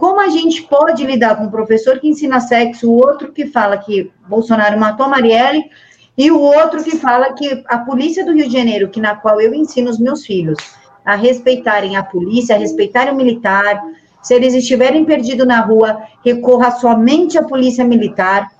Como 0.00 0.18
a 0.18 0.30
gente 0.30 0.62
pode 0.62 1.04
lidar 1.04 1.36
com 1.36 1.44
um 1.44 1.50
professor 1.50 2.00
que 2.00 2.08
ensina 2.08 2.40
sexo, 2.40 2.90
o 2.90 2.94
outro 2.94 3.32
que 3.32 3.44
fala 3.46 3.76
que 3.76 4.10
Bolsonaro 4.26 4.80
matou 4.80 5.06
Marielle, 5.06 5.70
e 6.16 6.30
o 6.30 6.40
outro 6.40 6.82
que 6.82 6.96
fala 6.96 7.34
que 7.34 7.62
a 7.68 7.80
polícia 7.80 8.24
do 8.24 8.32
Rio 8.32 8.48
de 8.48 8.56
Janeiro, 8.56 8.88
que 8.88 8.98
na 8.98 9.14
qual 9.14 9.38
eu 9.42 9.52
ensino 9.52 9.90
os 9.90 9.98
meus 9.98 10.24
filhos 10.24 10.56
a 11.04 11.14
respeitarem 11.16 11.96
a 11.96 12.02
polícia, 12.02 12.56
a 12.56 12.58
respeitarem 12.58 13.12
o 13.12 13.16
militar, 13.16 13.78
se 14.22 14.32
eles 14.32 14.54
estiverem 14.54 15.04
perdidos 15.04 15.46
na 15.46 15.60
rua, 15.60 16.02
recorra 16.24 16.70
somente 16.70 17.36
à 17.36 17.42
polícia 17.42 17.84
militar 17.84 18.50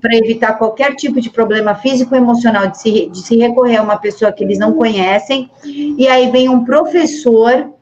para 0.00 0.16
evitar 0.16 0.52
qualquer 0.52 0.94
tipo 0.94 1.20
de 1.20 1.30
problema 1.30 1.74
físico 1.74 2.14
ou 2.14 2.20
emocional 2.20 2.68
de 2.68 2.80
se, 2.80 3.06
de 3.10 3.18
se 3.22 3.36
recorrer 3.36 3.78
a 3.78 3.82
uma 3.82 3.96
pessoa 3.96 4.30
que 4.30 4.44
eles 4.44 4.56
não 4.56 4.72
conhecem. 4.72 5.50
E 5.64 6.06
aí 6.06 6.30
vem 6.30 6.48
um 6.48 6.64
professor 6.64 7.74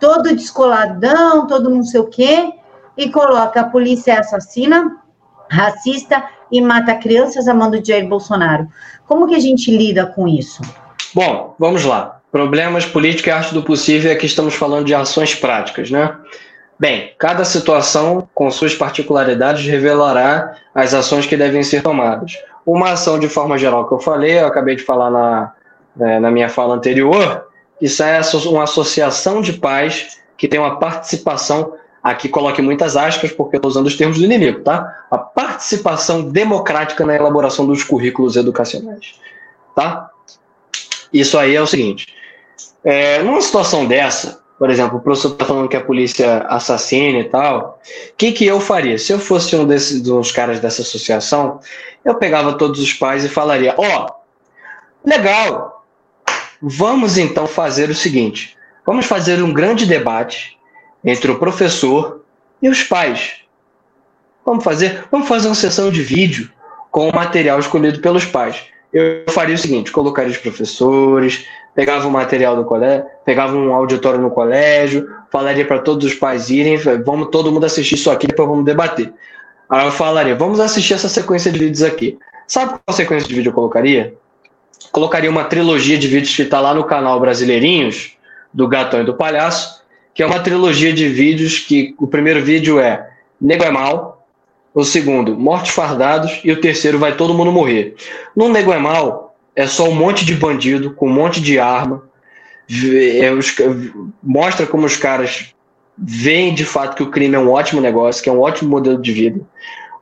todo 0.00 0.34
descoladão, 0.34 1.46
todo 1.46 1.70
não 1.70 1.82
sei 1.82 2.00
o 2.00 2.06
quê, 2.06 2.52
e 2.96 3.10
coloca 3.10 3.60
a 3.60 3.64
polícia 3.64 4.18
assassina, 4.18 4.96
racista 5.50 6.24
e 6.50 6.60
mata 6.60 6.94
crianças 6.94 7.48
a 7.48 7.54
mando 7.54 7.80
de 7.80 7.88
Jair 7.88 8.08
Bolsonaro. 8.08 8.68
Como 9.06 9.26
que 9.26 9.34
a 9.34 9.40
gente 9.40 9.70
lida 9.76 10.06
com 10.06 10.26
isso? 10.26 10.62
Bom, 11.14 11.54
vamos 11.58 11.84
lá. 11.84 12.20
Problemas, 12.30 12.84
política 12.84 13.30
e 13.30 13.32
arte 13.32 13.54
do 13.54 13.62
possível 13.62 14.16
que 14.18 14.26
estamos 14.26 14.54
falando 14.54 14.86
de 14.86 14.94
ações 14.94 15.34
práticas, 15.34 15.90
né? 15.90 16.14
Bem, 16.78 17.12
cada 17.18 17.44
situação, 17.44 18.28
com 18.34 18.50
suas 18.50 18.74
particularidades, 18.74 19.66
revelará 19.66 20.54
as 20.74 20.94
ações 20.94 21.26
que 21.26 21.36
devem 21.36 21.62
ser 21.62 21.82
tomadas. 21.82 22.38
Uma 22.64 22.92
ação, 22.92 23.18
de 23.18 23.28
forma 23.28 23.58
geral, 23.58 23.88
que 23.88 23.94
eu 23.94 23.98
falei, 23.98 24.38
eu 24.38 24.46
acabei 24.46 24.76
de 24.76 24.84
falar 24.84 25.10
na, 25.10 25.52
né, 25.96 26.20
na 26.20 26.30
minha 26.30 26.48
fala 26.48 26.74
anterior, 26.74 27.47
isso 27.80 28.02
é 28.02 28.20
uma 28.46 28.64
associação 28.64 29.40
de 29.40 29.52
pais 29.54 30.18
que 30.36 30.48
tem 30.48 30.58
uma 30.58 30.78
participação, 30.78 31.74
aqui 32.02 32.28
coloque 32.28 32.62
muitas 32.62 32.96
aspas, 32.96 33.32
porque 33.32 33.56
eu 33.56 33.58
estou 33.58 33.70
usando 33.70 33.86
os 33.86 33.96
termos 33.96 34.18
do 34.18 34.24
inimigo, 34.24 34.60
tá? 34.60 35.04
A 35.10 35.18
participação 35.18 36.22
democrática 36.22 37.04
na 37.04 37.14
elaboração 37.14 37.66
dos 37.66 37.82
currículos 37.82 38.36
educacionais, 38.36 39.18
tá? 39.74 40.10
Isso 41.12 41.38
aí 41.38 41.54
é 41.54 41.60
o 41.60 41.66
seguinte, 41.66 42.06
é, 42.84 43.22
numa 43.22 43.40
situação 43.40 43.86
dessa, 43.86 44.40
por 44.58 44.70
exemplo, 44.70 44.98
o 44.98 45.00
professor 45.00 45.32
está 45.32 45.44
falando 45.44 45.68
que 45.68 45.76
a 45.76 45.84
polícia 45.84 46.38
assassina 46.48 47.18
e 47.18 47.24
tal, 47.24 47.80
o 48.10 48.16
que, 48.16 48.32
que 48.32 48.46
eu 48.46 48.60
faria? 48.60 48.98
Se 48.98 49.12
eu 49.12 49.18
fosse 49.18 49.54
um 49.56 49.66
desses 49.66 50.02
dos 50.02 50.32
caras 50.32 50.60
dessa 50.60 50.82
associação, 50.82 51.60
eu 52.04 52.16
pegava 52.16 52.54
todos 52.54 52.80
os 52.80 52.92
pais 52.92 53.24
e 53.24 53.28
falaria, 53.28 53.74
ó, 53.76 54.06
oh, 54.06 55.08
legal, 55.08 55.77
Vamos 56.60 57.16
então 57.16 57.46
fazer 57.46 57.88
o 57.90 57.94
seguinte: 57.94 58.56
vamos 58.84 59.06
fazer 59.06 59.42
um 59.42 59.52
grande 59.52 59.86
debate 59.86 60.58
entre 61.04 61.30
o 61.30 61.38
professor 61.38 62.22
e 62.60 62.68
os 62.68 62.82
pais. 62.82 63.42
Vamos 64.44 64.64
fazer, 64.64 65.04
vamos 65.10 65.28
fazer 65.28 65.48
uma 65.48 65.54
sessão 65.54 65.90
de 65.90 66.02
vídeo 66.02 66.50
com 66.90 67.08
o 67.08 67.14
material 67.14 67.58
escolhido 67.60 68.00
pelos 68.00 68.24
pais. 68.24 68.62
Eu 68.92 69.24
faria 69.28 69.54
o 69.54 69.58
seguinte: 69.58 69.92
colocaria 69.92 70.32
os 70.32 70.38
professores, 70.38 71.46
pegava 71.74 72.08
o 72.08 72.10
material 72.10 72.56
do 72.56 72.64
colégio, 72.64 73.06
pegava 73.24 73.56
um 73.56 73.72
auditório 73.72 74.20
no 74.20 74.30
colégio, 74.30 75.08
falaria 75.30 75.64
para 75.64 75.78
todos 75.78 76.06
os 76.06 76.14
pais 76.14 76.50
irem, 76.50 76.76
vamos 77.04 77.28
todo 77.30 77.52
mundo 77.52 77.66
assistir 77.66 77.94
isso 77.94 78.10
aqui, 78.10 78.26
depois 78.26 78.48
vamos 78.48 78.64
debater. 78.64 79.12
Aí 79.70 79.86
eu 79.86 79.92
falaria, 79.92 80.34
vamos 80.34 80.58
assistir 80.60 80.94
essa 80.94 81.08
sequência 81.08 81.52
de 81.52 81.58
vídeos 81.58 81.82
aqui. 81.82 82.18
Sabe 82.46 82.78
qual 82.84 82.96
sequência 82.96 83.28
de 83.28 83.34
vídeo 83.34 83.50
eu 83.50 83.54
colocaria? 83.54 84.14
Colocaria 84.92 85.30
uma 85.30 85.44
trilogia 85.44 85.98
de 85.98 86.08
vídeos 86.08 86.34
que 86.34 86.42
está 86.42 86.60
lá 86.60 86.74
no 86.74 86.84
canal 86.84 87.18
Brasileirinhos, 87.20 88.16
do 88.52 88.66
Gatão 88.66 89.00
e 89.00 89.04
do 89.04 89.14
Palhaço, 89.14 89.82
que 90.14 90.22
é 90.22 90.26
uma 90.26 90.40
trilogia 90.40 90.92
de 90.92 91.08
vídeos 91.08 91.58
que 91.58 91.94
o 91.98 92.06
primeiro 92.06 92.42
vídeo 92.42 92.80
é 92.80 93.08
Nego 93.40 93.64
é 93.64 93.70
Mal, 93.70 94.26
o 94.74 94.84
segundo, 94.84 95.36
Mortes 95.36 95.72
Fardados, 95.72 96.40
e 96.44 96.50
o 96.50 96.60
terceiro, 96.60 96.98
Vai 96.98 97.16
Todo 97.16 97.34
Mundo 97.34 97.52
Morrer. 97.52 97.94
No 98.34 98.48
Nego 98.48 98.72
é 98.72 98.78
Mal, 98.78 99.36
é 99.54 99.66
só 99.66 99.88
um 99.88 99.94
monte 99.94 100.24
de 100.24 100.34
bandido, 100.34 100.92
com 100.92 101.08
um 101.08 101.12
monte 101.12 101.40
de 101.40 101.58
arma, 101.58 102.02
é, 103.20 103.30
os, 103.30 103.54
mostra 104.22 104.66
como 104.66 104.86
os 104.86 104.96
caras 104.96 105.54
veem 105.96 106.54
de 106.54 106.64
fato 106.64 106.94
que 106.94 107.02
o 107.02 107.10
crime 107.10 107.34
é 107.34 107.38
um 107.38 107.50
ótimo 107.50 107.80
negócio, 107.80 108.22
que 108.22 108.28
é 108.28 108.32
um 108.32 108.40
ótimo 108.40 108.70
modelo 108.70 109.00
de 109.00 109.12
vida. 109.12 109.40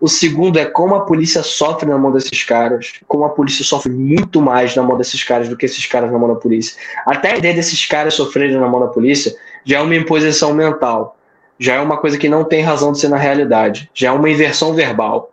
O 0.01 0.09
segundo 0.09 0.59
é 0.59 0.67
como 0.67 0.95
a 0.95 1.01
polícia 1.01 1.43
sofre 1.43 1.89
na 1.89 1.97
mão 1.97 2.13
desses 2.13 2.43
caras, 2.43 2.93
como 3.09 3.25
a 3.25 3.31
polícia 3.31 3.65
sofre 3.65 3.91
muito 3.91 4.43
mais 4.43 4.77
na 4.77 4.83
mão 4.83 4.97
desses 4.97 5.23
caras 5.25 5.49
do 5.49 5.57
que 5.57 5.65
esses 5.65 5.87
caras 5.87 6.13
na 6.13 6.19
mão 6.19 6.29
da 6.29 6.35
polícia. 6.35 6.77
Até 7.07 7.33
a 7.33 7.39
ideia 7.39 7.55
desses 7.55 7.87
caras 7.87 8.15
sofrerem 8.15 8.57
na 8.57 8.69
mão 8.69 8.81
da 8.81 8.89
polícia 8.89 9.35
já 9.65 9.79
é 9.79 9.81
uma 9.81 9.97
imposição 9.97 10.53
mental, 10.53 11.17
já 11.59 11.75
é 11.75 11.81
uma 11.81 11.97
coisa 11.97 12.19
que 12.19 12.29
não 12.29 12.45
tem 12.45 12.63
razão 12.63 12.93
de 12.93 13.01
ser 13.01 13.09
na 13.09 13.17
realidade, 13.17 13.91
já 13.95 14.09
é 14.09 14.13
uma 14.13 14.29
inversão 14.29 14.75
verbal, 14.75 15.33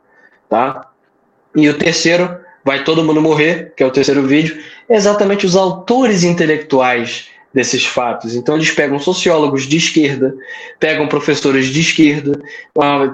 tá? 0.50 0.88
E 1.56 1.68
o 1.68 1.78
terceiro, 1.78 2.38
vai 2.64 2.84
todo 2.84 3.04
mundo 3.04 3.22
morrer, 3.22 3.74
que 3.76 3.84
é 3.84 3.86
o 3.86 3.92
terceiro 3.92 4.24
vídeo, 4.24 4.58
é 4.88 4.96
exatamente 4.96 5.46
os 5.46 5.56
autores 5.56 6.24
intelectuais 6.24 7.33
desses 7.54 7.86
fatos. 7.86 8.36
Então 8.36 8.56
eles 8.56 8.72
pegam 8.72 8.98
sociólogos 8.98 9.64
de 9.64 9.78
esquerda, 9.78 10.36
pegam 10.80 11.08
professores 11.08 11.68
de 11.68 11.82
esquerda, 11.82 12.40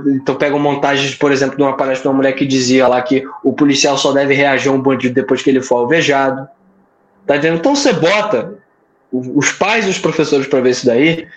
então 0.07 0.35
pegam 0.35 0.57
montagens, 0.57 1.13
por 1.13 1.31
exemplo, 1.31 1.57
de 1.57 1.61
uma 1.61 1.75
palestra 1.75 2.03
de 2.03 2.07
uma 2.07 2.15
mulher 2.15 2.31
que 2.33 2.45
dizia 2.45 2.87
lá 2.87 3.01
que 3.01 3.23
o 3.43 3.51
policial 3.51 3.97
só 3.97 4.13
deve 4.13 4.33
reagir 4.33 4.69
a 4.69 4.71
um 4.71 4.81
bandido 4.81 5.13
depois 5.13 5.41
que 5.41 5.49
ele 5.49 5.61
for 5.61 5.77
alvejado. 5.77 6.47
Tá 7.27 7.35
entendendo? 7.35 7.59
Então 7.59 7.75
você 7.75 7.91
bota 7.91 8.57
os 9.11 9.51
pais 9.51 9.85
e 9.85 9.89
os 9.89 9.97
professores 9.97 10.47
para 10.47 10.61
ver 10.61 10.69
isso 10.69 10.85
daí, 10.85 11.27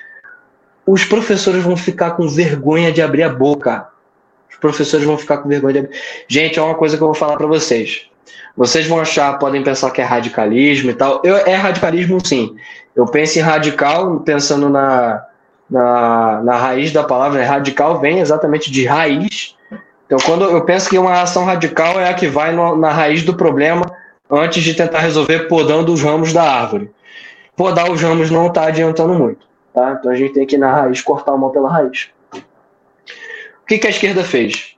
os 0.86 1.04
professores 1.04 1.62
vão 1.64 1.76
ficar 1.76 2.12
com 2.12 2.28
vergonha 2.28 2.92
de 2.92 3.02
abrir 3.02 3.22
a 3.22 3.28
boca. 3.28 3.88
Os 4.50 4.56
professores 4.56 5.04
vão 5.04 5.18
ficar 5.18 5.38
com 5.38 5.48
vergonha 5.48 5.72
de 5.72 5.78
abrir. 5.80 5.98
Gente, 6.28 6.58
é 6.58 6.62
uma 6.62 6.74
coisa 6.74 6.96
que 6.96 7.02
eu 7.02 7.08
vou 7.08 7.14
falar 7.14 7.36
para 7.36 7.46
vocês. 7.46 8.11
Vocês 8.56 8.86
vão 8.86 9.00
achar, 9.00 9.38
podem 9.38 9.62
pensar 9.62 9.90
que 9.90 10.00
é 10.00 10.04
radicalismo 10.04 10.90
e 10.90 10.94
tal. 10.94 11.22
Eu, 11.24 11.36
é 11.36 11.54
radicalismo, 11.54 12.24
sim. 12.24 12.54
Eu 12.94 13.06
penso 13.06 13.38
em 13.38 13.42
radical, 13.42 14.20
pensando 14.20 14.68
na, 14.68 15.24
na, 15.70 16.42
na 16.42 16.56
raiz 16.56 16.92
da 16.92 17.02
palavra. 17.02 17.38
Né? 17.38 17.44
Radical 17.44 17.98
vem 17.98 18.18
exatamente 18.18 18.70
de 18.70 18.84
raiz. 18.84 19.56
Então, 20.04 20.18
quando 20.26 20.44
eu 20.44 20.62
penso 20.64 20.90
que 20.90 20.98
uma 20.98 21.22
ação 21.22 21.44
radical 21.44 21.98
é 21.98 22.10
a 22.10 22.14
que 22.14 22.26
vai 22.26 22.52
no, 22.52 22.76
na 22.76 22.90
raiz 22.90 23.22
do 23.22 23.34
problema 23.34 23.86
antes 24.30 24.62
de 24.62 24.74
tentar 24.74 25.00
resolver 25.00 25.48
podando 25.48 25.92
os 25.92 26.02
ramos 26.02 26.32
da 26.32 26.42
árvore. 26.42 26.90
Podar 27.56 27.90
os 27.90 28.02
ramos 28.02 28.30
não 28.30 28.48
está 28.48 28.66
adiantando 28.66 29.14
muito. 29.14 29.46
Tá? 29.72 29.96
Então, 29.98 30.12
a 30.12 30.14
gente 30.14 30.34
tem 30.34 30.46
que 30.46 30.58
na 30.58 30.70
raiz, 30.70 31.00
cortar 31.00 31.32
o 31.32 31.38
mal 31.38 31.50
pela 31.50 31.70
raiz. 31.70 32.10
O 32.34 33.66
que, 33.66 33.78
que 33.78 33.86
a 33.86 33.90
esquerda 33.90 34.22
fez? 34.22 34.71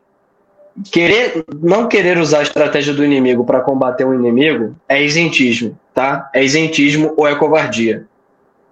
Querer, 0.90 1.44
não 1.62 1.88
querer 1.88 2.18
usar 2.18 2.40
a 2.40 2.42
estratégia 2.42 2.92
do 2.92 3.04
inimigo 3.04 3.44
para 3.44 3.60
combater 3.60 4.04
um 4.04 4.14
inimigo 4.14 4.74
é 4.88 5.02
isentismo, 5.02 5.78
tá? 5.94 6.28
É 6.34 6.42
isentismo 6.42 7.14
ou 7.16 7.26
é 7.26 7.34
covardia. 7.34 8.06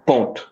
Ponto. 0.04 0.50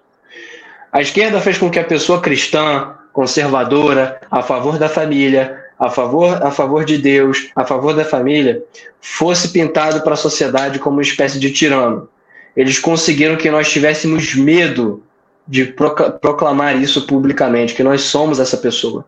A 0.92 1.00
esquerda 1.00 1.40
fez 1.40 1.58
com 1.58 1.70
que 1.70 1.78
a 1.78 1.84
pessoa 1.84 2.20
cristã, 2.20 2.94
conservadora, 3.12 4.20
a 4.30 4.42
favor 4.42 4.78
da 4.78 4.88
família, 4.88 5.56
a 5.78 5.88
favor, 5.88 6.42
a 6.42 6.50
favor 6.50 6.84
de 6.84 6.98
Deus, 6.98 7.50
a 7.56 7.64
favor 7.64 7.94
da 7.94 8.04
família, 8.04 8.62
fosse 9.00 9.48
pintado 9.48 10.02
para 10.02 10.14
a 10.14 10.16
sociedade 10.16 10.78
como 10.78 10.96
uma 10.96 11.02
espécie 11.02 11.38
de 11.38 11.50
tirano. 11.50 12.08
Eles 12.56 12.78
conseguiram 12.78 13.36
que 13.36 13.50
nós 13.50 13.70
tivéssemos 13.70 14.34
medo 14.34 15.02
de 15.46 15.64
proclamar 16.20 16.80
isso 16.80 17.06
publicamente, 17.06 17.74
que 17.74 17.82
nós 17.82 18.02
somos 18.02 18.38
essa 18.38 18.56
pessoa. 18.56 19.04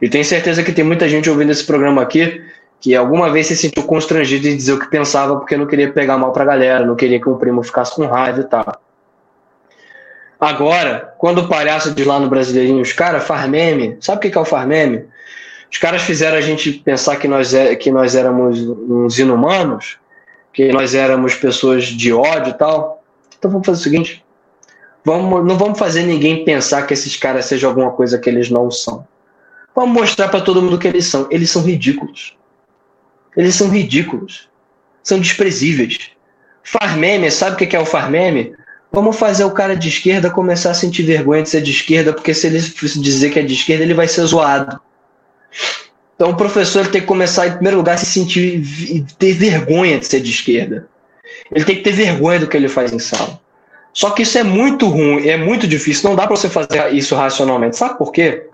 E 0.00 0.08
tenho 0.08 0.24
certeza 0.24 0.62
que 0.62 0.72
tem 0.72 0.84
muita 0.84 1.08
gente 1.08 1.28
ouvindo 1.28 1.52
esse 1.52 1.64
programa 1.64 2.02
aqui 2.02 2.42
que 2.80 2.94
alguma 2.94 3.30
vez 3.30 3.46
se 3.46 3.56
sentiu 3.56 3.82
constrangido 3.84 4.46
em 4.46 4.56
dizer 4.56 4.74
o 4.74 4.78
que 4.78 4.88
pensava 4.88 5.36
porque 5.36 5.56
não 5.56 5.66
queria 5.66 5.92
pegar 5.92 6.18
mal 6.18 6.32
pra 6.32 6.44
galera, 6.44 6.84
não 6.84 6.94
queria 6.94 7.20
que 7.20 7.28
o 7.28 7.36
primo 7.36 7.62
ficasse 7.62 7.94
com 7.94 8.06
raiva 8.06 8.40
e 8.40 8.44
tal. 8.44 8.80
Agora, 10.38 11.14
quando 11.18 11.38
o 11.38 11.48
palhaço 11.48 11.92
diz 11.92 12.06
lá 12.06 12.20
no 12.20 12.28
Brasileirinho, 12.28 12.82
os 12.82 12.92
caras 12.92 13.24
faz 13.24 13.48
meme, 13.48 13.96
sabe 14.00 14.18
o 14.18 14.30
que 14.30 14.36
é 14.36 14.40
o 14.40 14.44
faz 14.44 14.66
meme? 14.66 15.04
Os 15.72 15.78
caras 15.78 16.02
fizeram 16.02 16.36
a 16.36 16.40
gente 16.40 16.72
pensar 16.72 17.16
que 17.16 17.26
nós, 17.26 17.54
é, 17.54 17.74
que 17.74 17.90
nós 17.90 18.14
éramos 18.14 18.60
uns 18.60 19.18
inumanos, 19.18 19.98
que 20.52 20.72
nós 20.72 20.94
éramos 20.94 21.34
pessoas 21.34 21.84
de 21.84 22.12
ódio 22.12 22.50
e 22.50 22.54
tal. 22.54 23.02
Então 23.38 23.50
vamos 23.50 23.66
fazer 23.66 23.80
o 23.80 23.82
seguinte: 23.82 24.24
vamos, 25.04 25.44
não 25.44 25.56
vamos 25.58 25.78
fazer 25.78 26.02
ninguém 26.02 26.44
pensar 26.44 26.86
que 26.86 26.94
esses 26.94 27.16
caras 27.16 27.46
sejam 27.46 27.70
alguma 27.70 27.90
coisa 27.90 28.18
que 28.18 28.28
eles 28.30 28.50
não 28.50 28.70
são. 28.70 29.06
Vamos 29.76 30.00
mostrar 30.00 30.28
para 30.28 30.40
todo 30.40 30.62
mundo 30.62 30.78
que 30.78 30.88
eles 30.88 31.04
são. 31.04 31.28
Eles 31.30 31.50
são 31.50 31.62
ridículos. 31.62 32.34
Eles 33.36 33.54
são 33.54 33.68
ridículos. 33.68 34.48
São 35.02 35.20
desprezíveis. 35.20 36.12
Farmeme, 36.64 37.30
sabe 37.30 37.54
o 37.54 37.68
que 37.68 37.76
é 37.76 37.78
o 37.78 37.84
farmeme? 37.84 38.54
Vamos 38.90 39.18
fazer 39.18 39.44
o 39.44 39.50
cara 39.50 39.76
de 39.76 39.90
esquerda 39.90 40.30
começar 40.30 40.70
a 40.70 40.74
sentir 40.74 41.02
vergonha 41.02 41.42
de 41.42 41.50
ser 41.50 41.60
de 41.60 41.70
esquerda, 41.70 42.14
porque 42.14 42.32
se 42.32 42.46
ele 42.46 42.58
dizer 42.58 43.30
que 43.30 43.38
é 43.38 43.42
de 43.42 43.52
esquerda, 43.52 43.84
ele 43.84 43.92
vai 43.92 44.08
ser 44.08 44.22
zoado. 44.22 44.80
Então 46.14 46.30
o 46.30 46.36
professor 46.36 46.86
tem 46.86 47.02
que 47.02 47.06
começar, 47.06 47.46
em 47.46 47.52
primeiro 47.52 47.76
lugar, 47.76 47.96
a 47.96 47.98
se 47.98 48.06
sentir 48.06 48.62
e 48.88 49.04
ter 49.18 49.34
vergonha 49.34 49.98
de 49.98 50.06
ser 50.06 50.20
de 50.20 50.30
esquerda. 50.30 50.88
Ele 51.52 51.64
tem 51.64 51.76
que 51.76 51.82
ter 51.82 51.92
vergonha 51.92 52.40
do 52.40 52.48
que 52.48 52.56
ele 52.56 52.68
faz 52.68 52.92
em 52.92 52.98
sala. 52.98 53.38
Só 53.92 54.10
que 54.10 54.22
isso 54.22 54.38
é 54.38 54.42
muito 54.42 54.88
ruim, 54.88 55.28
é 55.28 55.36
muito 55.36 55.68
difícil, 55.68 56.08
não 56.08 56.16
dá 56.16 56.26
para 56.26 56.36
você 56.36 56.48
fazer 56.48 56.94
isso 56.94 57.14
racionalmente. 57.14 57.76
Sabe 57.76 57.98
por 57.98 58.10
quê? 58.10 58.46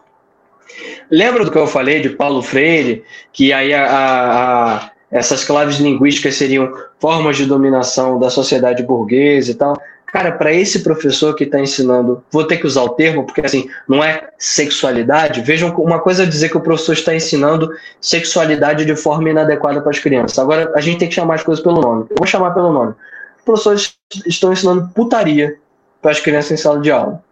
Lembra 1.10 1.44
do 1.44 1.50
que 1.50 1.58
eu 1.58 1.66
falei 1.66 2.00
de 2.00 2.10
Paulo 2.10 2.42
Freire, 2.42 3.04
que 3.32 3.52
aí 3.52 3.72
a, 3.72 3.86
a, 3.86 4.74
a, 4.76 4.90
essas 5.10 5.44
claves 5.44 5.76
linguísticas 5.76 6.36
seriam 6.36 6.72
formas 7.00 7.36
de 7.36 7.46
dominação 7.46 8.18
da 8.18 8.30
sociedade 8.30 8.82
burguesa 8.82 9.50
e 9.50 9.54
tal? 9.54 9.76
Cara, 10.12 10.30
para 10.32 10.52
esse 10.52 10.80
professor 10.80 11.34
que 11.34 11.44
está 11.44 11.58
ensinando, 11.58 12.22
vou 12.30 12.44
ter 12.44 12.58
que 12.58 12.66
usar 12.66 12.82
o 12.82 12.90
termo, 12.90 13.24
porque 13.24 13.40
assim, 13.40 13.66
não 13.88 14.04
é 14.04 14.28
sexualidade. 14.38 15.40
Vejam, 15.40 15.74
uma 15.76 16.00
coisa 16.00 16.24
é 16.24 16.26
dizer 16.26 16.50
que 16.50 16.56
o 16.56 16.60
professor 16.60 16.92
está 16.92 17.14
ensinando 17.14 17.70
sexualidade 17.98 18.84
de 18.84 18.94
forma 18.94 19.30
inadequada 19.30 19.80
para 19.80 19.90
as 19.90 19.98
crianças. 19.98 20.38
Agora, 20.38 20.70
a 20.76 20.82
gente 20.82 20.98
tem 20.98 21.08
que 21.08 21.14
chamar 21.14 21.36
as 21.36 21.42
coisas 21.42 21.64
pelo 21.64 21.80
nome. 21.80 22.04
Eu 22.10 22.16
vou 22.18 22.26
chamar 22.26 22.50
pelo 22.50 22.70
nome. 22.70 22.94
Professores 23.42 23.94
estão 24.26 24.52
ensinando 24.52 24.90
putaria 24.94 25.56
para 26.02 26.10
as 26.10 26.20
crianças 26.20 26.52
em 26.52 26.56
sala 26.58 26.78
de 26.78 26.90
aula. 26.90 27.24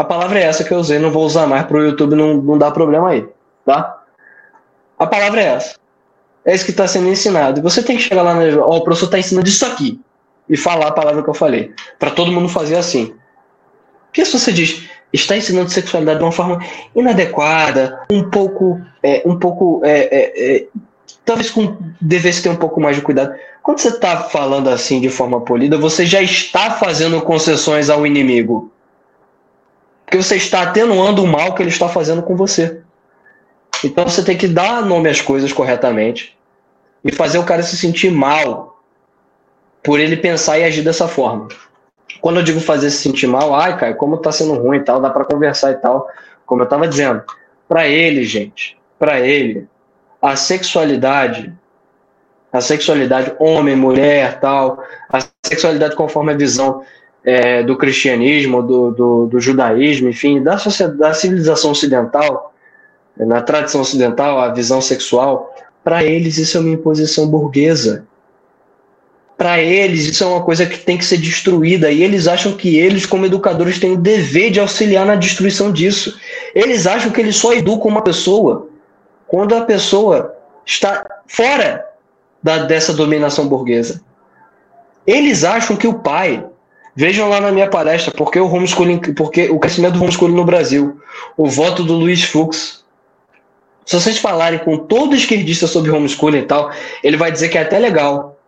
A 0.00 0.04
palavra 0.04 0.38
é 0.38 0.44
essa 0.44 0.64
que 0.64 0.72
eu 0.72 0.78
usei, 0.78 0.98
não 0.98 1.10
vou 1.10 1.26
usar 1.26 1.46
mais 1.46 1.66
para 1.66 1.76
o 1.76 1.84
YouTube 1.84 2.16
não, 2.16 2.38
não 2.38 2.56
dá 2.56 2.70
problema 2.70 3.10
aí, 3.10 3.28
tá? 3.66 4.02
A 4.98 5.06
palavra 5.06 5.42
é 5.42 5.44
essa. 5.44 5.74
É 6.42 6.54
isso 6.54 6.64
que 6.64 6.70
está 6.70 6.88
sendo 6.88 7.08
ensinado. 7.08 7.60
E 7.60 7.62
você 7.62 7.82
tem 7.82 7.98
que 7.98 8.04
chegar 8.04 8.22
lá, 8.22 8.32
na, 8.32 8.64
ó, 8.64 8.78
o 8.78 8.80
professor 8.80 9.04
está 9.04 9.18
ensinando 9.18 9.46
isso 9.46 9.66
aqui 9.66 10.00
e 10.48 10.56
falar 10.56 10.86
a 10.86 10.92
palavra 10.92 11.22
que 11.22 11.28
eu 11.28 11.34
falei, 11.34 11.74
para 11.98 12.12
todo 12.12 12.32
mundo 12.32 12.48
fazer 12.48 12.76
assim. 12.76 13.12
Porque 14.06 14.24
se 14.24 14.38
você 14.38 14.50
diz, 14.54 14.88
está 15.12 15.36
ensinando 15.36 15.68
sexualidade 15.68 16.18
de 16.18 16.24
uma 16.24 16.32
forma 16.32 16.64
inadequada, 16.96 18.00
um 18.10 18.30
pouco, 18.30 18.80
é, 19.02 19.22
um 19.26 19.38
pouco, 19.38 19.82
é, 19.84 19.98
é, 20.10 20.56
é 20.56 20.66
talvez 21.26 21.50
com, 21.50 21.76
devesse 22.00 22.42
ter 22.42 22.48
um 22.48 22.56
pouco 22.56 22.80
mais 22.80 22.96
de 22.96 23.02
cuidado. 23.02 23.34
Quando 23.62 23.80
você 23.80 23.88
está 23.88 24.16
falando 24.16 24.70
assim 24.70 24.98
de 24.98 25.10
forma 25.10 25.42
polida, 25.42 25.76
você 25.76 26.06
já 26.06 26.22
está 26.22 26.70
fazendo 26.70 27.20
concessões 27.20 27.90
ao 27.90 28.06
inimigo. 28.06 28.72
Porque 30.10 30.24
você 30.24 30.34
está 30.34 30.62
atenuando 30.62 31.22
o 31.22 31.26
mal 31.26 31.54
que 31.54 31.62
ele 31.62 31.70
está 31.70 31.88
fazendo 31.88 32.20
com 32.20 32.34
você. 32.34 32.80
Então 33.84 34.02
você 34.08 34.24
tem 34.24 34.36
que 34.36 34.48
dar 34.48 34.84
nome 34.84 35.08
às 35.08 35.20
coisas 35.20 35.52
corretamente 35.52 36.36
e 37.04 37.12
fazer 37.12 37.38
o 37.38 37.44
cara 37.44 37.62
se 37.62 37.76
sentir 37.76 38.10
mal 38.10 38.82
por 39.84 40.00
ele 40.00 40.16
pensar 40.16 40.58
e 40.58 40.64
agir 40.64 40.82
dessa 40.82 41.06
forma. 41.06 41.46
Quando 42.20 42.40
eu 42.40 42.42
digo 42.42 42.58
fazer 42.58 42.90
se 42.90 42.96
sentir 42.96 43.28
mal, 43.28 43.54
ai, 43.54 43.78
cara, 43.78 43.94
como 43.94 44.16
tá 44.16 44.32
sendo 44.32 44.54
ruim 44.54 44.78
e 44.78 44.84
tal, 44.84 45.00
dá 45.00 45.10
para 45.10 45.24
conversar 45.24 45.70
e 45.70 45.76
tal. 45.76 46.08
Como 46.44 46.60
eu 46.60 46.66
tava 46.66 46.88
dizendo, 46.88 47.22
para 47.68 47.86
ele, 47.86 48.24
gente, 48.24 48.76
para 48.98 49.20
ele, 49.20 49.68
a 50.20 50.34
sexualidade, 50.34 51.54
a 52.52 52.60
sexualidade 52.60 53.32
homem, 53.38 53.76
mulher, 53.76 54.40
tal, 54.40 54.82
a 55.08 55.20
sexualidade 55.46 55.94
conforme 55.94 56.32
a 56.32 56.36
visão 56.36 56.84
é, 57.24 57.62
do 57.62 57.76
cristianismo, 57.76 58.62
do, 58.62 58.90
do, 58.90 59.26
do, 59.26 59.40
judaísmo, 59.40 60.08
enfim, 60.08 60.42
da, 60.42 60.56
da 60.96 61.14
civilização 61.14 61.70
ocidental, 61.70 62.54
na 63.16 63.42
tradição 63.42 63.82
ocidental, 63.82 64.38
a 64.38 64.48
visão 64.48 64.80
sexual, 64.80 65.54
para 65.84 66.04
eles 66.04 66.38
isso 66.38 66.56
é 66.56 66.60
uma 66.60 66.70
imposição 66.70 67.26
burguesa. 67.26 68.06
Para 69.36 69.60
eles 69.60 70.04
isso 70.04 70.22
é 70.22 70.26
uma 70.26 70.42
coisa 70.42 70.66
que 70.66 70.78
tem 70.78 70.98
que 70.98 71.04
ser 71.04 71.16
destruída 71.16 71.90
e 71.90 72.02
eles 72.02 72.28
acham 72.28 72.52
que 72.52 72.76
eles, 72.76 73.06
como 73.06 73.24
educadores, 73.24 73.78
têm 73.78 73.92
o 73.92 73.96
dever 73.96 74.50
de 74.50 74.60
auxiliar 74.60 75.06
na 75.06 75.14
destruição 75.14 75.72
disso. 75.72 76.18
Eles 76.54 76.86
acham 76.86 77.10
que 77.10 77.20
eles 77.20 77.36
só 77.36 77.52
educam 77.54 77.90
uma 77.90 78.02
pessoa 78.02 78.68
quando 79.26 79.54
a 79.54 79.62
pessoa 79.62 80.34
está 80.66 81.06
fora 81.26 81.86
da, 82.42 82.58
dessa 82.64 82.92
dominação 82.92 83.48
burguesa. 83.48 84.02
Eles 85.06 85.42
acham 85.42 85.74
que 85.74 85.88
o 85.88 85.94
pai 85.94 86.44
Vejam 87.00 87.30
lá 87.30 87.40
na 87.40 87.50
minha 87.50 87.66
palestra 87.66 88.12
porque 88.14 88.38
o 88.38 88.46
homeschooling, 88.46 88.98
porque 89.14 89.48
o 89.48 89.58
crescimento 89.58 89.94
do 89.94 90.02
homeschooling 90.02 90.34
no 90.34 90.44
Brasil, 90.44 91.00
o 91.34 91.46
voto 91.46 91.82
do 91.82 91.94
Luiz 91.94 92.24
Fux. 92.24 92.84
Se 93.86 93.98
vocês 93.98 94.18
falarem 94.18 94.58
com 94.58 94.76
todo 94.76 95.16
esquerdista 95.16 95.66
sobre 95.66 95.90
homeschooling 95.90 96.40
e 96.40 96.42
tal, 96.42 96.70
ele 97.02 97.16
vai 97.16 97.32
dizer 97.32 97.48
que 97.48 97.56
é 97.56 97.62
até 97.62 97.78
legal. 97.78 98.38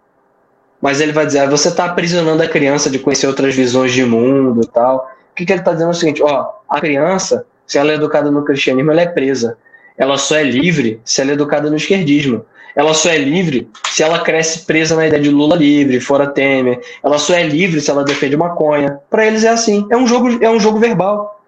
Mas 0.83 1.01
ele 1.01 1.13
vai 1.13 1.25
dizer, 1.25 1.39
ah, 1.39 1.47
você 1.47 1.69
está 1.69 1.87
aprisionando 1.87 2.43
a 2.43 2.47
criança 2.47 2.91
de 2.91 2.99
conhecer 2.99 3.27
outras 3.27 3.55
visões 3.55 3.91
de 3.91 4.05
mundo 4.05 4.61
e 4.63 4.67
tal. 4.67 5.11
O 5.31 5.35
que, 5.35 5.47
que 5.47 5.53
ele 5.55 5.61
está 5.61 5.73
dizendo 5.73 5.89
é 5.89 5.93
o 5.93 5.95
seguinte: 5.95 6.23
ó, 6.23 6.51
a 6.69 6.79
criança, 6.79 7.47
se 7.67 7.79
ela 7.79 7.93
é 7.93 7.95
educada 7.95 8.31
no 8.31 8.45
cristianismo, 8.45 8.91
ela 8.91 9.01
é 9.01 9.07
presa. 9.07 9.57
Ela 9.97 10.19
só 10.19 10.37
é 10.37 10.43
livre 10.43 11.01
se 11.07 11.23
ela 11.23 11.31
é 11.31 11.33
educada 11.33 11.71
no 11.71 11.77
esquerdismo. 11.77 12.45
Ela 12.75 12.95
só 12.95 13.11
é 13.11 13.19
livre 13.19 13.69
se 13.91 14.03
ela 14.03 14.21
cresce 14.21 14.61
presa 14.61 14.97
na 14.97 15.07
ideia 15.07 15.23
de 15.23 15.31
Lula 15.31 15.57
livre, 15.57 16.01
fora 16.01 16.27
Temer. 16.27 16.81
Ela 17.03 17.19
só 17.19 17.35
é 17.35 17.43
livre 17.43 17.81
se 17.81 17.91
ela 17.91 18.05
defende 18.05 18.37
maconha. 18.37 18.99
Para 19.11 19.27
eles 19.27 19.45
é 19.45 19.49
assim. 19.49 19.87
É 19.91 19.97
um 19.97 20.07
jogo, 20.07 20.43
é 20.43 20.51
um 20.51 20.59
jogo 20.59 20.79
verbal. 20.79 21.41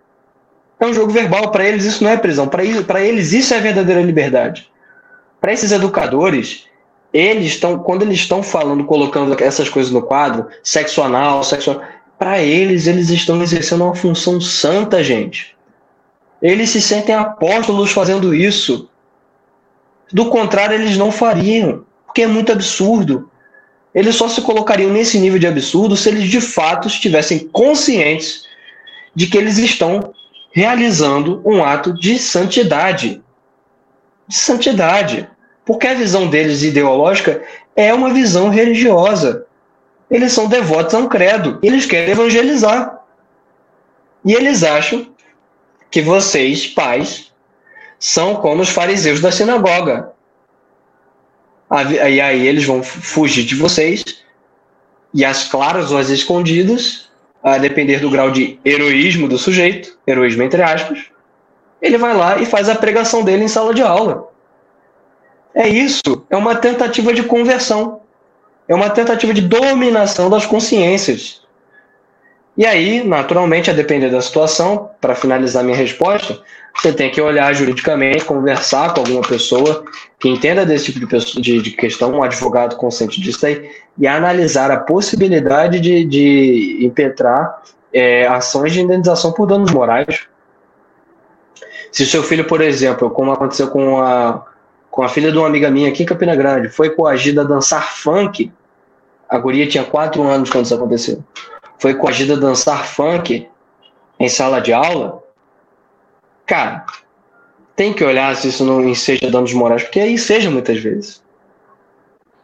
É 0.78 0.86
um 0.86 0.92
jogo 0.92 1.10
verbal. 1.10 1.50
Para 1.50 1.66
eles 1.66 1.84
isso 1.84 2.04
não 2.04 2.10
é 2.10 2.16
prisão. 2.16 2.46
Para 2.48 2.64
eles 3.02 3.32
isso 3.32 3.54
é 3.54 3.60
verdadeira 3.60 4.02
liberdade. 4.02 4.70
Para 5.40 5.52
esses 5.52 5.72
educadores, 5.72 6.66
eles 7.12 7.52
estão, 7.52 7.78
quando 7.78 8.02
eles 8.02 8.18
estão 8.18 8.42
falando, 8.42 8.84
colocando 8.84 9.36
essas 9.42 9.68
coisas 9.68 9.92
no 9.92 10.02
quadro, 10.02 10.46
sexo 10.62 11.02
anal, 11.02 11.44
sexo 11.44 11.80
para 12.18 12.40
eles, 12.40 12.86
eles 12.86 13.08
estão 13.10 13.42
exercendo 13.42 13.84
uma 13.84 13.94
função 13.94 14.40
santa, 14.40 15.02
gente. 15.02 15.54
Eles 16.40 16.70
se 16.70 16.80
sentem 16.80 17.14
apóstolos 17.14 17.92
fazendo 17.92 18.34
isso. 18.34 18.88
Do 20.12 20.26
contrário, 20.26 20.74
eles 20.74 20.96
não 20.96 21.10
fariam, 21.10 21.84
porque 22.06 22.22
é 22.22 22.26
muito 22.26 22.52
absurdo. 22.52 23.30
Eles 23.94 24.16
só 24.16 24.28
se 24.28 24.40
colocariam 24.42 24.90
nesse 24.90 25.18
nível 25.18 25.38
de 25.38 25.46
absurdo 25.46 25.96
se 25.96 26.08
eles 26.08 26.28
de 26.28 26.40
fato 26.40 26.88
estivessem 26.88 27.48
conscientes 27.48 28.44
de 29.14 29.26
que 29.26 29.38
eles 29.38 29.58
estão 29.58 30.12
realizando 30.52 31.42
um 31.44 31.64
ato 31.64 31.92
de 31.92 32.18
santidade. 32.18 33.22
De 34.26 34.34
santidade. 34.34 35.28
Porque 35.64 35.86
a 35.86 35.94
visão 35.94 36.28
deles 36.28 36.62
ideológica 36.62 37.42
é 37.76 37.92
uma 37.94 38.12
visão 38.12 38.48
religiosa. 38.48 39.46
Eles 40.10 40.32
são 40.32 40.48
devotos 40.48 40.94
a 40.94 40.98
um 40.98 41.08
credo. 41.08 41.58
Eles 41.62 41.86
querem 41.86 42.10
evangelizar. 42.10 43.00
E 44.24 44.32
eles 44.32 44.62
acham 44.62 45.08
que 45.90 46.00
vocês, 46.00 46.66
pais, 46.66 47.32
são 48.04 48.36
como 48.36 48.60
os 48.60 48.68
fariseus 48.68 49.18
da 49.18 49.32
sinagoga. 49.32 50.12
E 51.88 52.20
aí 52.20 52.46
eles 52.46 52.62
vão 52.62 52.82
fugir 52.82 53.44
de 53.44 53.54
vocês, 53.54 54.04
e 55.14 55.24
as 55.24 55.48
claras 55.48 55.90
ou 55.90 55.96
as 55.96 56.10
escondidas, 56.10 57.08
a 57.42 57.56
depender 57.56 58.00
do 58.00 58.10
grau 58.10 58.30
de 58.30 58.60
heroísmo 58.62 59.26
do 59.26 59.38
sujeito, 59.38 59.98
heroísmo 60.06 60.42
entre 60.42 60.60
aspas, 60.62 61.06
ele 61.80 61.96
vai 61.96 62.14
lá 62.14 62.36
e 62.36 62.44
faz 62.44 62.68
a 62.68 62.74
pregação 62.74 63.24
dele 63.24 63.44
em 63.44 63.48
sala 63.48 63.72
de 63.72 63.80
aula. 63.80 64.30
É 65.54 65.66
isso, 65.66 66.26
é 66.28 66.36
uma 66.36 66.56
tentativa 66.56 67.10
de 67.14 67.22
conversão, 67.22 68.02
é 68.68 68.74
uma 68.74 68.90
tentativa 68.90 69.32
de 69.32 69.40
dominação 69.40 70.28
das 70.28 70.44
consciências. 70.44 71.42
E 72.56 72.64
aí, 72.64 73.02
naturalmente, 73.02 73.68
a 73.68 73.74
depender 73.74 74.10
da 74.10 74.20
situação, 74.20 74.90
para 75.00 75.16
finalizar 75.16 75.64
minha 75.64 75.76
resposta, 75.76 76.40
você 76.76 76.92
tem 76.92 77.10
que 77.10 77.20
olhar 77.20 77.52
juridicamente, 77.52 78.24
conversar 78.24 78.94
com 78.94 79.00
alguma 79.00 79.22
pessoa 79.22 79.84
que 80.20 80.28
entenda 80.28 80.64
desse 80.64 80.86
tipo 80.86 81.00
de, 81.00 81.06
pessoa, 81.06 81.42
de, 81.42 81.60
de 81.60 81.70
questão, 81.72 82.12
um 82.12 82.22
advogado 82.22 82.76
consciente 82.76 83.20
disso 83.20 83.44
aí, 83.44 83.68
e 83.98 84.06
analisar 84.06 84.70
a 84.70 84.76
possibilidade 84.76 85.80
de, 85.80 86.04
de 86.04 86.78
impetrar 86.80 87.60
é, 87.92 88.26
ações 88.28 88.72
de 88.72 88.80
indenização 88.80 89.32
por 89.32 89.46
danos 89.46 89.72
morais. 89.72 90.26
Se 91.90 92.06
seu 92.06 92.22
filho, 92.22 92.44
por 92.44 92.60
exemplo, 92.60 93.10
como 93.10 93.32
aconteceu 93.32 93.68
com 93.68 94.00
a, 94.00 94.44
com 94.90 95.02
a 95.02 95.08
filha 95.08 95.32
de 95.32 95.38
uma 95.38 95.46
amiga 95.48 95.70
minha 95.70 95.88
aqui 95.88 96.04
em 96.04 96.06
Campina 96.06 96.36
Grande, 96.36 96.68
foi 96.68 96.90
coagida 96.90 97.42
a 97.42 97.44
dançar 97.44 97.96
funk, 97.96 98.52
a 99.28 99.38
guria 99.38 99.66
tinha 99.66 99.82
quatro 99.82 100.22
anos 100.22 100.50
quando 100.50 100.66
isso 100.66 100.74
aconteceu 100.74 101.24
foi 101.78 101.94
coagida 101.94 102.34
a 102.34 102.38
dançar 102.38 102.86
funk 102.86 103.48
em 104.18 104.28
sala 104.28 104.60
de 104.60 104.72
aula, 104.72 105.22
cara, 106.46 106.84
tem 107.76 107.92
que 107.92 108.04
olhar 108.04 108.34
se 108.36 108.48
isso 108.48 108.64
não 108.64 108.94
seja 108.94 109.30
danos 109.30 109.52
morais, 109.52 109.82
porque 109.82 110.00
aí 110.00 110.16
seja 110.16 110.50
muitas 110.50 110.78
vezes. 110.78 111.22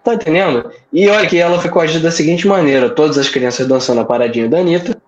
Tá 0.03 0.15
entendendo? 0.15 0.71
E 0.93 1.09
olha 1.09 1.29
que 1.29 1.39
ela 1.39 1.61
foi 1.61 1.71
coagida 1.71 2.05
da 2.05 2.11
seguinte 2.11 2.47
maneira: 2.47 2.91
todas 2.91 3.19
as 3.19 3.29
crianças 3.29 3.67
dançando 3.67 4.01
a 4.01 4.05
paradinha 4.05 4.49
da 4.49 4.59
Anitta, 4.59 5.01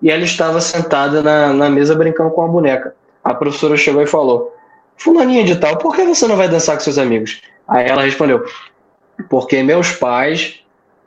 e 0.00 0.10
ela 0.10 0.22
estava 0.22 0.60
sentada 0.60 1.22
na, 1.22 1.52
na 1.52 1.68
mesa 1.68 1.94
brincando 1.94 2.30
com 2.30 2.42
a 2.42 2.48
boneca. 2.48 2.94
A 3.22 3.34
professora 3.34 3.76
chegou 3.76 4.02
e 4.02 4.06
falou: 4.06 4.54
Fulaninha 4.96 5.44
de 5.44 5.56
tal, 5.56 5.76
por 5.78 5.94
que 5.94 6.04
você 6.04 6.26
não 6.26 6.36
vai 6.36 6.48
dançar 6.48 6.76
com 6.76 6.82
seus 6.82 6.98
amigos? 6.98 7.42
Aí 7.66 7.88
ela 7.88 8.02
respondeu: 8.02 8.44
Porque 9.28 9.62
meus 9.62 9.92
pais 9.92 10.60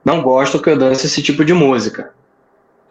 não 0.04 0.22
gostam 0.22 0.62
que 0.62 0.70
eu 0.70 0.78
dance 0.78 1.06
esse 1.08 1.22
tipo 1.22 1.44
de 1.44 1.54
música. 1.54 2.14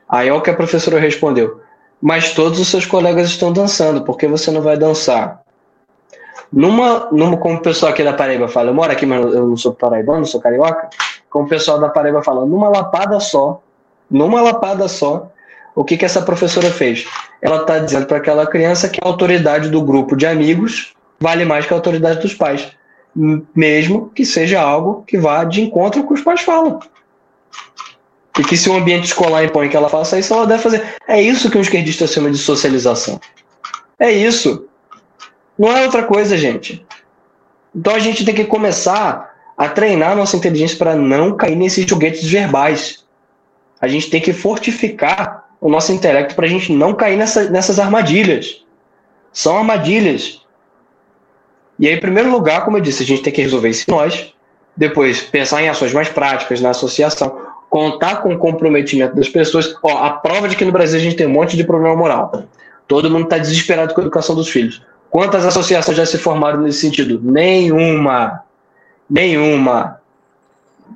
Aí 0.09 0.29
é 0.29 0.33
o 0.33 0.41
que 0.41 0.51
a 0.51 0.55
professora 0.55 1.01
respondeu: 1.01 1.61
Mas 2.01 2.33
todos 2.33 2.61
os 2.61 2.69
seus 2.69 2.87
colegas 2.87 3.29
estão 3.29 3.53
dançando, 3.53 4.05
por 4.05 4.17
que 4.17 4.27
você 4.27 4.51
não 4.51 4.63
vai 4.63 4.77
dançar? 4.77 5.43
Numa, 6.53 7.09
numa, 7.11 7.37
como 7.37 7.57
o 7.57 7.61
pessoal 7.61 7.91
aqui 7.91 8.05
da 8.05 8.13
Paraíba 8.13 8.47
fala, 8.47 8.71
eu 8.71 8.75
moro 8.75 8.93
aqui, 8.93 9.05
mas 9.05 9.21
eu 9.35 9.47
não 9.49 9.57
sou 9.57 9.75
paraibano, 9.75 10.25
sou 10.25 10.41
carioca. 10.41 10.89
Como 11.29 11.47
o 11.47 11.49
pessoal 11.49 11.81
da 11.81 11.89
Paraíba 11.89 12.23
fala, 12.23 12.47
numa 12.47 12.69
lapada 12.69 13.19
só, 13.19 13.61
numa 14.09 14.41
lapada 14.41 14.87
só, 14.87 15.33
o 15.75 15.85
que, 15.85 15.97
que 15.97 16.05
essa 16.05 16.23
professora 16.23 16.71
fez? 16.71 17.07
Ela 17.43 17.63
está 17.63 17.81
dizendo 17.81 18.07
para 18.07 18.19
aquela 18.19 18.47
criança 18.47 18.89
que 18.89 19.01
a 19.03 19.09
autoridade 19.09 19.69
do 19.69 19.83
grupo 19.83 20.17
de 20.17 20.27
amigos 20.27 20.95
vale 21.19 21.45
mais 21.45 21.67
que 21.67 21.73
a 21.73 21.77
autoridade 21.77 22.21
dos 22.21 22.35
pais, 22.35 22.71
mesmo 23.15 24.11
que 24.15 24.25
seja 24.25 24.61
algo 24.61 25.03
que 25.07 25.19
vá 25.19 25.43
de 25.43 25.63
encontro 25.63 26.05
com 26.05 26.15
os 26.15 26.21
pais 26.21 26.43
falam. 26.43 26.79
E 28.39 28.43
que 28.43 28.57
se 28.57 28.69
o 28.69 28.77
ambiente 28.77 29.05
escolar 29.05 29.45
impõe 29.45 29.69
que 29.69 29.77
ela 29.77 29.89
faça 29.89 30.19
isso, 30.19 30.35
ela 30.35 30.47
deve 30.47 30.63
fazer. 30.63 30.97
É 31.07 31.21
isso 31.23 31.51
que 31.51 31.57
um 31.57 31.61
esquerdista 31.61 32.07
chama 32.07 32.31
de 32.31 32.39
socialização. 32.39 33.21
É 33.99 34.11
isso. 34.11 34.67
Não 35.57 35.75
é 35.75 35.85
outra 35.85 36.03
coisa, 36.03 36.37
gente. 36.37 36.85
Então 37.75 37.95
a 37.95 37.99
gente 37.99 38.25
tem 38.25 38.35
que 38.35 38.45
começar 38.45 39.35
a 39.57 39.69
treinar 39.69 40.17
nossa 40.17 40.37
inteligência 40.37 40.77
para 40.77 40.97
não 40.97 41.37
cair 41.37 41.55
nesses 41.55 41.87
joguetes 41.87 42.29
verbais. 42.29 43.05
A 43.81 43.87
gente 43.87 44.11
tem 44.11 44.21
que 44.21 44.33
fortificar 44.33 45.49
o 45.61 45.69
nosso 45.69 45.93
intelecto 45.93 46.35
para 46.35 46.47
a 46.47 46.49
gente 46.49 46.73
não 46.73 46.93
cair 46.93 47.17
nessa, 47.17 47.49
nessas 47.49 47.79
armadilhas. 47.79 48.65
São 49.33 49.57
armadilhas. 49.57 50.43
E 51.79 51.87
aí, 51.87 51.95
em 51.95 52.01
primeiro 52.01 52.31
lugar, 52.31 52.65
como 52.65 52.77
eu 52.77 52.81
disse, 52.81 53.03
a 53.03 53.07
gente 53.07 53.23
tem 53.23 53.33
que 53.33 53.43
resolver 53.43 53.69
isso 53.69 53.89
nós. 53.89 54.33
Depois, 54.77 55.21
pensar 55.21 55.63
em 55.63 55.69
ações 55.69 55.93
mais 55.93 56.09
práticas 56.09 56.61
na 56.61 56.71
associação 56.71 57.44
contar 57.75 58.23
com 58.23 58.33
o 58.33 58.39
comprometimento 58.39 59.17
das 59.17 59.29
pessoas. 59.29 59.75
Ó, 59.83 59.99
a 59.99 60.11
prova 60.11 60.49
de 60.49 60.55
que 60.55 60.65
no 60.65 60.71
Brasil 60.71 60.97
a 60.97 61.03
gente 61.03 61.17
tem 61.17 61.27
um 61.27 61.31
monte 61.31 61.57
de 61.57 61.65
problema 61.65 61.97
moral. 61.97 62.45
Todo 62.87 63.11
mundo 63.11 63.25
está 63.25 63.37
desesperado 63.37 63.93
com 63.93 64.01
a 64.01 64.05
educação 64.05 64.37
dos 64.37 64.49
filhos. 64.49 64.81
Quantas 65.11 65.45
associações 65.45 65.97
já 65.97 66.07
se 66.07 66.17
formaram 66.17 66.61
nesse 66.61 66.79
sentido? 66.79 67.21
Nenhuma. 67.21 68.45
Nenhuma. 69.11 69.99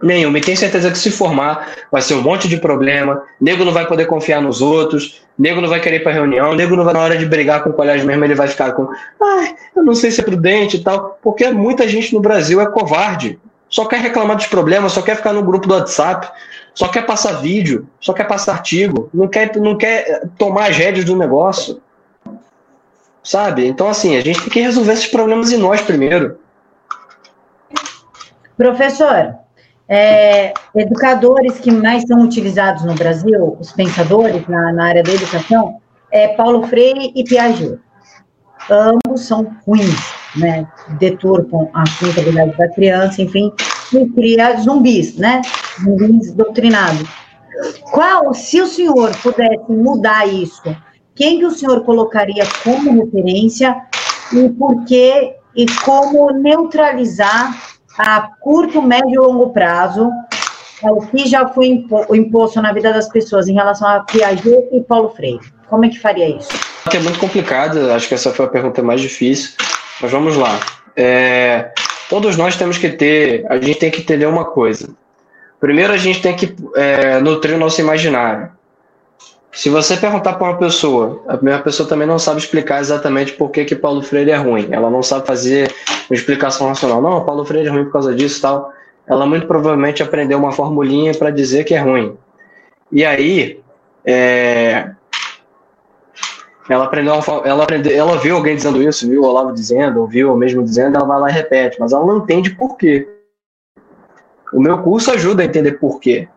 Nenhuma. 0.01 0.39
E 0.39 0.41
tem 0.41 0.55
certeza 0.55 0.89
que 0.89 0.99
se 0.99 1.11
formar 1.11 1.67
vai 1.91 2.01
ser 2.01 2.15
um 2.15 2.23
monte 2.23 2.47
de 2.47 2.59
problema. 2.59 3.25
Nego 3.41 3.65
não 3.65 3.73
vai 3.73 3.85
poder 3.85 4.07
confiar 4.07 4.41
nos 4.41 4.63
outros. 4.63 5.23
Nego 5.37 5.61
não 5.61 5.69
vai 5.69 5.81
querer 5.81 5.97
ir 5.97 6.05
para 6.05 6.13
reunião. 6.13 6.55
Nego 6.55 6.77
não 6.77 6.85
vai, 6.85 6.95
na 6.95 7.01
hora 7.01 7.17
de 7.19 7.27
brigar 7.27 7.65
com 7.65 7.71
o 7.71 7.73
colégio 7.73 8.07
mesmo, 8.07 8.25
ele 8.25 8.37
vai 8.37 8.47
ficar 8.47 8.71
com. 8.71 8.89
Ai, 9.21 9.57
eu 9.75 9.83
não 9.83 9.97
sei 9.97 10.13
se 10.13 10.21
é 10.21 10.25
prudente 10.25 10.77
e 10.77 10.85
tal. 10.85 11.19
Porque 11.21 11.51
muita 11.51 11.89
gente 11.89 12.15
no 12.15 12.21
Brasil 12.21 12.61
é 12.61 12.67
covarde. 12.67 13.37
Só 13.69 13.85
quer 13.85 14.01
reclamar 14.01 14.37
dos 14.37 14.47
problemas, 14.47 14.93
só 14.93 15.03
quer 15.03 15.17
ficar 15.17 15.33
no 15.33 15.43
grupo 15.43 15.67
do 15.67 15.75
WhatsApp, 15.75 16.29
só 16.79 16.87
quer 16.87 17.05
passar 17.05 17.41
vídeo, 17.41 17.89
só 17.99 18.13
quer 18.13 18.23
passar 18.23 18.53
artigo, 18.53 19.11
não 19.13 19.27
quer, 19.27 19.57
não 19.57 19.77
quer 19.77 20.29
tomar 20.39 20.71
as 20.71 20.77
rédeas 20.77 21.05
do 21.05 21.17
negócio. 21.17 21.83
Sabe? 23.21 23.67
Então, 23.67 23.89
assim, 23.89 24.17
a 24.17 24.21
gente 24.21 24.41
tem 24.43 24.49
que 24.49 24.61
resolver 24.61 24.93
esses 24.93 25.09
problemas 25.09 25.51
em 25.51 25.57
nós 25.57 25.81
primeiro. 25.81 26.39
Professor, 28.57 29.35
é, 29.89 30.55
educadores 30.73 31.59
que 31.59 31.73
mais 31.73 32.05
são 32.05 32.21
utilizados 32.21 32.85
no 32.85 32.95
Brasil, 32.95 33.57
os 33.59 33.73
pensadores 33.73 34.47
na, 34.47 34.73
na 34.73 34.87
área 34.87 35.03
da 35.03 35.13
educação, 35.13 35.81
é 36.13 36.29
Paulo 36.29 36.65
Freire 36.69 37.13
e 37.13 37.25
Piaget. 37.25 37.77
Ambos 38.71 39.23
são 39.23 39.53
ruins, 39.67 40.15
né? 40.37 40.65
Deturpam 41.01 41.69
a 41.75 41.83
mentalidade 42.01 42.57
da 42.57 42.69
criança, 42.69 43.21
enfim, 43.21 43.53
e 43.93 44.09
cria 44.11 44.57
zumbis, 44.61 45.17
né? 45.17 45.41
Zumbis 45.83 46.33
doutrinados. 46.33 47.09
Qual, 47.91 48.33
se 48.35 48.61
o 48.61 48.67
senhor 48.67 49.17
pudesse 49.23 49.71
mudar 49.73 50.27
isso, 50.27 50.63
quem 51.15 51.39
que 51.39 51.47
o 51.47 51.51
senhor 51.51 51.85
colocaria 51.85 52.45
como 52.63 53.05
referência 53.05 53.77
e 54.33 54.49
por 54.51 54.85
quê 54.85 55.35
e 55.57 55.67
como 55.85 56.31
neutralizar 56.31 57.57
a 57.99 58.21
curto, 58.41 58.81
médio 58.81 59.15
e 59.15 59.19
longo 59.19 59.51
prazo 59.51 60.11
o 60.83 61.01
que 61.07 61.27
já 61.27 61.49
foi 61.49 61.85
imposto 62.15 62.63
na 62.63 62.73
vida 62.73 62.93
das 62.93 63.09
pessoas 63.09 63.49
em 63.49 63.55
relação 63.55 63.89
a 63.89 64.01
Piaget 64.01 64.69
e 64.73 64.81
Paulo 64.81 65.11
Freire? 65.11 65.41
Como 65.69 65.85
é 65.85 65.89
que 65.89 65.99
faria 65.99 66.29
isso? 66.29 66.51
É 66.93 66.99
muito 67.01 67.19
complicado, 67.19 67.91
acho 67.91 68.09
que 68.09 68.15
essa 68.15 68.33
foi 68.33 68.47
a 68.47 68.49
pergunta 68.49 68.83
mais 68.83 69.01
difícil, 69.01 69.51
mas 70.01 70.11
vamos 70.11 70.37
lá. 70.37 70.61
É, 70.97 71.73
todos 72.09 72.37
nós 72.37 72.57
temos 72.57 72.79
que 72.79 72.89
ter, 72.89 73.45
a 73.49 73.57
gente 73.57 73.79
tem 73.79 73.91
que 73.91 74.01
entender 74.01 74.27
uma 74.27 74.45
coisa. 74.45 74.89
Primeiro, 75.61 75.93
a 75.93 75.97
gente 75.97 76.23
tem 76.23 76.35
que 76.35 76.55
é, 76.77 77.21
nutrir 77.21 77.57
o 77.57 77.59
nosso 77.59 77.81
imaginário. 77.81 78.51
se 79.53 79.69
você 79.69 79.97
perguntar 79.97 80.35
para 80.35 80.49
uma 80.49 80.59
pessoa, 80.59 81.23
a 81.27 81.37
primeira 81.37 81.61
pessoa 81.63 81.89
também 81.89 82.07
não 82.07 82.19
sabe 82.19 82.39
explicar 82.39 82.81
exatamente 82.81 83.33
por 83.33 83.51
que, 83.51 83.65
que 83.65 83.75
Paulo 83.75 84.03
Freire 84.03 84.31
é 84.31 84.37
ruim. 84.37 84.69
Ela 84.71 84.89
não 84.89 85.03
sabe 85.03 85.27
fazer 85.27 85.73
uma 86.09 86.15
explicação 86.15 86.69
racional. 86.69 87.03
Não, 87.03 87.25
Paulo 87.25 87.45
Freire 87.45 87.69
é 87.69 87.71
ruim 87.71 87.85
por 87.85 87.93
causa 87.93 88.15
disso 88.15 88.41
tal. 88.41 88.73
Ela 89.07 89.27
muito 89.27 89.47
provavelmente 89.47 90.03
aprendeu 90.03 90.39
uma 90.39 90.53
formulinha 90.53 91.13
para 91.15 91.31
dizer 91.31 91.65
que 91.65 91.75
é 91.75 91.81
ruim. 91.81 92.17
E 92.93 93.05
aí, 93.05 93.61
é, 94.05 94.91
ela 96.69 96.85
aprendeu, 96.85 97.15
ela 97.45 97.65
aprendeu, 97.65 97.97
ela 97.97 98.19
viu 98.19 98.37
alguém 98.37 98.57
dizendo 98.57 98.83
isso, 98.83 99.09
viu 99.09 99.23
o 99.23 99.25
Olavo 99.25 99.53
dizendo, 99.53 100.01
ouviu 100.01 100.33
o 100.33 100.37
mesmo 100.37 100.63
dizendo, 100.63 100.97
ela 100.97 101.07
vai 101.07 101.21
lá 101.21 101.31
e 101.31 101.33
repete, 101.33 101.79
mas 101.81 101.93
ela 101.93 102.05
não 102.05 102.19
entende 102.19 102.51
por 102.51 102.77
quê. 102.77 103.09
O 104.53 104.61
meu 104.61 104.79
curso 104.83 105.11
ajuda 105.11 105.43
a 105.43 105.47
entender 105.47 105.73
por 105.73 105.99
quê, 106.01 106.29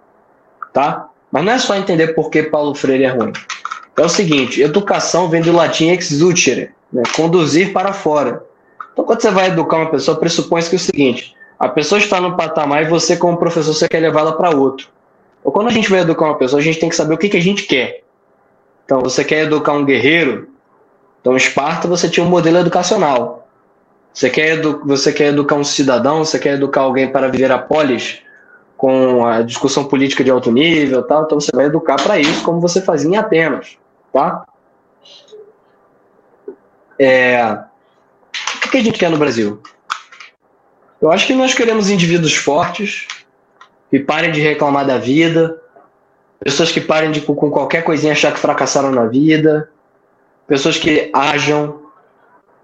tá? 0.74 1.10
Mas 1.32 1.44
não 1.44 1.52
é 1.54 1.60
só 1.60 1.76
entender 1.76 2.10
por 2.10 2.30
que 2.30 2.44
Paulo 2.44 2.76
Freire 2.76 3.04
é 3.04 3.10
ruim. 3.10 3.32
É 3.98 4.02
o 4.02 4.10
seguinte, 4.10 4.62
educação 4.62 5.30
vem 5.30 5.42
do 5.42 5.52
latim 5.52 5.90
exutere, 5.90 6.72
né? 6.92 7.04
conduzir 7.16 7.74
para 7.74 7.94
fora. 7.94 8.44
Então, 8.92 9.06
quando 9.06 9.22
você 9.22 9.32
vai 9.32 9.48
educar 9.48 9.78
uma 9.78 9.92
pessoa, 9.92 10.18
pressupõe 10.18 10.62
que 10.64 10.76
é 10.76 10.78
o 10.78 10.80
seguinte, 10.80 11.36
a 11.60 11.70
pessoa 11.70 12.00
está 12.00 12.20
no 12.20 12.36
patamar 12.36 12.84
e 12.84 12.90
você, 12.90 13.16
como 13.16 13.38
professor, 13.38 13.74
você 13.74 13.88
quer 13.88 14.00
levá-la 14.00 14.34
para 14.34 14.50
outro. 14.50 14.88
Ou 15.44 15.52
quando 15.52 15.68
a 15.68 15.72
gente 15.72 15.90
vai 15.90 16.02
educar 16.02 16.26
uma 16.26 16.38
pessoa, 16.38 16.60
a 16.60 16.64
gente 16.64 16.80
tem 16.80 16.90
que 16.90 16.96
saber 16.96 17.14
o 17.14 17.18
que, 17.18 17.30
que 17.30 17.38
a 17.38 17.42
gente 17.42 17.64
quer. 17.64 18.02
Então, 18.92 19.00
você 19.00 19.24
quer 19.24 19.44
educar 19.44 19.72
um 19.72 19.86
guerreiro? 19.86 20.50
Então, 21.22 21.38
Esparta, 21.38 21.88
você 21.88 22.10
tinha 22.10 22.26
um 22.26 22.30
modelo 22.30 22.58
educacional. 22.58 23.48
Você 24.14 24.30
quer, 24.30 24.58
edu 24.58 24.82
você 24.86 25.14
quer 25.14 25.28
educar 25.28 25.56
um 25.56 25.64
cidadão? 25.64 26.26
Você 26.26 26.38
quer 26.38 26.56
educar 26.56 26.82
alguém 26.82 27.10
para 27.10 27.30
viver 27.30 27.54
a 27.54 27.58
polis? 27.58 28.22
Com 28.76 29.26
a 29.26 29.44
discussão 29.44 29.86
política 29.86 30.26
de 30.26 30.30
alto 30.30 30.52
nível 30.52 31.04
tal? 31.04 31.24
Então, 31.24 31.40
você 31.40 31.52
vai 31.56 31.68
educar 31.68 32.04
para 32.04 32.20
isso, 32.20 32.44
como 32.44 32.60
você 32.60 32.82
fazia 32.82 33.10
em 33.10 33.16
Atenas. 33.16 33.78
Tá? 34.12 34.46
É... 37.00 37.60
O 38.66 38.70
que 38.72 38.78
a 38.78 38.84
gente 38.84 39.00
quer 39.00 39.10
no 39.10 39.18
Brasil? 39.18 39.64
Eu 41.02 41.10
acho 41.14 41.26
que 41.26 41.34
nós 41.34 41.54
queremos 41.54 41.90
indivíduos 41.90 42.36
fortes, 42.36 43.08
que 43.90 44.02
parem 44.02 44.34
de 44.34 44.42
reclamar 44.42 44.86
da 44.86 44.98
vida, 44.98 45.61
pessoas 46.44 46.72
que 46.72 46.82
parem 46.82 47.12
de 47.12 47.22
com 47.22 47.52
qualquer 47.52 47.84
coisinha 47.84 48.14
achar 48.14 48.34
que 48.34 48.40
fracassaram 48.40 48.92
na 48.92 49.06
vida, 49.06 49.70
pessoas 50.48 50.78
que 50.78 51.10
ajam, 51.14 51.80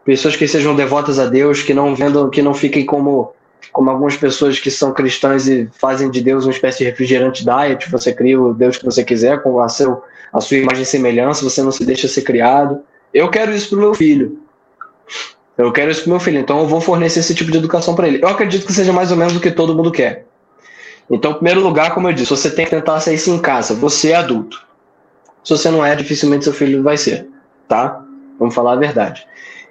pessoas 0.03 0.35
que 0.35 0.47
sejam 0.47 0.75
devotas 0.75 1.19
a 1.19 1.27
Deus, 1.27 1.61
que 1.61 1.73
não 1.73 1.95
vendam, 1.95 2.29
que 2.29 2.41
não 2.41 2.53
fiquem 2.53 2.85
como 2.85 3.33
como 3.71 3.89
algumas 3.89 4.15
pessoas 4.15 4.59
que 4.59 4.71
são 4.71 4.93
cristãs 4.93 5.47
e 5.47 5.69
fazem 5.73 6.09
de 6.09 6.21
Deus 6.21 6.45
uma 6.45 6.51
espécie 6.51 6.79
de 6.79 6.85
refrigerante 6.85 7.43
diet, 7.43 7.89
você 7.91 8.13
cria 8.13 8.39
o 8.39 8.53
Deus 8.53 8.77
que 8.77 8.85
você 8.85 9.03
quiser 9.03 9.41
com 9.41 9.59
a, 9.59 9.67
seu, 9.67 10.01
a 10.31 10.39
sua 10.39 10.57
imagem 10.57 10.83
e 10.83 10.85
semelhança, 10.85 11.43
você 11.43 11.61
não 11.61 11.71
se 11.71 11.83
deixa 11.83 12.07
ser 12.07 12.21
criado. 12.21 12.81
Eu 13.13 13.29
quero 13.29 13.53
isso 13.53 13.69
para 13.69 13.79
meu 13.79 13.93
filho. 13.93 14.39
Eu 15.57 15.71
quero 15.71 15.91
isso 15.91 16.03
para 16.03 16.11
meu 16.11 16.19
filho, 16.19 16.39
então 16.39 16.59
eu 16.59 16.67
vou 16.67 16.79
fornecer 16.79 17.19
esse 17.19 17.35
tipo 17.35 17.51
de 17.51 17.57
educação 17.57 17.95
para 17.95 18.07
ele. 18.07 18.23
Eu 18.23 18.27
acredito 18.29 18.65
que 18.65 18.73
seja 18.73 18.93
mais 18.93 19.11
ou 19.11 19.17
menos 19.17 19.35
o 19.35 19.39
que 19.39 19.51
todo 19.51 19.75
mundo 19.75 19.91
quer. 19.91 20.26
Então, 21.09 21.31
em 21.31 21.35
primeiro 21.35 21.61
lugar, 21.61 21.93
como 21.93 22.09
eu 22.09 22.13
disse, 22.13 22.29
você 22.29 22.49
tem 22.49 22.65
que 22.65 22.71
tentar 22.71 22.99
sair 22.99 23.15
isso 23.15 23.29
em 23.29 23.39
casa. 23.39 23.73
Você 23.75 24.11
é 24.11 24.15
adulto. 24.15 24.65
Se 25.43 25.51
você 25.55 25.71
não 25.71 25.85
é, 25.85 25.95
dificilmente 25.95 26.43
seu 26.43 26.53
filho 26.53 26.83
vai 26.83 26.97
ser, 26.97 27.27
tá? 27.67 28.03
Vamos 28.37 28.53
falar 28.53 28.73
a 28.73 28.77
verdade. 28.77 29.25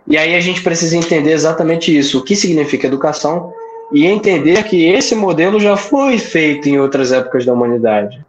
E 0.07 0.17
aí 0.17 0.35
a 0.35 0.41
gente 0.41 0.63
precisa 0.63 0.97
entender 0.97 1.33
exatamente 1.33 1.97
isso, 1.97 2.19
o 2.19 2.25
que 2.25 2.35
significa 2.37 2.87
educação 2.87 3.53
e 3.93 4.07
entender 4.07 4.63
que 4.65 4.87
esse 4.87 5.15
modelo 5.15 5.61
já 5.61 5.77
foi 5.77 6.19
feito 6.19 6.69
em 6.69 6.79
outras 6.79 7.13
épocas 7.13 7.45
da 7.45 7.53
humanidade. 7.53 8.25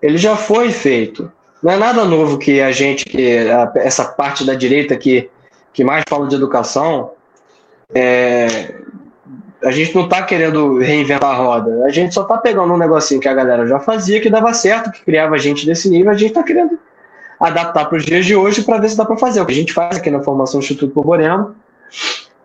Ele 0.00 0.16
já 0.16 0.36
foi 0.36 0.70
feito. 0.70 1.30
Não 1.62 1.72
é 1.72 1.76
nada 1.76 2.04
novo 2.04 2.38
que 2.38 2.60
a 2.60 2.72
gente, 2.72 3.04
que 3.04 3.38
a, 3.48 3.70
essa 3.76 4.04
parte 4.04 4.44
da 4.44 4.54
direita 4.54 4.96
que, 4.96 5.30
que 5.72 5.84
mais 5.84 6.04
fala 6.08 6.26
de 6.26 6.34
educação, 6.34 7.12
é, 7.94 8.74
a 9.64 9.70
gente 9.70 9.94
não 9.94 10.04
está 10.04 10.22
querendo 10.22 10.78
reinventar 10.78 11.30
a 11.30 11.34
roda. 11.34 11.84
A 11.84 11.90
gente 11.90 12.12
só 12.12 12.22
está 12.22 12.38
pegando 12.38 12.72
um 12.72 12.78
negocinho 12.78 13.20
que 13.20 13.28
a 13.28 13.34
galera 13.34 13.66
já 13.66 13.78
fazia, 13.78 14.20
que 14.20 14.30
dava 14.30 14.52
certo, 14.52 14.90
que 14.90 15.04
criava 15.04 15.38
gente 15.38 15.64
desse 15.64 15.88
nível, 15.88 16.10
a 16.10 16.14
gente 16.14 16.30
está 16.30 16.42
querendo 16.42 16.78
adaptar 17.38 17.86
para 17.86 17.98
os 17.98 18.04
dias 18.04 18.24
de 18.24 18.36
hoje 18.36 18.62
para 18.62 18.78
ver 18.78 18.88
se 18.88 18.96
dá 18.96 19.04
para 19.04 19.16
fazer. 19.16 19.40
O 19.40 19.46
que 19.46 19.52
a 19.52 19.56
gente 19.56 19.72
faz 19.72 19.96
aqui 19.96 20.10
na 20.10 20.20
formação 20.20 20.60
do 20.60 20.64
Instituto 20.64 20.94
Borborema. 20.94 21.54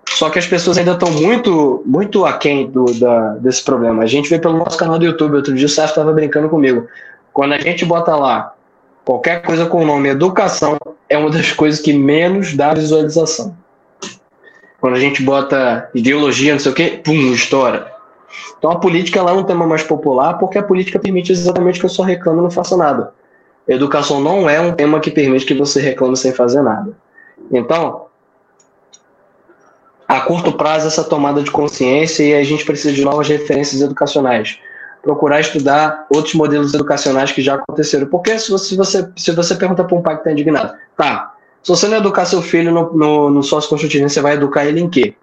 Só 0.09 0.29
que 0.31 0.39
as 0.39 0.47
pessoas 0.47 0.77
ainda 0.79 0.93
estão 0.93 1.11
muito, 1.11 1.83
muito 1.85 2.25
aquém 2.25 2.69
do, 2.71 2.85
da, 2.99 3.33
desse 3.35 3.63
problema. 3.63 4.01
A 4.01 4.07
gente 4.07 4.29
vê 4.29 4.39
pelo 4.39 4.57
nosso 4.57 4.77
canal 4.77 4.97
do 4.97 5.05
YouTube. 5.05 5.35
Outro 5.35 5.53
dia 5.53 5.67
o 5.67 5.69
Sérgio 5.69 5.91
estava 5.91 6.11
brincando 6.11 6.49
comigo. 6.49 6.87
Quando 7.31 7.53
a 7.53 7.59
gente 7.59 7.85
bota 7.85 8.15
lá 8.15 8.53
qualquer 9.05 9.43
coisa 9.43 9.67
com 9.67 9.83
o 9.83 9.85
nome 9.85 10.09
educação, 10.09 10.77
é 11.07 11.17
uma 11.17 11.29
das 11.29 11.51
coisas 11.51 11.79
que 11.79 11.93
menos 11.93 12.55
dá 12.55 12.73
visualização. 12.73 13.55
Quando 14.79 14.95
a 14.95 14.99
gente 14.99 15.23
bota 15.23 15.89
ideologia, 15.93 16.53
não 16.53 16.59
sei 16.59 16.71
o 16.71 16.75
quê, 16.75 17.01
pum, 17.03 17.33
estoura. 17.33 17.91
Então 18.57 18.71
a 18.71 18.79
política 18.79 19.21
lá 19.21 19.31
é 19.31 19.33
um 19.33 19.43
tema 19.43 19.65
mais 19.65 19.83
popular 19.83 20.35
porque 20.35 20.57
a 20.57 20.63
política 20.63 20.99
permite 20.99 21.31
exatamente 21.31 21.79
que 21.79 21.85
eu 21.85 21.89
só 21.89 22.03
reclame 22.03 22.39
e 22.39 22.43
não 22.43 22.51
faça 22.51 22.75
nada. 22.75 23.13
educação 23.67 24.19
não 24.19 24.49
é 24.49 24.59
um 24.59 24.73
tema 24.73 24.99
que 24.99 25.11
permite 25.11 25.45
que 25.45 25.53
você 25.53 25.81
reclame 25.81 26.15
sem 26.15 26.31
fazer 26.31 26.61
nada. 26.61 26.91
Então, 27.51 28.07
a 30.07 30.21
curto 30.21 30.53
prazo, 30.53 30.87
essa 30.87 31.03
tomada 31.03 31.41
de 31.41 31.51
consciência 31.51 32.23
e 32.23 32.33
a 32.33 32.43
gente 32.43 32.65
precisa 32.65 32.93
de 32.93 33.03
novas 33.03 33.27
referências 33.27 33.81
educacionais. 33.81 34.57
Procurar 35.01 35.39
estudar 35.39 36.05
outros 36.09 36.33
modelos 36.33 36.73
educacionais 36.73 37.31
que 37.31 37.41
já 37.41 37.55
aconteceram. 37.55 38.07
Porque 38.07 38.37
se 38.39 38.49
você, 38.49 39.09
se 39.15 39.31
você 39.31 39.55
pergunta 39.55 39.83
para 39.83 39.97
um 39.97 40.01
pai 40.01 40.15
que 40.15 40.21
está 40.21 40.31
indignado, 40.31 40.73
tá, 40.95 41.33
se 41.63 41.69
você 41.69 41.87
não 41.87 41.97
educar 41.97 42.25
seu 42.25 42.41
filho 42.41 42.71
no, 42.71 42.93
no, 42.93 43.29
no 43.29 43.43
sócio 43.43 43.69
construtivismo, 43.69 44.09
você 44.09 44.21
vai 44.21 44.35
educar 44.35 44.65
ele 44.65 44.79
em 44.79 44.89
quê? 44.89 45.15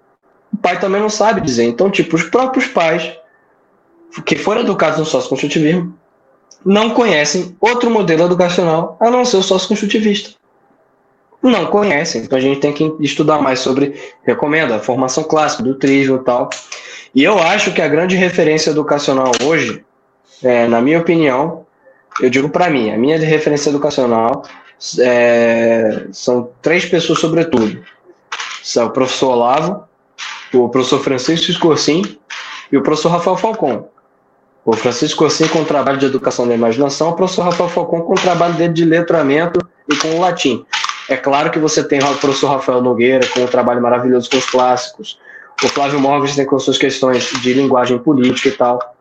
O 0.52 0.56
pai 0.56 0.78
também 0.78 1.00
não 1.00 1.08
sabe 1.08 1.40
dizer. 1.40 1.64
Então, 1.64 1.90
tipo, 1.90 2.16
os 2.16 2.24
próprios 2.24 2.66
pais 2.66 3.12
que 4.24 4.36
foram 4.36 4.60
educados 4.60 4.98
no 4.98 5.04
sócio 5.04 5.28
construtivismo 5.28 5.94
não 6.64 6.90
conhecem 6.90 7.56
outro 7.60 7.90
modelo 7.90 8.24
educacional 8.24 8.96
a 9.00 9.10
não 9.10 9.24
ser 9.24 9.36
o 9.36 9.42
sócio 9.42 9.68
construtivista. 9.68 10.30
Não 11.42 11.66
conhecem. 11.66 12.22
Então 12.22 12.38
a 12.38 12.40
gente 12.40 12.60
tem 12.60 12.72
que 12.72 12.94
estudar 13.00 13.38
mais 13.38 13.58
sobre, 13.58 14.00
recomendo, 14.22 14.72
a 14.72 14.78
formação 14.78 15.24
clássica, 15.24 15.62
do 15.62 15.74
trismo 15.74 16.16
e 16.16 16.24
tal. 16.24 16.48
E 17.14 17.22
eu 17.22 17.38
acho 17.38 17.72
que 17.72 17.82
a 17.82 17.88
grande 17.88 18.16
referência 18.16 18.70
educacional 18.70 19.30
hoje, 19.42 19.84
é, 20.42 20.66
na 20.66 20.80
minha 20.80 20.98
opinião, 20.98 21.66
eu 22.20 22.30
digo 22.30 22.48
para 22.48 22.70
mim, 22.70 22.90
a 22.90 22.96
minha 22.96 23.18
referência 23.18 23.68
educacional 23.68 24.42
é, 24.98 26.06
são 26.12 26.50
três 26.60 26.84
pessoas, 26.84 27.18
sobretudo. 27.18 27.82
São 28.62 28.86
o 28.86 28.90
professor 28.90 29.30
Olavo, 29.30 29.84
o 30.52 30.68
professor 30.68 31.00
Francisco 31.00 31.50
Escorcim 31.50 32.18
e 32.70 32.76
o 32.76 32.82
professor 32.82 33.10
Rafael 33.10 33.36
Falcon. 33.36 33.88
O 34.64 34.72
Francisco 34.72 35.18
Corsim 35.18 35.46
com 35.48 35.60
o 35.60 35.64
trabalho 35.64 35.98
de 35.98 36.06
educação 36.06 36.48
da 36.48 36.54
imaginação, 36.54 37.10
o 37.10 37.12
professor 37.12 37.42
Rafael 37.42 37.68
Falcon 37.68 38.00
com 38.00 38.14
o 38.14 38.20
trabalho 38.20 38.54
dele 38.54 38.72
de 38.72 38.84
letramento 38.84 39.60
e 39.90 39.94
com 39.96 40.16
o 40.16 40.20
latim. 40.20 40.64
É 41.06 41.16
claro 41.16 41.50
que 41.50 41.58
você 41.58 41.84
tem 41.84 42.02
o 42.02 42.16
professor 42.16 42.48
Rafael 42.48 42.80
Nogueira 42.80 43.26
com 43.28 43.40
um 43.40 43.46
trabalho 43.46 43.82
maravilhoso 43.82 44.30
com 44.30 44.38
os 44.38 44.46
clássicos, 44.46 45.18
o 45.62 45.68
Flávio 45.68 46.00
Morgan 46.00 46.34
tem 46.34 46.46
com 46.46 46.58
suas 46.58 46.78
questões 46.78 47.24
de 47.42 47.52
linguagem 47.52 47.98
política 47.98 48.48
e 48.48 48.52
tal, 48.52 48.96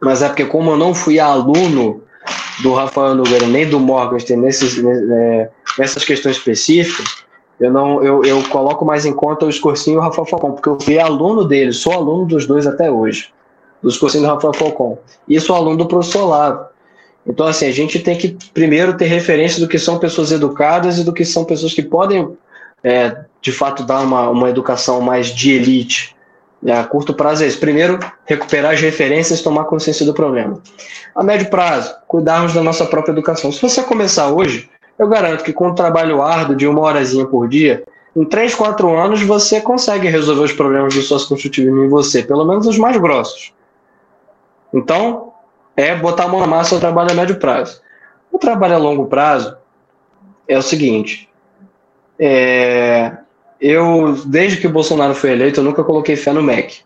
mas 0.00 0.22
é 0.22 0.28
porque 0.28 0.44
como 0.44 0.70
eu 0.70 0.76
não 0.76 0.94
fui 0.94 1.18
aluno 1.18 2.02
do 2.62 2.74
Rafael 2.74 3.14
Nogueira 3.14 3.46
nem 3.46 3.68
do 3.68 3.78
Morgenstern 3.78 4.42
nesses, 4.42 4.82
né, 4.82 5.48
nessas 5.78 6.04
questões 6.04 6.36
específicas, 6.36 7.24
eu 7.60 7.72
não 7.72 8.02
eu, 8.02 8.24
eu 8.24 8.42
coloco 8.48 8.84
mais 8.84 9.04
em 9.04 9.12
conta 9.12 9.46
o 9.46 9.50
Escorcinho 9.50 9.96
e 9.96 9.98
o 9.98 10.00
Rafael 10.00 10.26
Falcão, 10.26 10.52
porque 10.52 10.68
eu 10.68 10.78
fui 10.80 10.98
aluno 10.98 11.44
dele, 11.44 11.72
sou 11.72 11.92
aluno 11.92 12.24
dos 12.26 12.46
dois 12.46 12.66
até 12.66 12.90
hoje, 12.90 13.30
do 13.82 13.88
Escorcinho 13.88 14.24
e 14.24 14.26
do 14.26 14.32
Rafael 14.32 14.54
Falcão, 14.54 14.98
e 15.28 15.40
sou 15.40 15.56
aluno 15.56 15.76
do 15.76 15.86
professor 15.86 16.26
Lavo. 16.26 16.66
Então, 17.26 17.46
assim, 17.46 17.66
a 17.66 17.72
gente 17.72 17.98
tem 17.98 18.16
que 18.16 18.36
primeiro 18.54 18.96
ter 18.96 19.04
referência 19.04 19.60
do 19.60 19.68
que 19.68 19.78
são 19.78 19.98
pessoas 19.98 20.32
educadas 20.32 20.98
e 20.98 21.04
do 21.04 21.12
que 21.12 21.24
são 21.24 21.44
pessoas 21.44 21.74
que 21.74 21.82
podem, 21.82 22.26
é, 22.82 23.24
de 23.42 23.52
fato, 23.52 23.84
dar 23.84 24.00
uma, 24.00 24.30
uma 24.30 24.48
educação 24.48 25.00
mais 25.00 25.26
de 25.26 25.52
elite 25.52 26.16
a 26.66 26.84
curto 26.84 27.14
prazo 27.14 27.44
é 27.44 27.46
isso. 27.46 27.60
Primeiro, 27.60 27.98
recuperar 28.24 28.72
as 28.72 28.80
referências 28.80 29.42
tomar 29.42 29.64
consciência 29.64 30.04
do 30.04 30.12
problema. 30.12 30.60
A 31.14 31.22
médio 31.22 31.48
prazo, 31.50 31.94
cuidarmos 32.06 32.52
da 32.52 32.62
nossa 32.62 32.84
própria 32.84 33.12
educação. 33.12 33.52
Se 33.52 33.62
você 33.62 33.82
começar 33.82 34.28
hoje, 34.28 34.68
eu 34.98 35.06
garanto 35.08 35.44
que 35.44 35.52
com 35.52 35.68
um 35.68 35.74
trabalho 35.74 36.20
árduo 36.20 36.56
de 36.56 36.66
uma 36.66 36.80
horazinha 36.80 37.26
por 37.26 37.48
dia, 37.48 37.84
em 38.16 38.24
3, 38.24 38.54
4 38.54 38.96
anos 38.96 39.22
você 39.22 39.60
consegue 39.60 40.08
resolver 40.08 40.42
os 40.42 40.52
problemas 40.52 40.94
do 40.94 41.02
sócio-construtivismo 41.02 41.84
em 41.84 41.88
você, 41.88 42.22
pelo 42.22 42.44
menos 42.44 42.66
os 42.66 42.76
mais 42.76 42.96
grossos. 42.96 43.52
Então, 44.74 45.32
é 45.76 45.94
botar 45.94 46.24
a 46.24 46.28
mão 46.28 46.40
na 46.40 46.46
massa 46.46 46.74
o 46.74 46.80
trabalho 46.80 47.12
a 47.12 47.14
médio 47.14 47.38
prazo. 47.38 47.80
O 48.32 48.38
trabalho 48.38 48.74
a 48.74 48.78
longo 48.78 49.06
prazo 49.06 49.56
é 50.48 50.58
o 50.58 50.62
seguinte: 50.62 51.28
é, 52.18 53.16
eu, 53.60 54.16
desde 54.26 54.58
que 54.58 54.66
o 54.66 54.70
Bolsonaro 54.70 55.14
foi 55.14 55.32
eleito, 55.32 55.60
eu 55.60 55.64
nunca 55.64 55.84
coloquei 55.84 56.16
fé 56.16 56.32
no 56.32 56.42
MEC. 56.42 56.80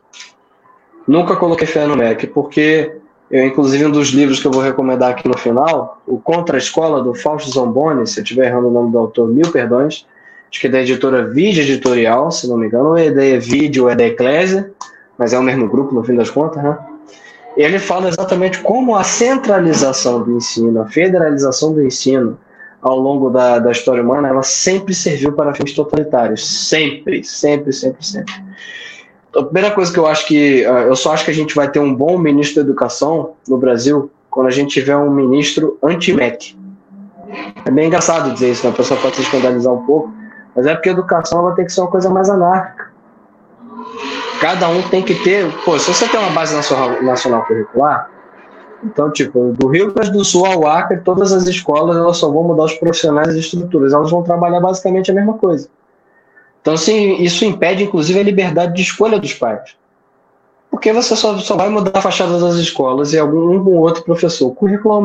Nunca 1.07 1.37
coloquei 1.37 1.67
fé 1.67 1.87
no 1.87 1.97
MEC, 1.97 2.27
porque 2.29 2.93
Eu, 3.33 3.47
inclusive, 3.47 3.87
um 3.87 3.91
dos 3.91 4.09
livros 4.09 4.41
que 4.41 4.47
eu 4.47 4.53
vou 4.53 4.61
recomendar 4.63 5.11
aqui 5.11 5.27
no 5.27 5.39
final, 5.39 6.03
o 6.07 6.19
Contra 6.19 6.55
a 6.55 6.59
Escola, 6.59 7.03
do 7.03 7.15
Fausto 7.15 7.51
Zamboni, 7.51 8.07
se 8.07 8.21
eu 8.21 8.23
estiver 8.23 8.49
errando 8.49 8.69
o 8.69 8.71
nome 8.71 8.93
do 8.93 8.99
autor, 8.99 9.27
mil 9.27 9.51
perdões, 9.51 10.07
acho 10.51 10.61
que 10.61 10.67
é 10.67 10.71
da 10.71 10.83
editora 10.83 11.31
Vídeo 11.31 11.63
Editorial, 11.63 12.31
se 12.31 12.47
não 12.47 12.59
me 12.59 12.67
engano, 12.67 12.91
ou 12.91 12.99
é 12.99 13.11
da 13.11 13.23
Vídeo 13.39 13.89
é 13.89 13.97
da 13.97 14.05
Eclésia, 14.05 14.71
mas 15.17 15.33
é 15.33 15.39
o 15.39 15.43
mesmo 15.43 15.67
grupo, 15.67 15.95
no 15.95 16.05
fim 16.05 16.15
das 16.15 16.29
contas, 16.29 16.63
né? 16.63 16.77
Ele 17.57 17.79
fala 17.79 18.09
exatamente 18.11 18.61
como 18.61 18.95
a 18.95 19.03
centralização 19.03 20.23
do 20.23 20.37
ensino, 20.37 20.83
a 20.83 20.87
federalização 20.87 21.73
do 21.73 21.83
ensino, 21.83 22.39
ao 22.83 22.99
longo 22.99 23.31
da, 23.31 23.61
da 23.61 23.71
história 23.71 24.03
humana, 24.03 24.29
ela 24.29 24.43
sempre 24.43 24.93
serviu 24.93 25.33
para 25.33 25.55
fins 25.55 25.73
totalitários. 25.73 26.69
Sempre, 26.69 27.23
sempre, 27.23 27.73
sempre, 27.73 28.05
sempre. 28.05 28.35
A 29.35 29.43
primeira 29.45 29.71
coisa 29.71 29.91
que 29.91 29.99
eu 29.99 30.07
acho 30.07 30.27
que. 30.27 30.65
Ah, 30.67 30.83
eu 30.83 30.97
só 30.97 31.15
acho 31.15 31.25
que 31.25 31.31
a 31.31 31.35
gente 31.35 31.55
vai 31.55 31.71
ter 31.71 31.79
um 31.79 31.95
bom 31.95 32.19
ministro 32.19 32.63
da 32.63 32.69
educação 32.69 33.35
no 33.49 33.57
Brasil 33.57 34.11
quando 34.29 34.49
a 34.49 34.51
gente 34.51 34.73
tiver 34.73 34.97
um 34.97 35.11
ministro 35.11 35.79
anti-MEC. 35.83 36.59
É 37.65 37.71
bem 37.71 37.87
engraçado 37.87 38.33
dizer 38.33 38.51
isso, 38.51 38.67
né? 38.67 38.73
a 38.73 38.77
pessoa 38.77 39.01
pode 39.01 39.17
se 39.17 39.23
escandalizar 39.23 39.73
um 39.73 39.87
pouco, 39.87 40.13
mas 40.55 40.67
é 40.67 40.75
porque 40.75 40.91
a 40.91 40.93
educação 40.93 41.39
ela 41.39 41.55
tem 41.55 41.65
que 41.65 41.73
ser 41.73 41.81
uma 41.81 41.91
coisa 41.91 42.11
mais 42.11 42.29
anárquica. 42.29 42.91
Cada 44.41 44.69
um 44.69 44.83
tem 44.89 45.03
que 45.03 45.15
ter. 45.15 45.51
Pô, 45.65 45.79
se 45.79 45.95
você 45.95 46.09
tem 46.09 46.19
uma 46.19 46.31
base 46.31 46.55
nacional 46.55 47.47
curricular, 47.47 48.11
então, 48.85 49.11
tipo, 49.11 49.55
do 49.57 49.69
Rio 49.69 49.93
Grande 49.93 50.11
do 50.11 50.25
Sul 50.25 50.45
ao 50.45 50.67
Acre, 50.67 51.01
todas 51.01 51.33
as 51.33 51.47
escolas 51.47 51.97
elas 51.97 52.17
só 52.17 52.31
vão 52.31 52.43
mudar 52.43 52.65
os 52.65 52.75
profissionais 52.75 53.29
e 53.29 53.31
as 53.31 53.37
estruturas, 53.37 53.93
elas 53.93 54.11
vão 54.11 54.23
trabalhar 54.23 54.61
basicamente 54.61 55.11
a 55.11 55.15
mesma 55.15 55.35
coisa. 55.35 55.69
Então, 56.61 56.75
assim, 56.75 57.17
isso 57.23 57.45
impede, 57.45 57.85
inclusive, 57.85 58.19
a 58.19 58.23
liberdade 58.23 58.75
de 58.75 58.83
escolha 58.83 59.19
dos 59.19 59.35
pais. 59.35 59.77
Porque 60.71 60.93
você 60.93 61.15
só, 61.15 61.39
só 61.39 61.57
vai 61.57 61.69
mudar 61.69 61.99
a 61.99 62.03
fachada 62.03 62.39
das 62.41 62.55
escolas 62.57 63.13
e 63.13 63.19
algum 63.19 63.57
um 63.57 63.79
outro 63.79 64.03
professor. 64.03 64.49
O 64.49 64.55
currículo. 64.55 65.05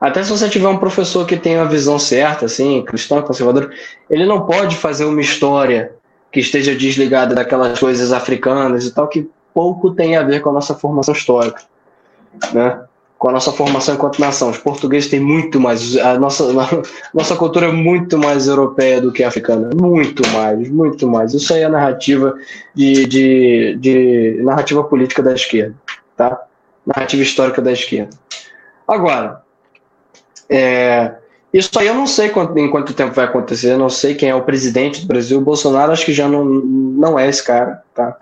Até 0.00 0.22
se 0.22 0.30
você 0.30 0.48
tiver 0.48 0.68
um 0.68 0.78
professor 0.78 1.26
que 1.26 1.36
tem 1.36 1.58
a 1.58 1.64
visão 1.64 1.98
certa, 1.98 2.46
assim, 2.46 2.82
cristão, 2.82 3.20
conservador, 3.22 3.72
ele 4.08 4.24
não 4.26 4.46
pode 4.46 4.76
fazer 4.76 5.04
uma 5.04 5.20
história 5.20 5.92
que 6.30 6.40
esteja 6.40 6.74
desligada 6.74 7.34
daquelas 7.34 7.78
coisas 7.78 8.12
africanas 8.12 8.86
e 8.86 8.94
tal, 8.94 9.08
que 9.08 9.28
pouco 9.52 9.92
tem 9.92 10.16
a 10.16 10.22
ver 10.22 10.40
com 10.40 10.50
a 10.50 10.52
nossa 10.52 10.74
formação 10.74 11.14
histórica. 11.14 11.62
Né? 12.52 12.80
com 13.18 13.28
a 13.28 13.32
nossa 13.32 13.50
formação 13.50 13.96
enquanto 13.96 14.20
nação. 14.20 14.50
Os 14.50 14.58
portugueses 14.58 15.10
têm 15.10 15.20
muito 15.20 15.58
mais. 15.58 15.96
A 15.96 16.18
nossa, 16.18 16.44
a 16.54 16.82
nossa 17.12 17.36
cultura 17.36 17.66
é 17.66 17.72
muito 17.72 18.16
mais 18.16 18.46
europeia 18.46 19.00
do 19.00 19.12
que 19.12 19.24
africana. 19.24 19.70
Muito 19.74 20.26
mais, 20.28 20.70
muito 20.70 21.06
mais. 21.06 21.34
Isso 21.34 21.52
aí 21.52 21.62
é 21.62 21.68
narrativa 21.68 22.34
de, 22.74 23.06
de, 23.06 23.76
de 23.80 24.40
narrativa 24.42 24.84
política 24.84 25.22
da 25.22 25.34
esquerda. 25.34 25.74
Tá? 26.16 26.40
Narrativa 26.86 27.22
histórica 27.22 27.60
da 27.60 27.72
esquerda. 27.72 28.16
Agora, 28.86 29.42
é, 30.48 31.14
isso 31.52 31.76
aí 31.78 31.88
eu 31.88 31.94
não 31.94 32.06
sei 32.06 32.28
quanto, 32.28 32.56
em 32.56 32.70
quanto 32.70 32.94
tempo 32.94 33.14
vai 33.14 33.24
acontecer. 33.24 33.72
Eu 33.72 33.78
não 33.78 33.90
sei 33.90 34.14
quem 34.14 34.30
é 34.30 34.34
o 34.34 34.44
presidente 34.44 35.00
do 35.00 35.08
Brasil. 35.08 35.38
O 35.38 35.44
Bolsonaro 35.44 35.90
acho 35.90 36.06
que 36.06 36.12
já 36.12 36.28
não, 36.28 36.44
não 36.44 37.18
é 37.18 37.28
esse 37.28 37.42
cara. 37.44 37.82
Tá? 37.92 38.16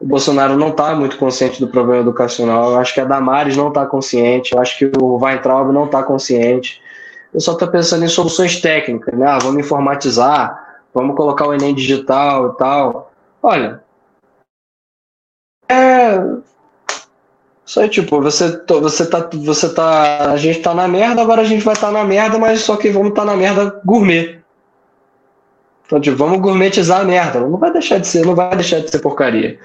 O 0.00 0.06
Bolsonaro 0.06 0.56
não 0.56 0.68
está 0.68 0.94
muito 0.94 1.18
consciente 1.18 1.60
do 1.60 1.68
problema 1.68 2.02
educacional. 2.02 2.72
Eu 2.72 2.78
acho 2.78 2.94
que 2.94 3.00
a 3.00 3.04
Damares 3.04 3.56
não 3.56 3.68
está 3.68 3.84
consciente. 3.84 4.54
Eu 4.54 4.60
acho 4.60 4.78
que 4.78 4.90
o 5.00 5.16
Weintraub 5.16 5.72
não 5.72 5.86
está 5.86 6.02
consciente. 6.02 6.80
Eu 7.34 7.40
só 7.40 7.52
estou 7.52 7.68
pensando 7.68 8.04
em 8.04 8.08
soluções 8.08 8.60
técnicas, 8.60 9.18
né? 9.18 9.26
Ah, 9.26 9.38
vamos 9.38 9.60
informatizar, 9.60 10.80
vamos 10.94 11.16
colocar 11.16 11.46
o 11.46 11.52
Enem 11.52 11.74
digital 11.74 12.52
e 12.52 12.56
tal. 12.56 13.12
Olha, 13.42 13.82
é. 15.68 16.38
Aí, 17.76 17.88
tipo, 17.88 18.20
você, 18.20 18.60
você 18.66 19.06
tá. 19.06 19.28
Você 19.32 19.74
tá. 19.74 20.32
A 20.32 20.36
gente 20.36 20.60
tá 20.60 20.74
na 20.74 20.88
merda, 20.88 21.20
agora 21.20 21.42
a 21.42 21.44
gente 21.44 21.64
vai 21.64 21.74
estar 21.74 21.88
tá 21.88 21.92
na 21.92 22.04
merda, 22.04 22.38
mas 22.38 22.60
só 22.60 22.76
que 22.76 22.90
vamos 22.90 23.10
estar 23.10 23.22
tá 23.22 23.26
na 23.26 23.36
merda 23.36 23.80
gourmet. 23.84 24.38
Então, 25.86 26.00
tipo, 26.00 26.16
vamos 26.16 26.40
gourmetizar 26.40 27.00
a 27.00 27.04
merda. 27.04 27.40
Não 27.40 27.58
vai 27.58 27.70
deixar 27.70 27.98
de 27.98 28.06
ser, 28.06 28.24
não 28.24 28.34
vai 28.34 28.54
deixar 28.56 28.80
de 28.80 28.90
ser 28.90 28.98
porcaria. 29.00 29.58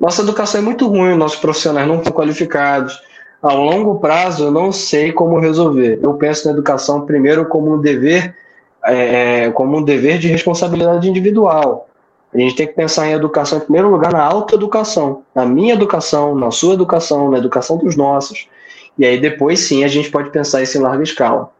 Nossa 0.00 0.22
educação 0.22 0.62
é 0.62 0.64
muito 0.64 0.88
ruim, 0.88 1.14
nossos 1.14 1.38
profissionais 1.38 1.86
não 1.86 1.98
estão 1.98 2.10
qualificados. 2.10 2.98
A 3.42 3.52
longo 3.52 4.00
prazo, 4.00 4.44
eu 4.44 4.50
não 4.50 4.72
sei 4.72 5.12
como 5.12 5.38
resolver. 5.38 6.00
Eu 6.02 6.14
penso 6.14 6.46
na 6.46 6.54
educação 6.54 7.02
primeiro 7.02 7.44
como 7.46 7.74
um 7.74 7.78
dever, 7.78 8.34
é, 8.82 9.44
é, 9.44 9.50
como 9.50 9.76
um 9.76 9.82
dever 9.82 10.18
de 10.18 10.26
responsabilidade 10.28 11.08
individual. 11.08 11.86
A 12.32 12.38
gente 12.38 12.56
tem 12.56 12.66
que 12.66 12.72
pensar 12.72 13.08
em 13.08 13.12
educação 13.12 13.58
em 13.58 13.62
primeiro 13.62 13.90
lugar 13.90 14.12
na 14.12 14.22
autoeducação, 14.22 15.22
na 15.34 15.44
minha 15.44 15.74
educação, 15.74 16.34
na 16.34 16.50
sua 16.50 16.74
educação, 16.74 17.30
na 17.30 17.36
educação 17.38 17.76
dos 17.76 17.94
nossos. 17.94 18.48
E 18.96 19.04
aí 19.04 19.20
depois 19.20 19.60
sim 19.60 19.84
a 19.84 19.88
gente 19.88 20.10
pode 20.10 20.30
pensar 20.30 20.62
isso 20.62 20.78
em 20.78 20.80
larga 20.80 21.02
escala. 21.02 21.50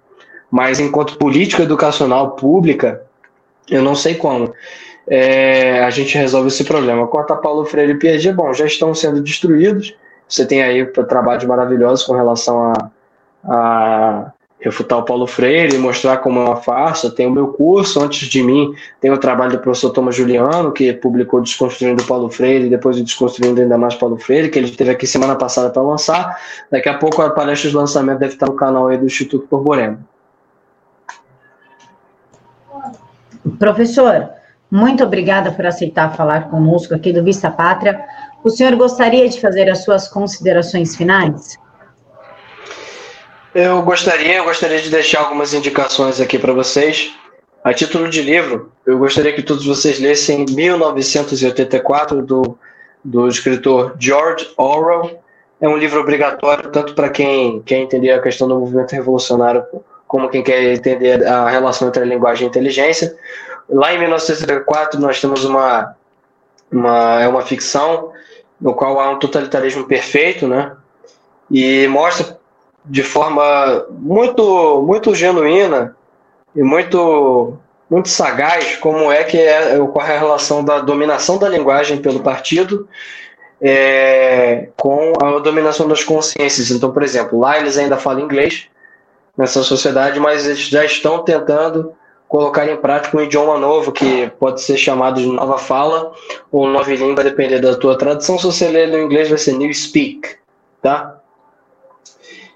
Mas 0.50 0.80
enquanto 0.80 1.18
política 1.18 1.62
educacional 1.62 2.32
pública, 2.32 3.02
eu 3.68 3.82
não 3.82 3.94
sei 3.94 4.14
como 4.14 4.52
é, 5.10 5.82
a 5.82 5.90
gente 5.90 6.16
resolve 6.16 6.46
esse 6.46 6.62
problema. 6.62 7.08
Quanto 7.08 7.32
a 7.32 7.36
Paulo 7.36 7.64
Freire 7.64 7.92
e 7.92 7.96
Piaget, 7.96 8.32
bom, 8.32 8.54
já 8.54 8.64
estão 8.64 8.94
sendo 8.94 9.20
destruídos. 9.20 9.92
Você 10.28 10.46
tem 10.46 10.62
aí 10.62 10.86
trabalhos 10.86 11.44
maravilhosos 11.44 12.06
com 12.06 12.12
relação 12.12 12.72
a, 12.72 12.90
a 13.44 14.32
refutar 14.60 15.00
o 15.00 15.02
Paulo 15.02 15.26
Freire, 15.26 15.76
mostrar 15.78 16.18
como 16.18 16.38
é 16.38 16.44
uma 16.44 16.56
farsa. 16.56 17.10
Tem 17.10 17.26
o 17.26 17.30
meu 17.30 17.48
curso, 17.48 18.00
antes 18.00 18.28
de 18.28 18.40
mim, 18.40 18.72
tem 19.00 19.10
o 19.10 19.18
trabalho 19.18 19.50
do 19.50 19.58
professor 19.58 19.90
Thomas 19.90 20.14
Juliano, 20.14 20.70
que 20.70 20.92
publicou 20.92 21.40
Desconstruindo 21.40 22.04
Paulo 22.04 22.30
Freire 22.30 22.66
e 22.66 22.70
depois 22.70 22.96
o 22.96 23.02
Desconstruindo 23.02 23.60
ainda 23.60 23.76
mais 23.76 23.96
Paulo 23.96 24.16
Freire, 24.16 24.48
que 24.48 24.60
ele 24.60 24.70
teve 24.70 24.92
aqui 24.92 25.08
semana 25.08 25.34
passada 25.34 25.70
para 25.70 25.82
lançar. 25.82 26.38
Daqui 26.70 26.88
a 26.88 26.96
pouco 26.96 27.20
a 27.20 27.30
palestra 27.30 27.68
de 27.68 27.74
lançamento 27.74 28.20
deve 28.20 28.34
estar 28.34 28.46
no 28.46 28.54
canal 28.54 28.86
aí 28.86 28.96
do 28.96 29.06
Instituto 29.06 29.48
Borborema. 29.50 29.98
Professor, 33.58 34.38
muito 34.70 35.02
obrigada 35.02 35.50
por 35.50 35.66
aceitar 35.66 36.16
falar 36.16 36.48
conosco 36.48 36.94
aqui 36.94 37.12
do 37.12 37.24
Vista 37.24 37.50
Pátria. 37.50 38.00
O 38.44 38.50
senhor 38.50 38.76
gostaria 38.76 39.28
de 39.28 39.40
fazer 39.40 39.68
as 39.68 39.82
suas 39.84 40.06
considerações 40.06 40.94
finais? 40.94 41.58
Eu 43.52 43.82
gostaria, 43.82 44.36
eu 44.36 44.44
gostaria 44.44 44.80
de 44.80 44.88
deixar 44.88 45.20
algumas 45.20 45.52
indicações 45.52 46.20
aqui 46.20 46.38
para 46.38 46.52
vocês. 46.52 47.12
A 47.64 47.74
título 47.74 48.08
de 48.08 48.22
livro, 48.22 48.70
eu 48.86 48.96
gostaria 48.98 49.32
que 49.32 49.42
todos 49.42 49.66
vocês 49.66 49.98
lessem 49.98 50.46
1984 50.48 52.22
do, 52.22 52.56
do 53.04 53.26
escritor 53.26 53.96
George 53.98 54.48
Orwell. 54.56 55.18
É 55.60 55.68
um 55.68 55.76
livro 55.76 56.00
obrigatório 56.00 56.70
tanto 56.70 56.94
para 56.94 57.10
quem 57.10 57.60
quer 57.62 57.78
entender 57.78 58.12
a 58.12 58.22
questão 58.22 58.46
do 58.46 58.58
movimento 58.58 58.92
revolucionário 58.92 59.64
como 60.06 60.28
quem 60.28 60.42
quer 60.42 60.72
entender 60.72 61.24
a 61.24 61.48
relação 61.50 61.88
entre 61.88 62.02
a 62.02 62.06
linguagem 62.06 62.44
e 62.44 62.46
a 62.46 62.48
inteligência. 62.48 63.14
Lá 63.70 63.94
em 63.94 63.98
1974 63.98 65.00
nós 65.00 65.20
temos 65.20 65.44
uma, 65.44 65.94
uma 66.70 67.20
é 67.20 67.28
uma 67.28 67.42
ficção 67.42 68.12
no 68.60 68.74
qual 68.74 69.00
há 69.00 69.10
um 69.10 69.18
totalitarismo 69.18 69.86
perfeito, 69.86 70.46
né? 70.46 70.76
E 71.50 71.86
mostra 71.88 72.38
de 72.84 73.02
forma 73.02 73.86
muito 73.90 74.82
muito 74.86 75.14
genuína 75.14 75.96
e 76.54 76.62
muito 76.62 77.56
muito 77.88 78.08
sagaz 78.08 78.76
como 78.76 79.10
é 79.10 79.24
que 79.24 79.38
é, 79.38 79.80
ocorre 79.80 80.12
a 80.12 80.18
relação 80.18 80.64
da 80.64 80.78
dominação 80.80 81.38
da 81.38 81.48
linguagem 81.48 81.98
pelo 81.98 82.20
partido 82.20 82.88
é, 83.60 84.68
com 84.76 85.12
a 85.22 85.38
dominação 85.38 85.86
das 85.86 86.02
consciências. 86.02 86.70
Então, 86.70 86.92
por 86.92 87.02
exemplo, 87.02 87.38
lá 87.38 87.58
eles 87.58 87.76
ainda 87.76 87.96
falam 87.96 88.20
inglês, 88.20 88.68
nessa 89.36 89.62
sociedade, 89.62 90.18
mas 90.18 90.46
eles 90.46 90.60
já 90.60 90.84
estão 90.84 91.22
tentando 91.22 91.94
colocar 92.30 92.68
em 92.68 92.76
prática 92.76 93.18
um 93.18 93.20
idioma 93.20 93.58
novo 93.58 93.90
que 93.90 94.30
pode 94.38 94.62
ser 94.62 94.76
chamado 94.76 95.20
de 95.20 95.26
nova 95.26 95.58
fala 95.58 96.12
ou 96.52 96.64
nova 96.68 96.88
língua, 96.94 97.24
depender 97.24 97.58
da 97.58 97.74
tua 97.74 97.98
tradução. 97.98 98.38
Se 98.38 98.44
você 98.44 98.68
ler 98.68 98.86
no 98.86 99.00
inglês, 99.00 99.28
vai 99.28 99.36
ser 99.36 99.54
New 99.54 99.74
Speak, 99.74 100.36
tá? 100.80 101.18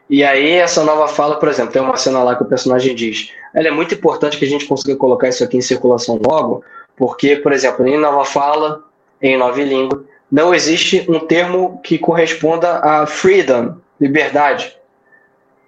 E 0.09 0.23
aí, 0.23 0.53
essa 0.53 0.85
nova 0.85 1.09
fala, 1.09 1.41
por 1.41 1.49
exemplo, 1.49 1.73
tem 1.73 1.83
uma 1.83 1.97
cena 1.97 2.23
lá 2.23 2.37
que 2.37 2.45
o 2.45 2.47
personagem 2.47 2.95
diz: 2.95 3.33
ela 3.53 3.67
é 3.67 3.71
muito 3.73 3.95
importante 3.95 4.39
que 4.39 4.45
a 4.45 4.49
gente 4.49 4.65
consiga 4.65 4.95
colocar 4.95 5.29
isso 5.29 5.43
aqui 5.43 5.57
em 5.57 5.63
circulação 5.63 6.21
logo, 6.25 6.63
porque, 6.97 7.35
por 7.35 7.53
exemplo, 7.53 7.85
em 7.85 7.99
nova 7.99 8.25
fala, 8.25 8.81
em 9.21 9.37
nova 9.37 9.61
língua, 9.61 10.05
não 10.31 10.55
existe 10.55 11.05
um 11.09 11.19
termo 11.19 11.81
que 11.83 11.99
corresponda 11.99 12.79
a 12.79 13.07
freedom, 13.07 13.75
liberdade. 14.01 14.77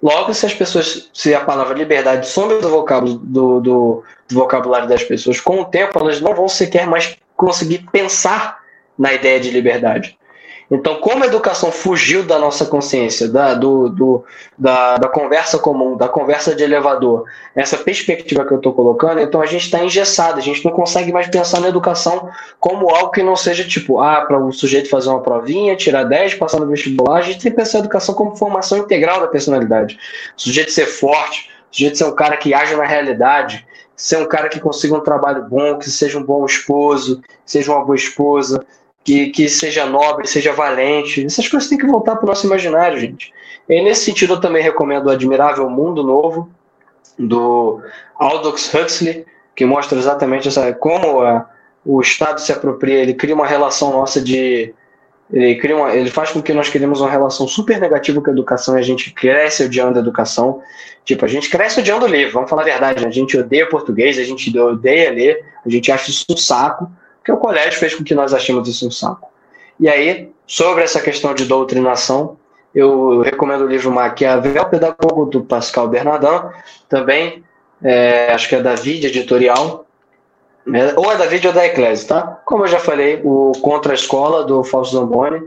Logo, 0.02 0.34
se 0.34 0.46
as 0.46 0.54
pessoas, 0.54 1.10
se 1.12 1.34
a 1.34 1.40
palavra 1.40 1.74
liberdade 1.74 2.28
some 2.28 2.60
do 2.60 2.68
vocábulo, 2.68 3.14
do, 3.14 3.60
do, 3.60 4.04
do, 4.28 4.34
vocabulário 4.34 4.88
das 4.88 5.02
pessoas, 5.02 5.40
com 5.40 5.60
o 5.60 5.64
tempo 5.64 5.98
elas 5.98 6.20
não 6.20 6.34
vão 6.34 6.48
sequer 6.48 6.86
mais 6.86 7.16
conseguir 7.36 7.86
pensar 7.90 8.60
na 8.98 9.12
ideia 9.12 9.40
de 9.40 9.50
liberdade. 9.50 10.18
Então, 10.70 10.96
como 10.96 11.22
a 11.22 11.26
educação 11.26 11.70
fugiu 11.70 12.24
da 12.24 12.38
nossa 12.38 12.66
consciência, 12.66 13.28
da, 13.28 13.54
do, 13.54 13.88
do 13.88 14.24
da, 14.58 14.96
da, 14.96 15.08
conversa 15.08 15.58
comum, 15.58 15.96
da 15.96 16.08
conversa 16.08 16.54
de 16.54 16.64
elevador, 16.64 17.24
essa 17.54 17.76
perspectiva 17.78 18.44
que 18.44 18.52
eu 18.52 18.56
estou 18.56 18.72
colocando, 18.72 19.20
então 19.20 19.40
a 19.40 19.46
gente 19.46 19.66
está 19.66 19.82
engessado, 19.84 20.38
a 20.38 20.42
gente 20.42 20.64
não 20.64 20.72
consegue 20.72 21.12
mais 21.12 21.28
pensar 21.28 21.60
na 21.60 21.68
educação 21.68 22.28
como 22.58 22.90
algo 22.90 23.10
que 23.10 23.22
não 23.22 23.36
seja 23.36 23.64
tipo, 23.64 24.00
ah, 24.00 24.22
para 24.22 24.38
o 24.38 24.52
sujeito 24.52 24.90
fazer 24.90 25.08
uma 25.08 25.22
provinha, 25.22 25.76
tirar 25.76 26.02
10, 26.02 26.34
passar 26.34 26.58
no 26.58 26.66
vestibular, 26.66 27.18
a 27.18 27.22
gente 27.22 27.40
tem 27.40 27.52
que 27.52 27.56
pensar 27.56 27.78
a 27.78 27.80
educação 27.80 28.14
como 28.14 28.34
formação 28.34 28.78
integral 28.78 29.20
da 29.20 29.28
personalidade. 29.28 29.98
O 30.36 30.40
sujeito 30.40 30.72
ser 30.72 30.86
forte, 30.86 31.48
o 31.70 31.76
sujeito 31.76 31.96
ser 31.96 32.04
um 32.04 32.14
cara 32.14 32.36
que 32.36 32.52
age 32.52 32.74
na 32.74 32.84
realidade, 32.84 33.64
ser 33.94 34.18
um 34.18 34.26
cara 34.26 34.48
que 34.48 34.58
consiga 34.58 34.96
um 34.96 35.00
trabalho 35.00 35.44
bom, 35.48 35.78
que 35.78 35.88
seja 35.88 36.18
um 36.18 36.24
bom 36.24 36.44
esposo, 36.44 37.22
seja 37.44 37.72
uma 37.72 37.84
boa 37.84 37.96
esposa, 37.96 38.64
que, 39.06 39.28
que 39.28 39.48
seja 39.48 39.86
nobre, 39.86 40.26
seja 40.26 40.52
valente. 40.52 41.24
Essas 41.24 41.46
coisas 41.46 41.68
têm 41.68 41.78
que 41.78 41.86
voltar 41.86 42.16
para 42.16 42.24
o 42.24 42.26
nosso 42.26 42.44
imaginário, 42.44 42.98
gente. 42.98 43.32
E 43.68 43.80
nesse 43.80 44.04
sentido, 44.04 44.34
eu 44.34 44.40
também 44.40 44.60
recomendo 44.60 45.06
o 45.06 45.10
Admirável 45.10 45.70
Mundo 45.70 46.02
Novo, 46.02 46.50
do 47.16 47.80
Aldous 48.16 48.74
Huxley, 48.74 49.24
que 49.54 49.64
mostra 49.64 49.96
exatamente 49.96 50.48
essa, 50.48 50.72
como 50.72 51.22
a, 51.22 51.48
o 51.84 52.00
Estado 52.00 52.40
se 52.40 52.50
apropria, 52.50 52.96
ele 52.96 53.14
cria 53.14 53.34
uma 53.34 53.46
relação 53.46 53.92
nossa 53.92 54.20
de. 54.20 54.74
Ele, 55.32 55.54
cria 55.56 55.76
uma, 55.76 55.94
ele 55.94 56.10
faz 56.10 56.30
com 56.30 56.42
que 56.42 56.52
nós 56.52 56.68
criemos 56.68 57.00
uma 57.00 57.10
relação 57.10 57.46
super 57.46 57.80
negativa 57.80 58.20
com 58.20 58.30
a 58.30 58.32
educação 58.32 58.76
e 58.76 58.80
a 58.80 58.82
gente 58.82 59.12
cresce 59.12 59.64
odiando 59.64 59.98
a 59.98 60.02
educação. 60.02 60.60
Tipo, 61.04 61.24
a 61.24 61.28
gente 61.28 61.48
cresce 61.48 61.78
odiando 61.78 62.06
livro, 62.08 62.34
vamos 62.34 62.50
falar 62.50 62.62
a 62.62 62.66
verdade, 62.66 63.02
né? 63.02 63.08
a 63.08 63.12
gente 63.12 63.38
odeia 63.38 63.68
português, 63.68 64.18
a 64.18 64.24
gente 64.24 64.56
odeia 64.58 65.10
ler, 65.10 65.44
a 65.64 65.68
gente 65.68 65.92
acha 65.92 66.10
isso 66.10 66.26
um 66.28 66.36
saco 66.36 66.90
porque 67.26 67.32
o 67.32 67.38
colégio 67.38 67.80
fez 67.80 67.92
com 67.92 68.04
que 68.04 68.14
nós 68.14 68.32
achemos 68.32 68.68
isso 68.68 68.86
um 68.86 68.90
saco. 68.90 69.28
E 69.80 69.88
aí, 69.88 70.30
sobre 70.46 70.84
essa 70.84 71.00
questão 71.00 71.34
de 71.34 71.44
doutrinação, 71.44 72.36
eu 72.72 73.20
recomendo 73.20 73.62
o 73.62 73.66
livro 73.66 73.90
Maquiavel 73.90 74.66
Pedagogo, 74.66 75.26
do 75.26 75.40
Pascal 75.40 75.88
Bernardin, 75.88 76.48
também, 76.88 77.42
é, 77.82 78.32
acho 78.32 78.48
que 78.48 78.54
é 78.54 78.62
da 78.62 78.76
Vide 78.76 79.08
Editorial, 79.08 79.84
né? 80.64 80.94
ou 80.96 81.10
é 81.10 81.16
da 81.16 81.26
Vide 81.26 81.48
ou 81.48 81.52
da 81.52 81.66
Eclésia, 81.66 82.06
tá? 82.06 82.40
Como 82.44 82.62
eu 82.62 82.68
já 82.68 82.78
falei, 82.78 83.20
o 83.24 83.50
Contra 83.60 83.92
a 83.92 83.96
Escola, 83.96 84.44
do 84.44 84.62
Fausto 84.62 84.96
Zamboni, 84.96 85.42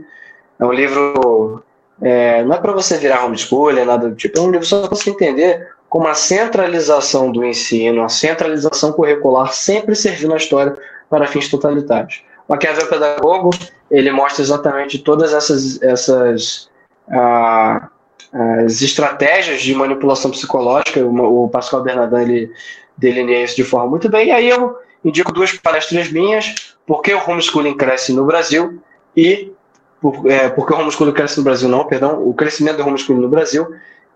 é 0.58 0.64
um 0.66 0.72
livro, 0.72 1.62
é, 2.02 2.44
não 2.44 2.56
é 2.56 2.58
para 2.58 2.72
você 2.72 2.98
virar 2.98 3.24
homeschooler, 3.24 3.86
nada 3.86 4.10
do 4.10 4.14
tipo, 4.14 4.38
é 4.38 4.42
um 4.42 4.50
livro 4.50 4.66
só 4.66 4.80
para 4.80 4.90
você 4.90 5.08
entender 5.08 5.66
como 5.88 6.06
a 6.06 6.14
centralização 6.14 7.32
do 7.32 7.42
ensino, 7.42 8.02
a 8.02 8.08
centralização 8.10 8.92
curricular 8.92 9.50
sempre 9.54 9.96
serviu 9.96 10.28
na 10.28 10.36
história 10.36 10.76
para 11.10 11.26
fins 11.26 11.48
totalitários. 11.48 12.22
Maquiavel 12.48 12.86
Pedagogo, 12.86 13.50
ele 13.90 14.10
mostra 14.10 14.42
exatamente 14.42 14.98
todas 15.00 15.34
essas, 15.34 15.82
essas 15.82 16.70
ah, 17.10 17.88
as 18.32 18.80
estratégias 18.80 19.60
de 19.60 19.74
manipulação 19.74 20.30
psicológica, 20.30 21.04
o, 21.04 21.44
o 21.44 21.48
Pascal 21.48 21.82
Bernardin 21.82 22.22
ele 22.22 22.52
delineia 22.96 23.44
isso 23.44 23.56
de 23.56 23.64
forma 23.64 23.88
muito 23.88 24.08
bem, 24.08 24.28
e 24.28 24.30
aí 24.30 24.48
eu 24.48 24.76
indico 25.04 25.32
duas 25.32 25.52
palestras 25.52 26.10
minhas, 26.12 26.76
por 26.86 27.02
que 27.02 27.12
o 27.12 27.30
homeschooling 27.30 27.76
cresce 27.76 28.12
no 28.12 28.24
Brasil 28.24 28.80
e 29.16 29.52
por, 30.00 30.26
é, 30.30 30.48
porque 30.48 30.72
o 30.72 30.78
homeschooling 30.78 31.12
cresce 31.12 31.38
no 31.38 31.44
Brasil 31.44 31.68
não, 31.68 31.84
perdão, 31.84 32.26
o 32.26 32.32
crescimento 32.32 32.76
do 32.76 32.86
homeschooling 32.86 33.20
no 33.20 33.28
Brasil, 33.28 33.68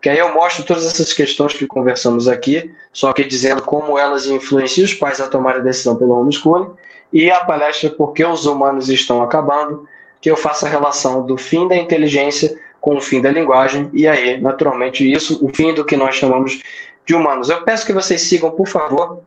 que 0.05 0.11
aí 0.11 0.19
eu 0.19 0.35
mostro 0.35 0.63
todas 0.65 0.85
essas 0.85 1.15
questões 1.15 1.55
que 1.55 1.67
conversamos 1.67 2.29
aqui, 2.29 2.71
só 2.93 3.11
que 3.15 3.25
dizendo 3.25 3.63
como 3.63 3.99
elas 3.99 4.27
influenciam 4.27 4.85
os 4.85 4.93
pais 4.93 5.19
a 5.19 5.29
tomar 5.29 5.57
a 5.57 5.61
decisão 5.61 5.97
pelo 5.97 6.21
homeschooling, 6.21 6.69
e 7.11 7.31
a 7.31 7.43
palestra 7.43 7.89
Por 7.89 8.13
que 8.13 8.23
os 8.23 8.45
humanos 8.45 8.91
estão 8.91 9.23
acabando, 9.23 9.89
que 10.21 10.31
eu 10.31 10.37
faço 10.37 10.67
a 10.67 10.69
relação 10.69 11.25
do 11.25 11.39
fim 11.39 11.67
da 11.67 11.75
inteligência 11.75 12.55
com 12.83 12.97
o 12.97 13.01
fim 13.01 13.23
da 13.23 13.31
linguagem, 13.31 13.89
e 13.95 14.07
aí, 14.07 14.39
naturalmente, 14.39 15.11
isso, 15.11 15.43
o 15.43 15.49
fim 15.49 15.73
do 15.73 15.87
que 15.87 15.97
nós 15.97 16.15
chamamos 16.15 16.61
de 17.07 17.15
humanos. 17.15 17.49
Eu 17.49 17.63
peço 17.63 17.87
que 17.87 17.95
vocês 17.95 18.21
sigam, 18.21 18.51
por 18.51 18.69
favor, 18.69 19.23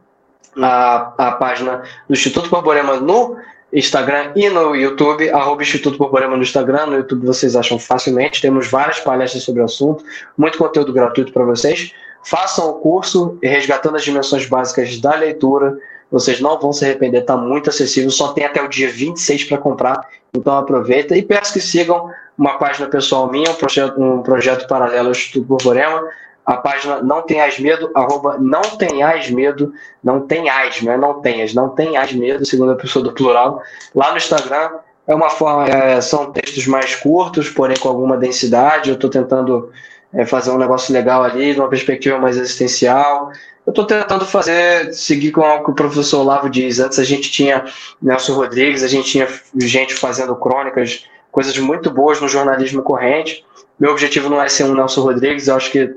a, 0.61 1.11
a 1.17 1.31
página 1.31 1.81
do 2.07 2.13
Instituto 2.13 2.51
Borborema 2.51 2.97
no 2.97 3.35
Instagram 3.71 4.31
e 4.35 4.49
no 4.49 4.75
YouTube, 4.75 5.29
arroba 5.29 5.61
Instituto 5.61 5.97
Borborema 5.97 6.37
no 6.37 6.43
Instagram, 6.43 6.85
no 6.85 6.95
YouTube 6.95 7.25
vocês 7.25 7.55
acham 7.55 7.77
facilmente, 7.77 8.41
temos 8.41 8.67
várias 8.67 8.99
palestras 8.99 9.43
sobre 9.43 9.61
o 9.61 9.65
assunto, 9.65 10.03
muito 10.37 10.57
conteúdo 10.57 10.93
gratuito 10.93 11.33
para 11.33 11.43
vocês. 11.43 11.93
Façam 12.23 12.69
o 12.69 12.73
curso 12.75 13.37
Resgatando 13.43 13.95
as 13.95 14.03
Dimensões 14.03 14.45
Básicas 14.45 14.99
da 14.99 15.15
Leitura, 15.15 15.77
vocês 16.09 16.39
não 16.39 16.57
vão 16.59 16.71
se 16.71 16.85
arrepender, 16.85 17.21
está 17.21 17.35
muito 17.35 17.69
acessível, 17.69 18.09
só 18.09 18.31
tem 18.31 18.45
até 18.45 18.61
o 18.61 18.69
dia 18.69 18.89
26 18.89 19.43
para 19.45 19.57
comprar, 19.57 19.99
então 20.33 20.57
aproveita 20.57 21.17
e 21.17 21.21
peço 21.21 21.51
que 21.51 21.59
sigam 21.59 22.09
uma 22.37 22.57
página 22.57 22.87
pessoal 22.87 23.29
minha, 23.29 23.51
um 23.51 23.55
projeto, 23.55 24.01
um 24.01 24.21
projeto 24.21 24.67
paralelo 24.67 25.07
ao 25.07 25.11
Instituto 25.11 25.45
Borborema, 25.45 26.03
a 26.47 26.55
página 26.55 27.03
Não 27.03 27.21
Tenhas 27.23 27.59
Medo, 27.59 27.91
arroba 27.93 28.37
Não 28.39 28.61
Tenhas 28.61 29.29
Medo, 29.29 29.73
não 30.01 30.21
tenhas, 30.21 30.81
não 30.81 30.93
é 30.93 30.97
não 30.97 31.21
tenhas, 31.21 31.53
não 31.53 31.69
tenhas 31.69 32.13
medo, 32.13 32.45
segundo 32.45 32.71
a 32.71 32.75
pessoa 32.75 33.03
do 33.03 33.11
plural, 33.11 33.61
lá 33.93 34.11
no 34.11 34.17
Instagram, 34.17 34.71
é 35.05 35.13
uma 35.13 35.29
forma, 35.29 35.67
é, 35.67 35.99
são 35.99 36.31
textos 36.31 36.65
mais 36.65 36.95
curtos, 36.95 37.49
porém 37.49 37.75
com 37.77 37.89
alguma 37.89 38.15
densidade, 38.15 38.89
eu 38.89 38.95
estou 38.95 39.09
tentando 39.09 39.69
é, 40.13 40.25
fazer 40.25 40.51
um 40.51 40.57
negócio 40.57 40.93
legal 40.93 41.21
ali, 41.21 41.53
numa 41.53 41.67
perspectiva 41.67 42.17
mais 42.17 42.37
existencial, 42.37 43.29
eu 43.65 43.71
estou 43.71 43.85
tentando 43.85 44.25
fazer, 44.25 44.93
seguir 44.93 45.31
com 45.33 45.41
o 45.41 45.63
que 45.65 45.71
o 45.71 45.75
professor 45.75 46.21
Olavo 46.21 46.49
diz. 46.49 46.79
Antes 46.79 46.99
a 46.99 47.03
gente 47.03 47.29
tinha 47.29 47.65
Nelson 48.01 48.33
Rodrigues, 48.33 48.81
a 48.81 48.87
gente 48.87 49.11
tinha 49.11 49.27
gente 49.57 49.93
fazendo 49.93 50.33
crônicas, 50.37 51.05
coisas 51.29 51.57
muito 51.57 51.91
boas 51.91 52.21
no 52.21 52.29
jornalismo 52.29 52.81
corrente. 52.81 53.45
Meu 53.77 53.91
objetivo 53.91 54.29
não 54.29 54.41
é 54.41 54.47
ser 54.47 54.63
um 54.63 54.73
Nelson 54.73 55.01
Rodrigues, 55.01 55.49
eu 55.49 55.57
acho 55.57 55.69
que 55.69 55.93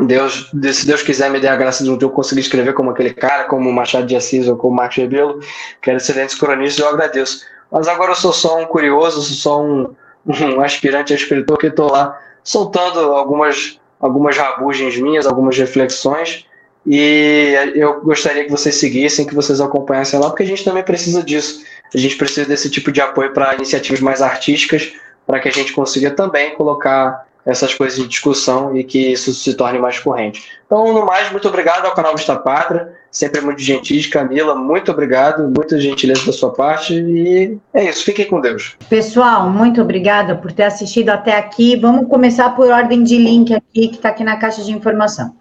Deus, 0.00 0.50
se 0.72 0.86
Deus 0.86 1.02
quiser 1.02 1.28
me 1.28 1.40
der 1.40 1.48
a 1.48 1.56
graça 1.56 1.82
de 1.82 1.90
eu 1.90 2.10
conseguir 2.10 2.40
escrever 2.40 2.72
como 2.72 2.90
aquele 2.90 3.12
cara, 3.12 3.44
como 3.44 3.72
Machado 3.72 4.06
de 4.06 4.14
Assis 4.14 4.46
ou 4.46 4.56
como 4.56 4.76
Marcos 4.76 4.96
Rebelo, 4.96 5.40
que 5.82 5.90
eram 5.90 5.96
excelentes 5.96 6.36
cronistas, 6.36 6.84
eu 6.84 6.88
agradeço. 6.88 7.44
Mas 7.70 7.88
agora 7.88 8.12
eu 8.12 8.16
sou 8.16 8.32
só 8.32 8.58
um 8.60 8.66
curioso, 8.66 9.20
sou 9.22 9.36
só 9.36 9.62
um, 9.62 9.94
um 10.26 10.60
aspirante 10.60 11.12
a 11.12 11.16
escritor 11.16 11.58
que 11.58 11.66
estou 11.66 11.90
lá 11.90 12.18
soltando 12.44 13.00
algumas, 13.12 13.80
algumas 14.00 14.36
rabugens 14.36 14.96
minhas, 14.98 15.26
algumas 15.26 15.58
reflexões, 15.58 16.46
e 16.86 17.54
eu 17.74 18.00
gostaria 18.00 18.44
que 18.44 18.50
vocês 18.50 18.76
seguissem, 18.76 19.26
que 19.26 19.34
vocês 19.34 19.60
acompanhassem 19.60 20.18
lá, 20.18 20.28
porque 20.30 20.44
a 20.44 20.46
gente 20.46 20.64
também 20.64 20.82
precisa 20.82 21.22
disso. 21.22 21.62
A 21.94 21.98
gente 21.98 22.16
precisa 22.16 22.46
desse 22.46 22.70
tipo 22.70 22.90
de 22.90 23.00
apoio 23.00 23.34
para 23.34 23.54
iniciativas 23.54 24.00
mais 24.00 24.22
artísticas, 24.22 24.92
para 25.26 25.38
que 25.40 25.48
a 25.48 25.52
gente 25.52 25.72
consiga 25.74 26.10
também 26.10 26.54
colocar 26.54 27.27
essas 27.44 27.72
coisas 27.74 27.98
em 27.98 28.06
discussão 28.06 28.76
e 28.76 28.84
que 28.84 29.12
isso 29.12 29.32
se 29.32 29.54
torne 29.54 29.78
mais 29.78 29.98
corrente. 29.98 30.42
Então, 30.66 30.92
no 30.92 31.06
mais, 31.06 31.30
muito 31.32 31.48
obrigado 31.48 31.86
ao 31.86 31.94
canal 31.94 32.14
Vista 32.14 32.36
Pátria, 32.36 32.92
sempre 33.10 33.40
muito 33.40 33.60
gentil, 33.60 34.02
Camila, 34.10 34.54
muito 34.54 34.92
obrigado, 34.92 35.44
muita 35.44 35.80
gentileza 35.80 36.26
da 36.26 36.32
sua 36.32 36.52
parte 36.52 36.94
e 36.94 37.58
é 37.72 37.88
isso, 37.88 38.04
fiquem 38.04 38.26
com 38.26 38.40
Deus. 38.40 38.76
Pessoal, 38.88 39.48
muito 39.48 39.80
obrigada 39.80 40.36
por 40.36 40.52
ter 40.52 40.64
assistido 40.64 41.08
até 41.08 41.36
aqui. 41.36 41.76
Vamos 41.76 42.08
começar 42.08 42.54
por 42.54 42.70
ordem 42.70 43.02
de 43.02 43.16
link 43.16 43.54
aqui, 43.54 43.88
que 43.88 43.96
está 43.96 44.10
aqui 44.10 44.22
na 44.22 44.36
caixa 44.36 44.62
de 44.62 44.72
informação. 44.72 45.34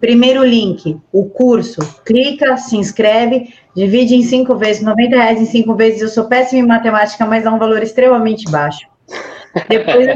Primeiro 0.00 0.44
link, 0.44 1.00
o 1.12 1.24
curso. 1.30 1.80
Clica, 2.04 2.56
se 2.56 2.76
inscreve, 2.76 3.54
divide 3.74 4.14
em 4.14 4.22
cinco 4.22 4.54
vezes, 4.56 4.82
90 4.82 5.16
reais 5.16 5.40
em 5.40 5.46
cinco 5.46 5.74
vezes. 5.74 6.02
Eu 6.02 6.08
sou 6.08 6.24
péssima 6.24 6.60
em 6.60 6.66
matemática, 6.66 7.24
mas 7.24 7.44
dá 7.44 7.52
um 7.52 7.58
valor 7.58 7.82
extremamente 7.82 8.50
baixo. 8.50 8.86
Depois, 9.68 10.06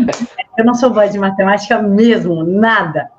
eu 0.59 0.64
não 0.64 0.74
sou 0.74 0.91
boa 0.91 1.07
de 1.07 1.18
matemática 1.18 1.80
mesmo, 1.80 2.43
nada. 2.43 3.11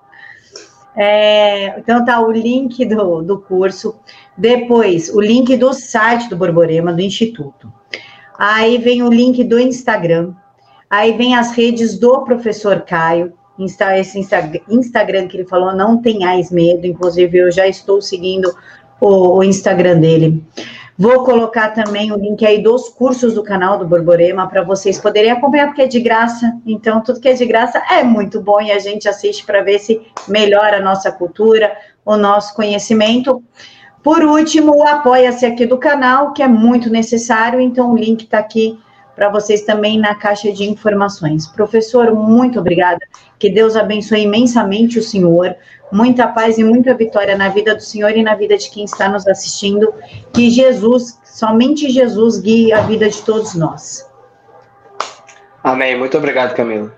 É, 0.95 1.79
então 1.79 2.03
tá 2.03 2.19
o 2.19 2.31
link 2.31 2.85
do, 2.85 3.21
do 3.21 3.39
curso. 3.39 3.99
Depois, 4.37 5.09
o 5.13 5.21
link 5.21 5.55
do 5.55 5.73
site 5.73 6.29
do 6.29 6.35
Borborema, 6.35 6.91
do 6.91 7.01
Instituto. 7.01 7.71
Aí 8.37 8.77
vem 8.77 9.03
o 9.03 9.09
link 9.09 9.43
do 9.43 9.59
Instagram. 9.59 10.33
Aí 10.89 11.13
vem 11.13 11.35
as 11.35 11.51
redes 11.51 11.97
do 11.99 12.23
professor 12.23 12.81
Caio. 12.81 13.33
Insta, 13.57 13.97
esse 13.97 14.17
Insta, 14.17 14.49
Instagram 14.69 15.27
que 15.27 15.35
ele 15.35 15.45
falou, 15.45 15.75
não 15.75 16.01
tenhais 16.01 16.49
medo, 16.49 16.87
inclusive 16.87 17.37
eu 17.37 17.51
já 17.51 17.67
estou 17.67 18.01
seguindo 18.01 18.49
o, 19.01 19.37
o, 19.37 19.43
Instagram 19.43 19.99
dele. 19.99 20.41
Vou 21.01 21.23
colocar 21.23 21.69
também 21.69 22.11
o 22.11 22.17
link 22.17 22.45
aí 22.45 22.61
dos 22.61 22.89
cursos 22.89 23.33
do 23.33 23.41
canal 23.41 23.79
do 23.79 23.87
Borborema 23.87 24.49
para 24.49 24.63
vocês 24.63 24.99
poderem 24.99 25.31
acompanhar, 25.31 25.67
porque 25.67 25.83
é 25.83 25.87
de 25.87 26.01
graça. 26.01 26.59
Então, 26.65 27.01
tudo 27.01 27.21
que 27.21 27.29
é 27.29 27.33
de 27.33 27.45
graça 27.45 27.81
é 27.89 28.03
muito 28.03 28.41
bom 28.41 28.59
e 28.59 28.69
a 28.69 28.79
gente 28.79 29.07
assiste 29.07 29.45
para 29.45 29.63
ver 29.63 29.79
se 29.79 30.01
melhora 30.27 30.75
a 30.75 30.81
nossa 30.81 31.09
cultura, 31.09 31.71
o 32.05 32.17
nosso 32.17 32.53
conhecimento. 32.53 33.41
Por 34.03 34.25
último, 34.25 34.75
o 34.75 34.83
apoia-se 34.83 35.45
aqui 35.45 35.65
do 35.65 35.77
canal, 35.77 36.33
que 36.33 36.43
é 36.43 36.49
muito 36.49 36.89
necessário, 36.89 37.61
então 37.61 37.93
o 37.93 37.97
link 37.97 38.23
está 38.23 38.39
aqui 38.39 38.77
para 39.15 39.29
vocês 39.29 39.61
também 39.61 39.97
na 39.97 40.15
caixa 40.15 40.51
de 40.51 40.63
informações. 40.63 41.47
Professor, 41.47 42.13
muito 42.13 42.59
obrigada. 42.59 42.99
Que 43.37 43.49
Deus 43.49 43.77
abençoe 43.77 44.23
imensamente 44.23 44.99
o 44.99 45.03
senhor. 45.03 45.55
Muita 45.91 46.27
paz 46.27 46.57
e 46.57 46.63
muita 46.63 46.93
vitória 46.93 47.35
na 47.35 47.49
vida 47.49 47.73
do 47.75 47.81
senhor 47.81 48.15
e 48.15 48.21
na 48.21 48.35
vida 48.35 48.57
de 48.57 48.69
quem 48.69 48.85
está 48.85 49.09
nos 49.09 49.27
assistindo. 49.27 49.93
Que 50.31 50.49
Jesus, 50.49 51.19
somente 51.25 51.89
Jesus, 51.89 52.39
guie 52.39 52.71
a 52.71 52.81
vida 52.81 53.09
de 53.09 53.21
todos 53.23 53.55
nós. 53.55 54.07
Amém. 55.63 55.97
Muito 55.97 56.17
obrigado, 56.17 56.55
Camila. 56.55 56.87